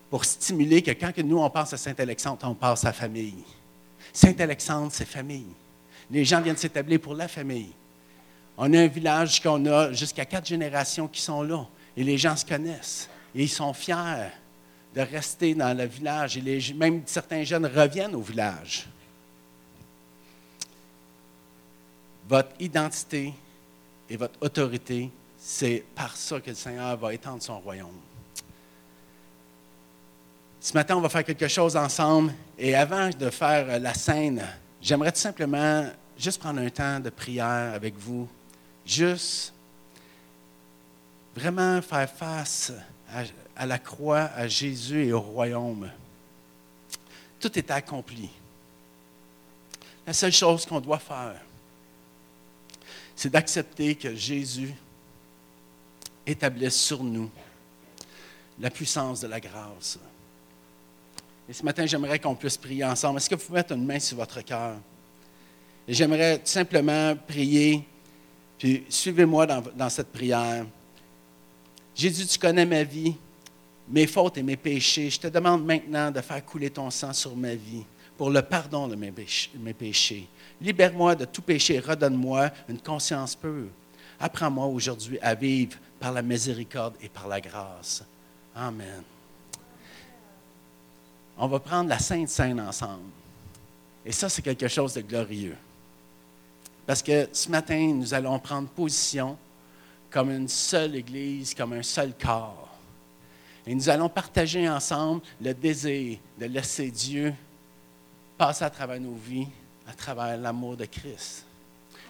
pour 0.09 0.25
stimuler 0.25 0.81
que 0.81 0.91
quand 0.91 1.17
nous, 1.19 1.39
on 1.39 1.49
pense 1.49 1.73
à 1.73 1.77
Saint-Alexandre, 1.77 2.39
on 2.43 2.53
pense 2.53 2.85
à 2.85 2.93
famille. 2.93 3.43
Saint-Alexandre, 4.11 4.91
c'est 4.91 5.07
famille. 5.07 5.47
Les 6.11 6.23
gens 6.23 6.41
viennent 6.41 6.57
s'établir 6.57 6.99
pour 6.99 7.15
la 7.15 7.27
famille. 7.27 7.71
On 8.57 8.71
a 8.73 8.79
un 8.81 8.87
village 8.87 9.41
qu'on 9.41 9.65
a 9.65 9.91
jusqu'à 9.91 10.25
quatre 10.25 10.45
générations 10.45 11.07
qui 11.07 11.21
sont 11.21 11.41
là. 11.41 11.65
Et 11.97 12.03
les 12.03 12.17
gens 12.17 12.35
se 12.35 12.45
connaissent. 12.45 13.09
Et 13.33 13.43
ils 13.43 13.49
sont 13.49 13.73
fiers 13.73 14.29
de 14.93 15.01
rester 15.01 15.55
dans 15.55 15.75
le 15.75 15.85
village. 15.85 16.37
Et 16.37 16.73
même 16.73 17.01
certains 17.05 17.43
jeunes 17.43 17.65
reviennent 17.65 18.15
au 18.15 18.21
village. 18.21 18.87
Votre 22.29 22.51
identité 22.59 23.33
et 24.09 24.17
votre 24.17 24.39
autorité, 24.41 25.09
c'est 25.37 25.83
par 25.95 26.15
ça 26.15 26.39
que 26.39 26.51
le 26.51 26.55
Seigneur 26.55 26.95
va 26.97 27.13
étendre 27.13 27.41
son 27.41 27.59
royaume. 27.59 27.99
Ce 30.63 30.73
matin, 30.73 30.95
on 30.95 31.01
va 31.01 31.09
faire 31.09 31.25
quelque 31.25 31.49
chose 31.49 31.75
ensemble. 31.75 32.33
Et 32.57 32.73
avant 32.73 33.09
de 33.09 33.29
faire 33.29 33.65
euh, 33.67 33.79
la 33.79 33.93
scène, 33.93 34.47
j'aimerais 34.81 35.11
tout 35.11 35.19
simplement 35.19 35.85
juste 36.17 36.39
prendre 36.39 36.61
un 36.61 36.69
temps 36.69 37.01
de 37.01 37.09
prière 37.09 37.73
avec 37.73 37.97
vous. 37.97 38.29
Juste 38.85 39.53
vraiment 41.35 41.81
faire 41.81 42.09
face 42.09 42.71
à, 43.57 43.65
la 43.65 43.77
croix, 43.77 44.29
à 44.33 44.47
Jésus 44.47 45.07
et 45.07 45.11
au 45.11 45.19
royaume. 45.19 45.91
Tout 47.41 47.59
est 47.59 47.69
accompli. 47.69 48.29
La 50.07 50.13
seule 50.13 50.31
chose 50.31 50.65
qu'on 50.65 50.79
doit 50.79 50.99
faire, 50.99 51.41
c'est 53.17 53.29
d'accepter 53.29 53.95
que 53.95 54.15
Jésus 54.15 54.73
établisse 56.25 56.79
sur 56.79 57.03
nous 57.03 57.29
la 58.61 58.69
puissance 58.69 59.19
de 59.19 59.27
la 59.27 59.41
grâce. 59.41 59.99
Et 61.47 61.53
ce 61.53 61.63
matin, 61.63 61.85
j'aimerais 61.85 62.19
qu'on 62.19 62.35
puisse 62.35 62.57
prier 62.57 62.85
ensemble. 62.85 63.17
Est-ce 63.17 63.29
que 63.29 63.35
vous 63.35 63.45
pouvez 63.45 63.59
mettre 63.59 63.73
une 63.73 63.85
main 63.85 63.99
sur 63.99 64.17
votre 64.17 64.41
cœur? 64.41 64.75
J'aimerais 65.87 66.37
tout 66.37 66.47
simplement 66.47 67.15
prier, 67.27 67.83
puis 68.57 68.85
suivez-moi 68.87 69.45
dans, 69.45 69.61
dans 69.75 69.89
cette 69.89 70.11
prière. 70.11 70.65
Jésus, 71.93 72.25
tu 72.25 72.39
connais 72.39 72.65
ma 72.65 72.83
vie, 72.83 73.15
mes 73.89 74.07
fautes 74.07 74.37
et 74.37 74.43
mes 74.43 74.55
péchés. 74.55 75.09
Je 75.09 75.19
te 75.19 75.27
demande 75.27 75.65
maintenant 75.65 76.09
de 76.09 76.21
faire 76.21 76.43
couler 76.45 76.69
ton 76.69 76.89
sang 76.89 77.11
sur 77.11 77.35
ma 77.35 77.55
vie 77.55 77.83
pour 78.17 78.29
le 78.29 78.41
pardon 78.41 78.87
de 78.87 78.95
mes 78.95 79.11
péchés. 79.73 80.27
Libère-moi 80.61 81.15
de 81.15 81.25
tout 81.25 81.41
péché 81.41 81.75
et 81.75 81.79
redonne-moi 81.79 82.49
une 82.69 82.79
conscience 82.79 83.35
pure. 83.35 83.69
Apprends-moi 84.19 84.67
aujourd'hui 84.67 85.19
à 85.21 85.35
vivre 85.35 85.77
par 85.99 86.13
la 86.13 86.21
miséricorde 86.21 86.95
et 87.01 87.09
par 87.09 87.27
la 87.27 87.41
grâce. 87.41 88.03
Amen 88.55 89.03
on 91.37 91.47
va 91.47 91.59
prendre 91.59 91.89
la 91.89 91.99
Sainte 91.99 92.29
Seine 92.29 92.59
ensemble. 92.59 93.09
Et 94.05 94.11
ça, 94.11 94.29
c'est 94.29 94.41
quelque 94.41 94.67
chose 94.67 94.93
de 94.93 95.01
glorieux. 95.01 95.57
Parce 96.85 97.01
que 97.01 97.29
ce 97.31 97.49
matin, 97.49 97.93
nous 97.93 98.13
allons 98.13 98.37
prendre 98.39 98.67
position 98.67 99.37
comme 100.11 100.29
une 100.29 100.47
seule 100.47 100.95
Église, 100.95 101.53
comme 101.53 101.73
un 101.73 101.83
seul 101.83 102.13
corps. 102.21 102.69
Et 103.65 103.73
nous 103.73 103.89
allons 103.89 104.09
partager 104.09 104.69
ensemble 104.69 105.21
le 105.41 105.53
désir 105.53 106.17
de 106.39 106.45
laisser 106.45 106.91
Dieu 106.91 107.33
passer 108.37 108.65
à 108.65 108.69
travers 108.69 108.99
nos 108.99 109.15
vies, 109.15 109.47
à 109.87 109.93
travers 109.93 110.37
l'amour 110.37 110.75
de 110.75 110.85
Christ. 110.85 111.45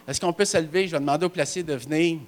Est-ce 0.07 0.19
qu'on 0.19 0.33
peut 0.33 0.45
se 0.45 0.57
lever? 0.57 0.87
Je 0.87 0.93
vais 0.93 0.99
demander 0.99 1.25
au 1.25 1.29
placier 1.29 1.63
de 1.63 1.75
venir. 1.75 2.19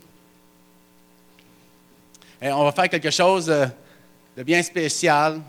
Et 2.41 2.51
on 2.51 2.63
va 2.63 2.71
faire 2.71 2.87
quelque 2.87 3.09
chose 3.09 3.47
de 3.47 4.43
bien 4.43 4.61
spécial 4.61 5.41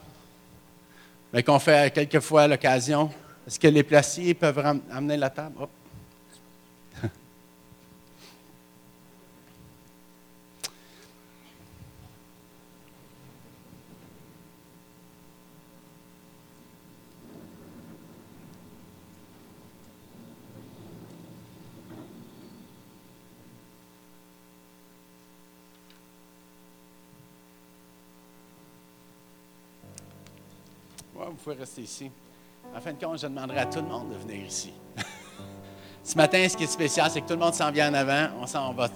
qu'on 1.43 1.59
fait 1.59 1.93
quelquefois 1.93 2.43
à 2.43 2.49
l'occasion. 2.49 3.11
Est-ce 3.47 3.61
que 3.61 3.68
les 3.68 3.82
placiers 3.82 4.34
peuvent 4.34 4.59
amener 4.91 5.16
la 5.16 5.30
table? 5.30 5.57
Ouais, 31.14 31.26
vous 31.30 31.36
pouvez 31.47 31.61
rester 31.61 31.82
ici. 31.82 32.11
En 32.76 32.80
fin 32.80 32.92
de 32.92 33.05
compte, 33.05 33.20
je 33.20 33.26
demanderai 33.28 33.61
à 33.61 33.66
tout 33.66 33.78
le 33.78 33.86
monde 33.86 34.09
de 34.09 34.16
venir 34.16 34.44
ici. 34.47 34.72
ce 36.03 36.16
matin, 36.16 36.44
ce 36.49 36.57
qui 36.57 36.64
est 36.64 36.66
spécial, 36.66 37.09
c'est 37.09 37.20
que 37.20 37.26
tout 37.26 37.34
le 37.34 37.38
monde 37.38 37.55
s'en 37.55 37.70
vient 37.70 37.88
en 37.88 37.94
avant. 37.94 38.30
On, 38.40 38.47
s'en, 38.49 38.72
va 38.72 38.88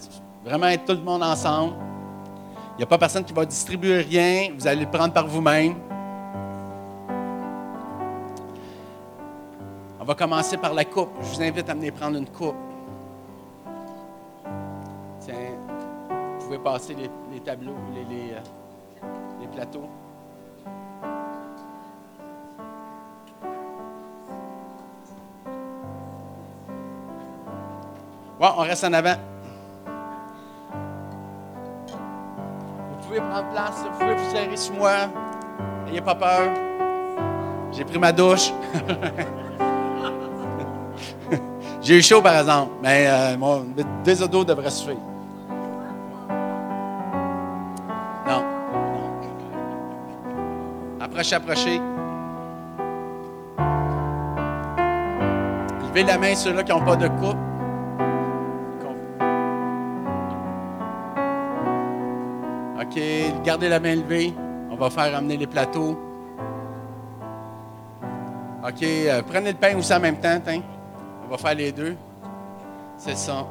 vraiment 0.43 0.67
être 0.67 0.83
tout 0.83 0.91
le 0.91 1.01
monde 1.01 1.23
ensemble. 1.23 1.75
Il 2.73 2.77
n'y 2.79 2.83
a 2.83 2.87
pas 2.87 2.97
personne 2.97 3.23
qui 3.23 3.31
va 3.31 3.45
distribuer 3.45 4.01
rien. 4.01 4.51
Vous 4.53 4.67
allez 4.67 4.81
le 4.81 4.91
prendre 4.91 5.13
par 5.13 5.27
vous-même. 5.27 5.75
On 9.97 10.03
va 10.03 10.13
commencer 10.13 10.57
par 10.57 10.73
la 10.73 10.83
coupe. 10.83 11.11
Je 11.21 11.27
vous 11.27 11.41
invite 11.41 11.69
à 11.69 11.73
venir 11.73 11.93
prendre 11.93 12.17
une 12.17 12.27
coupe. 12.27 12.55
Tiens, 15.21 15.35
vous 16.37 16.45
pouvez 16.47 16.59
passer 16.59 16.95
les, 17.31 17.39
tableaux, 17.39 17.77
euh, 17.95 18.39
les 19.39 19.47
plateaux. 19.47 19.87
On 28.43 28.61
reste 28.61 28.83
en 28.83 28.93
avant. 28.93 29.13
Vous 32.89 33.07
pouvez 33.07 33.19
prendre 33.19 33.49
place, 33.49 33.83
vous 33.83 33.99
pouvez 33.99 34.15
vous 34.15 34.31
serrer 34.31 34.57
sur 34.57 34.73
moi. 34.73 34.93
N'ayez 35.85 36.01
pas 36.01 36.15
peur. 36.15 36.49
J'ai 37.71 37.85
pris 37.85 37.99
ma 37.99 38.11
douche. 38.11 38.51
J'ai 41.81 41.99
eu 41.99 42.01
chaud, 42.01 42.21
par 42.21 42.39
exemple, 42.39 42.71
mais 42.81 43.05
euh, 43.07 43.37
mon 43.37 43.63
désodo 44.03 44.43
devrait 44.43 44.71
suffire. 44.71 44.97
Non. 48.27 48.43
Approchez, 50.99 51.35
approchez. 51.35 51.79
Levez 55.87 56.03
la 56.03 56.17
main 56.17 56.35
ceux-là 56.35 56.63
qui 56.63 56.71
n'ont 56.71 56.83
pas 56.83 56.95
de 56.95 57.07
coupe. 57.07 57.37
OK, 62.91 63.01
gardez 63.45 63.69
la 63.69 63.79
main 63.79 63.95
levée. 63.95 64.33
On 64.69 64.75
va 64.75 64.89
faire 64.89 65.15
amener 65.15 65.37
les 65.37 65.47
plateaux. 65.47 65.97
OK, 68.67 68.83
euh, 68.83 69.21
prenez 69.25 69.53
le 69.53 69.57
pain 69.57 69.77
aussi 69.77 69.93
en 69.93 69.99
même 70.01 70.17
temps. 70.17 70.41
Tiens. 70.43 70.61
On 71.25 71.31
va 71.31 71.37
faire 71.37 71.55
les 71.55 71.71
deux. 71.71 71.95
C'est 72.97 73.15
ça. 73.15 73.47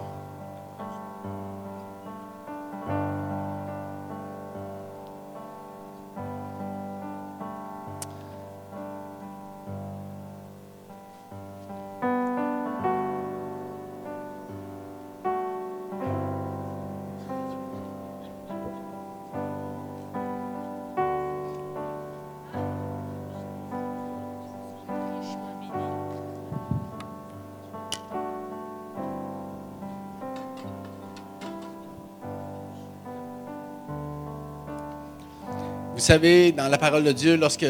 Vous 36.01 36.07
savez, 36.07 36.51
dans 36.51 36.68
la 36.68 36.78
parole 36.78 37.05
de 37.05 37.12
Dieu, 37.12 37.36
lorsque, 37.36 37.66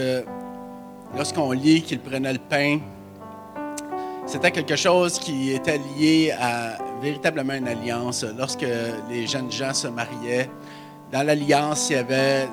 lorsqu'on 1.17 1.51
lit 1.51 1.83
qu'il 1.83 1.99
prenait 1.99 2.33
le 2.33 2.39
pain, 2.39 2.79
c'était 4.25 4.53
quelque 4.53 4.77
chose 4.77 5.19
qui 5.19 5.51
était 5.51 5.81
lié 5.99 6.33
à 6.41 6.79
véritablement 7.03 7.55
une 7.55 7.67
alliance. 7.67 8.25
Lorsque 8.39 8.65
les 9.11 9.27
jeunes 9.27 9.51
gens 9.51 9.75
se 9.75 9.89
mariaient, 9.89 10.49
dans 11.11 11.25
l'alliance, 11.25 11.91
il 11.91 11.97
y 11.97 11.99
avait 11.99 12.47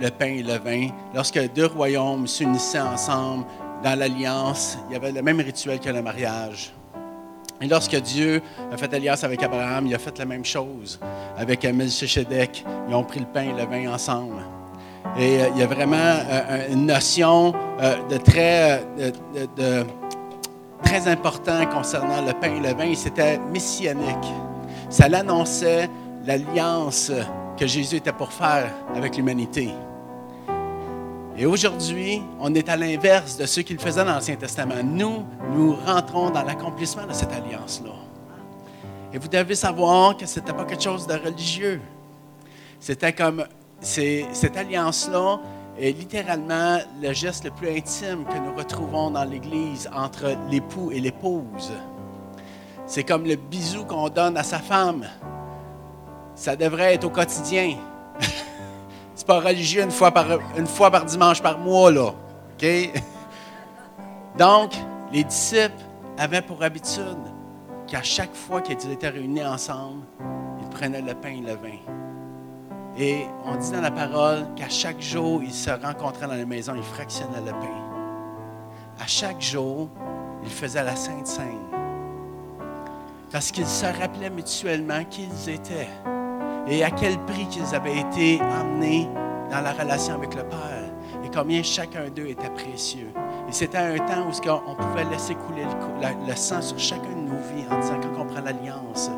le, 0.00 0.08
pain 0.08 0.28
et 0.28 0.42
le 0.42 0.56
vin. 0.56 0.88
Lorsque 1.14 1.52
deux 1.52 1.66
royaumes 1.66 2.26
s'unissaient 2.26 2.80
ensemble, 2.80 3.44
dans 3.84 3.98
l'alliance, 3.98 4.78
il 4.88 4.94
y 4.94 4.96
avait 4.96 5.12
le 5.12 5.20
même 5.20 5.40
rituel 5.40 5.78
que 5.78 5.90
le 5.90 6.00
mariage. 6.00 6.72
Et 7.60 7.66
lorsque 7.66 7.96
Dieu 7.96 8.40
a 8.72 8.78
fait 8.78 8.94
alliance 8.94 9.24
avec 9.24 9.42
Abraham, 9.42 9.88
il 9.88 9.94
a 9.94 9.98
fait 9.98 10.18
la 10.18 10.24
même 10.24 10.46
chose 10.46 10.98
avec 11.36 11.64
Melchizedek. 11.64 12.64
Ils 12.88 12.94
ont 12.94 13.04
pris 13.04 13.20
le 13.20 13.26
pain 13.26 13.42
et 13.42 13.52
le 13.52 13.66
vin 13.66 13.92
ensemble. 13.92 14.42
Et 15.18 15.42
euh, 15.42 15.48
il 15.52 15.58
y 15.58 15.62
a 15.62 15.66
vraiment 15.66 15.96
euh, 15.96 16.72
une 16.72 16.86
notion 16.86 17.52
euh, 17.80 17.96
de 18.08 18.18
très, 18.18 18.84
de, 19.56 19.84
très 20.84 21.08
important 21.08 21.66
concernant 21.66 22.24
le 22.24 22.32
pain 22.34 22.54
et 22.54 22.60
le 22.60 22.72
vin. 22.72 22.94
C'était 22.94 23.38
messianique. 23.52 24.32
Ça 24.88 25.08
l'annonçait 25.08 25.90
l'alliance 26.24 27.10
que 27.56 27.66
Jésus 27.66 27.96
était 27.96 28.12
pour 28.12 28.32
faire 28.32 28.72
avec 28.94 29.16
l'humanité. 29.16 29.70
Et 31.36 31.46
aujourd'hui, 31.46 32.22
on 32.40 32.54
est 32.54 32.68
à 32.68 32.76
l'inverse 32.76 33.36
de 33.36 33.46
ce 33.46 33.60
qu'il 33.60 33.78
faisait 33.78 34.04
dans 34.04 34.12
l'Ancien 34.12 34.36
Testament. 34.36 34.82
Nous, 34.84 35.24
nous 35.52 35.74
rentrons 35.74 36.30
dans 36.30 36.42
l'accomplissement 36.42 37.06
de 37.06 37.12
cette 37.12 37.32
alliance-là. 37.32 37.92
Et 39.12 39.18
vous 39.18 39.28
devez 39.28 39.54
savoir 39.54 40.16
que 40.16 40.26
ce 40.26 40.38
n'était 40.38 40.52
pas 40.52 40.64
quelque 40.64 40.82
chose 40.82 41.06
de 41.06 41.14
religieux. 41.14 41.80
C'était 42.80 43.12
comme 43.12 43.44
cette 43.80 44.56
alliance-là 44.56 45.40
est 45.78 45.92
littéralement 45.92 46.78
le 47.00 47.12
geste 47.12 47.44
le 47.44 47.50
plus 47.50 47.68
intime 47.68 48.24
que 48.24 48.38
nous 48.38 48.54
retrouvons 48.56 49.10
dans 49.10 49.24
l'Église 49.24 49.88
entre 49.94 50.36
l'époux 50.50 50.90
et 50.90 51.00
l'épouse. 51.00 51.72
C'est 52.86 53.04
comme 53.04 53.24
le 53.24 53.36
bisou 53.36 53.84
qu'on 53.84 54.08
donne 54.08 54.36
à 54.36 54.42
sa 54.42 54.58
femme. 54.58 55.04
Ça 56.34 56.56
devrait 56.56 56.94
être 56.94 57.04
au 57.04 57.10
quotidien. 57.10 57.76
C'est 59.14 59.26
pas 59.26 59.40
religieux 59.40 59.82
une 59.82 59.90
fois, 59.90 60.10
par, 60.10 61.04
dimanche 61.04 61.42
par 61.42 61.58
mois, 61.58 61.90
là. 61.90 62.12
Donc, 64.38 64.72
les 65.12 65.22
disciples 65.22 65.82
avaient 66.16 66.42
pour 66.42 66.62
habitude 66.62 67.18
qu'à 67.86 68.02
chaque 68.02 68.34
fois 68.34 68.60
qu'ils 68.60 68.90
étaient 68.90 69.08
réunis 69.08 69.44
ensemble, 69.44 70.02
ils 70.60 70.68
prenaient 70.68 71.02
le 71.02 71.14
pain 71.14 71.30
et 71.30 71.40
le 71.40 71.54
vin. 71.54 72.07
Et 73.00 73.26
on 73.44 73.54
dit 73.54 73.70
dans 73.70 73.80
la 73.80 73.92
parole 73.92 74.44
qu'à 74.56 74.68
chaque 74.68 75.00
jour, 75.00 75.40
ils 75.42 75.54
se 75.54 75.70
rencontraient 75.70 76.26
dans 76.26 76.34
la 76.34 76.44
maison, 76.44 76.72
ils 76.74 76.82
fractionnaient 76.82 77.44
le 77.46 77.52
pain. 77.52 77.78
À 79.00 79.06
chaque 79.06 79.40
jour, 79.40 79.88
ils 80.42 80.50
faisaient 80.50 80.82
la 80.82 80.96
Sainte 80.96 81.28
Seine. 81.28 81.68
Parce 83.30 83.52
qu'ils 83.52 83.68
se 83.68 83.86
rappelaient 83.86 84.30
mutuellement 84.30 85.04
qui 85.08 85.28
ils 85.30 85.50
étaient 85.50 85.88
et 86.66 86.82
à 86.82 86.90
quel 86.90 87.18
prix 87.20 87.46
qu'ils 87.46 87.72
avaient 87.72 87.98
été 87.98 88.40
emmenés 88.42 89.08
dans 89.50 89.60
la 89.60 89.72
relation 89.72 90.14
avec 90.14 90.34
le 90.34 90.42
Père 90.42 90.90
et 91.24 91.30
combien 91.32 91.62
chacun 91.62 92.08
d'eux 92.10 92.26
était 92.26 92.50
précieux. 92.50 93.12
Et 93.48 93.52
c'était 93.52 93.78
un 93.78 93.96
temps 93.98 94.26
où 94.26 94.50
on 94.50 94.74
pouvait 94.74 95.04
laisser 95.04 95.36
couler 95.36 95.64
le, 96.26 96.34
sang 96.34 96.60
sur 96.60 96.78
chacun 96.78 97.10
de 97.10 97.30
nos 97.30 97.38
vies 97.54 97.66
en 97.70 97.78
disant 97.78 98.00
quand 98.02 98.22
on 98.22 98.26
prend 98.26 98.40
l'alliance, 98.40 99.08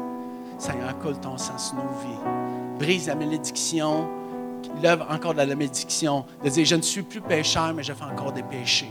Seigneur, 0.58 0.98
coule 0.98 1.18
ton 1.18 1.38
sang 1.38 1.56
sur 1.56 1.76
nos 1.76 1.90
vies 2.02 2.59
brise 2.80 3.08
la 3.08 3.14
malédiction, 3.14 4.08
l'œuvre 4.82 5.06
encore 5.10 5.34
de 5.34 5.38
la 5.38 5.46
malédiction, 5.46 6.24
de 6.42 6.48
dire, 6.48 6.64
je 6.64 6.76
ne 6.76 6.82
suis 6.82 7.02
plus 7.02 7.20
pécheur, 7.20 7.74
mais 7.74 7.82
je 7.82 7.92
fais 7.92 8.04
encore 8.04 8.32
des 8.32 8.42
péchés. 8.42 8.90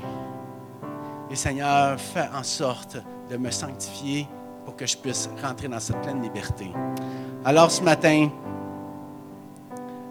Et 1.31 1.35
Seigneur, 1.35 1.99
fais 1.99 2.29
en 2.33 2.43
sorte 2.43 2.97
de 3.29 3.37
me 3.37 3.49
sanctifier 3.49 4.27
pour 4.63 4.75
que 4.75 4.85
je 4.85 4.95
puisse 4.95 5.27
rentrer 5.43 5.67
dans 5.67 5.79
cette 5.79 5.99
pleine 6.01 6.21
liberté. 6.21 6.71
Alors 7.43 7.71
ce 7.71 7.81
matin, 7.81 8.29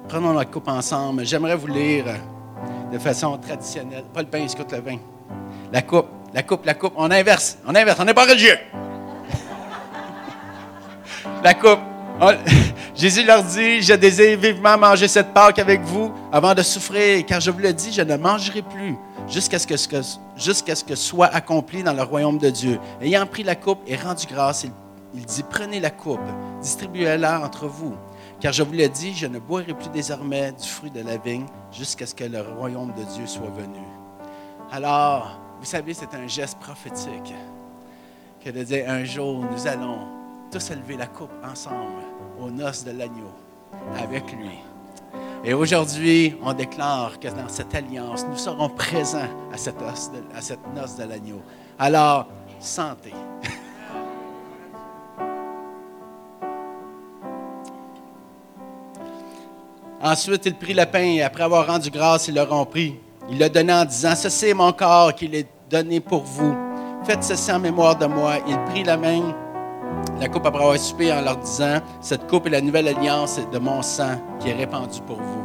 prenons 0.09 0.33
la 0.33 0.45
coupe 0.45 0.69
ensemble. 0.69 1.25
J'aimerais 1.25 1.57
vous 1.57 1.69
lire 1.69 2.07
de 2.93 2.99
façon 2.99 3.37
traditionnelle. 3.39 4.05
Pas 4.13 4.23
le 4.23 4.29
pain, 4.29 4.45
écoute 4.45 4.73
le 4.73 4.81
vin. 4.81 4.99
La 5.73 5.83
coupe, 5.83 6.09
la 6.35 6.43
coupe, 6.43 6.65
la 6.65 6.75
coupe. 6.75 6.95
On 6.97 7.11
inverse, 7.11 7.59
on 7.67 7.75
inverse, 7.75 7.99
on 8.01 8.05
n'est 8.05 8.15
pas 8.15 8.25
religieux. 8.27 8.59
la 11.45 11.55
coupe. 11.55 11.98
Jésus 12.97 13.25
leur 13.25 13.45
dit, 13.45 13.81
je 13.81 13.95
désire 13.95 14.39
vivement 14.39 14.77
manger 14.77 15.07
cette 15.07 15.33
Pâque 15.33 15.59
avec 15.59 15.81
vous 15.83 16.13
avant 16.33 16.55
de 16.55 16.63
souffrir, 16.63 17.25
car 17.25 17.41
je 17.41 17.51
vous 17.51 17.61
le 17.61 17.73
dis, 17.73 17.93
je 17.93 18.03
ne 18.03 18.17
mangerai 18.17 18.63
plus 18.63 18.97
jusqu'à 19.29 19.59
ce 19.59 19.67
que, 19.67 19.77
ce 19.77 20.85
que 20.85 20.95
soit 20.97 21.27
accompli 21.27 21.83
dans 21.83 21.93
le 21.93 22.03
royaume 22.03 22.39
de 22.39 22.51
Dieu. 22.51 22.81
Ayant 23.01 23.27
pris 23.27 23.45
la 23.45 23.55
coupe 23.55 23.81
et 23.87 23.97
rendu 23.97 24.27
grâce, 24.27 24.67
il, 25.15 25.25
dit, 25.25 25.45
prenez 25.49 25.79
la 25.79 25.91
coupe, 25.91 26.21
distribuez-la 26.61 27.41
entre 27.41 27.67
vous, 27.67 27.95
car 28.41 28.53
je 28.53 28.63
vous 28.65 28.73
le 28.73 28.89
dis, 28.89 29.15
je 29.15 29.27
ne 29.27 29.39
boirai 29.39 29.75
plus 29.75 29.91
désormais 29.91 30.53
du 30.53 30.69
fruit 30.69 30.91
de 30.91 31.03
la 31.03 31.19
vigne 31.19 31.47
jusqu'à 31.73 32.07
ce 32.07 32.15
que 32.15 32.25
le 32.25 32.41
royaume 32.41 32.93
de 32.95 33.05
Dieu 33.15 33.27
soit 33.27 33.51
venu. 33.57 33.85
Alors, 34.73 35.41
vous 35.61 35.67
savez, 35.67 35.95
c'est 35.95 36.15
un 36.15 36.27
geste 36.27 36.59
prophétique 36.59 37.35
que 38.45 38.51
de 38.51 38.63
dire 38.65 38.89
un 38.89 39.05
jour, 39.05 39.45
nous 39.51 39.67
allons 39.67 40.18
tous 40.51 40.71
élever 40.71 40.97
la 40.97 41.07
coupe 41.07 41.31
ensemble 41.45 42.03
aux 42.41 42.51
noces 42.51 42.85
de 42.85 42.93
l'agneau 42.93 43.33
avec 43.99 44.33
lui. 44.33 44.59
Et 45.45 45.55
aujourd'hui, 45.55 46.37
on 46.43 46.53
déclare 46.53 47.19
que 47.21 47.29
dans 47.29 47.49
cette 47.49 47.75
alliance, 47.75 48.25
nous 48.29 48.37
serons 48.37 48.69
présents 48.69 49.29
à 49.53 49.57
cette, 49.57 49.81
os 49.81 50.11
de- 50.11 50.79
noce 50.79 50.97
de 50.97 51.05
l'agneau. 51.05 51.41
Alors, 51.79 52.27
santé. 52.61 53.13
Ensuite, 60.03 60.47
il 60.47 60.55
prit 60.55 60.75
le 60.75 60.85
pain 60.87 61.01
et 61.03 61.23
après 61.23 61.43
avoir 61.43 61.67
rendu 61.67 61.91
grâce, 61.91 62.29
il 62.29 62.35
le 62.35 62.43
rompit. 62.43 62.95
Il 63.31 63.39
le 63.39 63.49
donna 63.49 63.83
en 63.83 63.85
disant, 63.85 64.15
Ceci 64.15 64.47
est 64.47 64.55
mon 64.55 64.73
corps 64.73 65.15
qu'il 65.15 65.35
est 65.35 65.49
donné 65.69 66.01
pour 66.01 66.23
vous. 66.23 66.55
Faites 67.05 67.23
ceci 67.25 67.51
en 67.53 67.59
mémoire 67.59 67.97
de 67.97 68.07
moi. 68.07 68.35
Il 68.47 68.57
prit 68.67 68.85
la 68.85 68.97
main, 68.97 69.35
la 70.21 70.29
coupe 70.29 70.47
après 70.47 70.63
avoir 70.63 70.79
soupé 70.79 71.13
en 71.13 71.21
leur 71.21 71.37
disant, 71.37 71.79
Cette 72.01 72.27
coupe 72.27 72.47
est 72.47 72.51
la 72.51 72.61
nouvelle 72.61 72.89
alliance 72.89 73.41
de 73.53 73.59
mon 73.59 73.83
sang 73.83 74.21
qui 74.41 74.51
est 74.51 74.55
répandu 74.55 75.01
pour 75.07 75.17
vous. 75.17 75.45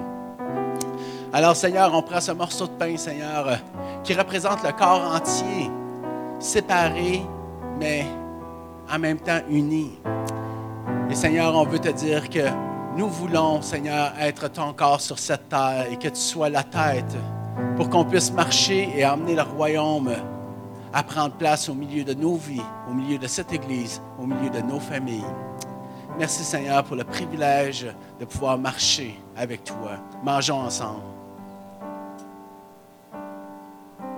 Alors 1.32 1.56
Seigneur, 1.56 1.92
on 1.94 2.02
prend 2.02 2.22
ce 2.22 2.32
morceau 2.32 2.68
de 2.68 2.74
pain, 2.74 2.96
Seigneur, 2.98 3.48
euh, 3.48 3.56
qui 4.04 4.14
représente 4.14 4.64
le 4.64 4.72
corps 4.72 5.16
entier, 5.16 5.70
séparé, 6.40 7.24
mais 7.80 8.06
en 8.92 9.00
même 9.00 9.20
temps 9.20 9.40
uni. 9.50 10.00
Et 11.10 11.16
Seigneur, 11.16 11.56
on 11.56 11.66
veut 11.66 11.80
te 11.80 11.90
dire 11.90 12.30
que 12.30 12.48
nous 12.96 13.08
voulons, 13.08 13.62
Seigneur, 13.62 14.14
être 14.20 14.48
ton 14.52 14.74
corps 14.74 15.02
sur 15.02 15.18
cette 15.18 15.50
terre 15.50 15.88
et 15.92 15.98
que 15.98 16.10
tu 16.10 16.20
sois 16.20 16.50
la 16.50 16.64
tête 16.64 17.16
pour 17.76 17.90
qu'on 17.90 18.06
puisse 18.06 18.32
marcher 18.32 18.90
et 18.96 19.06
emmener 19.06 19.36
le 19.36 19.42
royaume 19.42 20.12
à 20.94 21.04
prendre 21.04 21.36
place 21.36 21.70
au 21.70 21.74
milieu 21.74 22.04
de 22.04 22.14
nos 22.14 22.36
vies, 22.36 22.62
au 22.90 22.94
milieu 22.94 23.18
de 23.18 23.28
cette 23.28 23.52
Église, 23.52 24.02
au 24.20 24.26
milieu 24.26 24.50
de 24.50 24.62
nos 24.62 24.80
familles. 24.80 25.26
Merci 26.18 26.44
Seigneur 26.44 26.84
pour 26.84 26.96
le 26.96 27.04
privilège 27.04 27.88
de 28.20 28.26
pouvoir 28.26 28.58
marcher 28.58 29.20
avec 29.36 29.64
toi. 29.64 29.98
Mangeons 30.24 30.60
ensemble. 30.60 31.13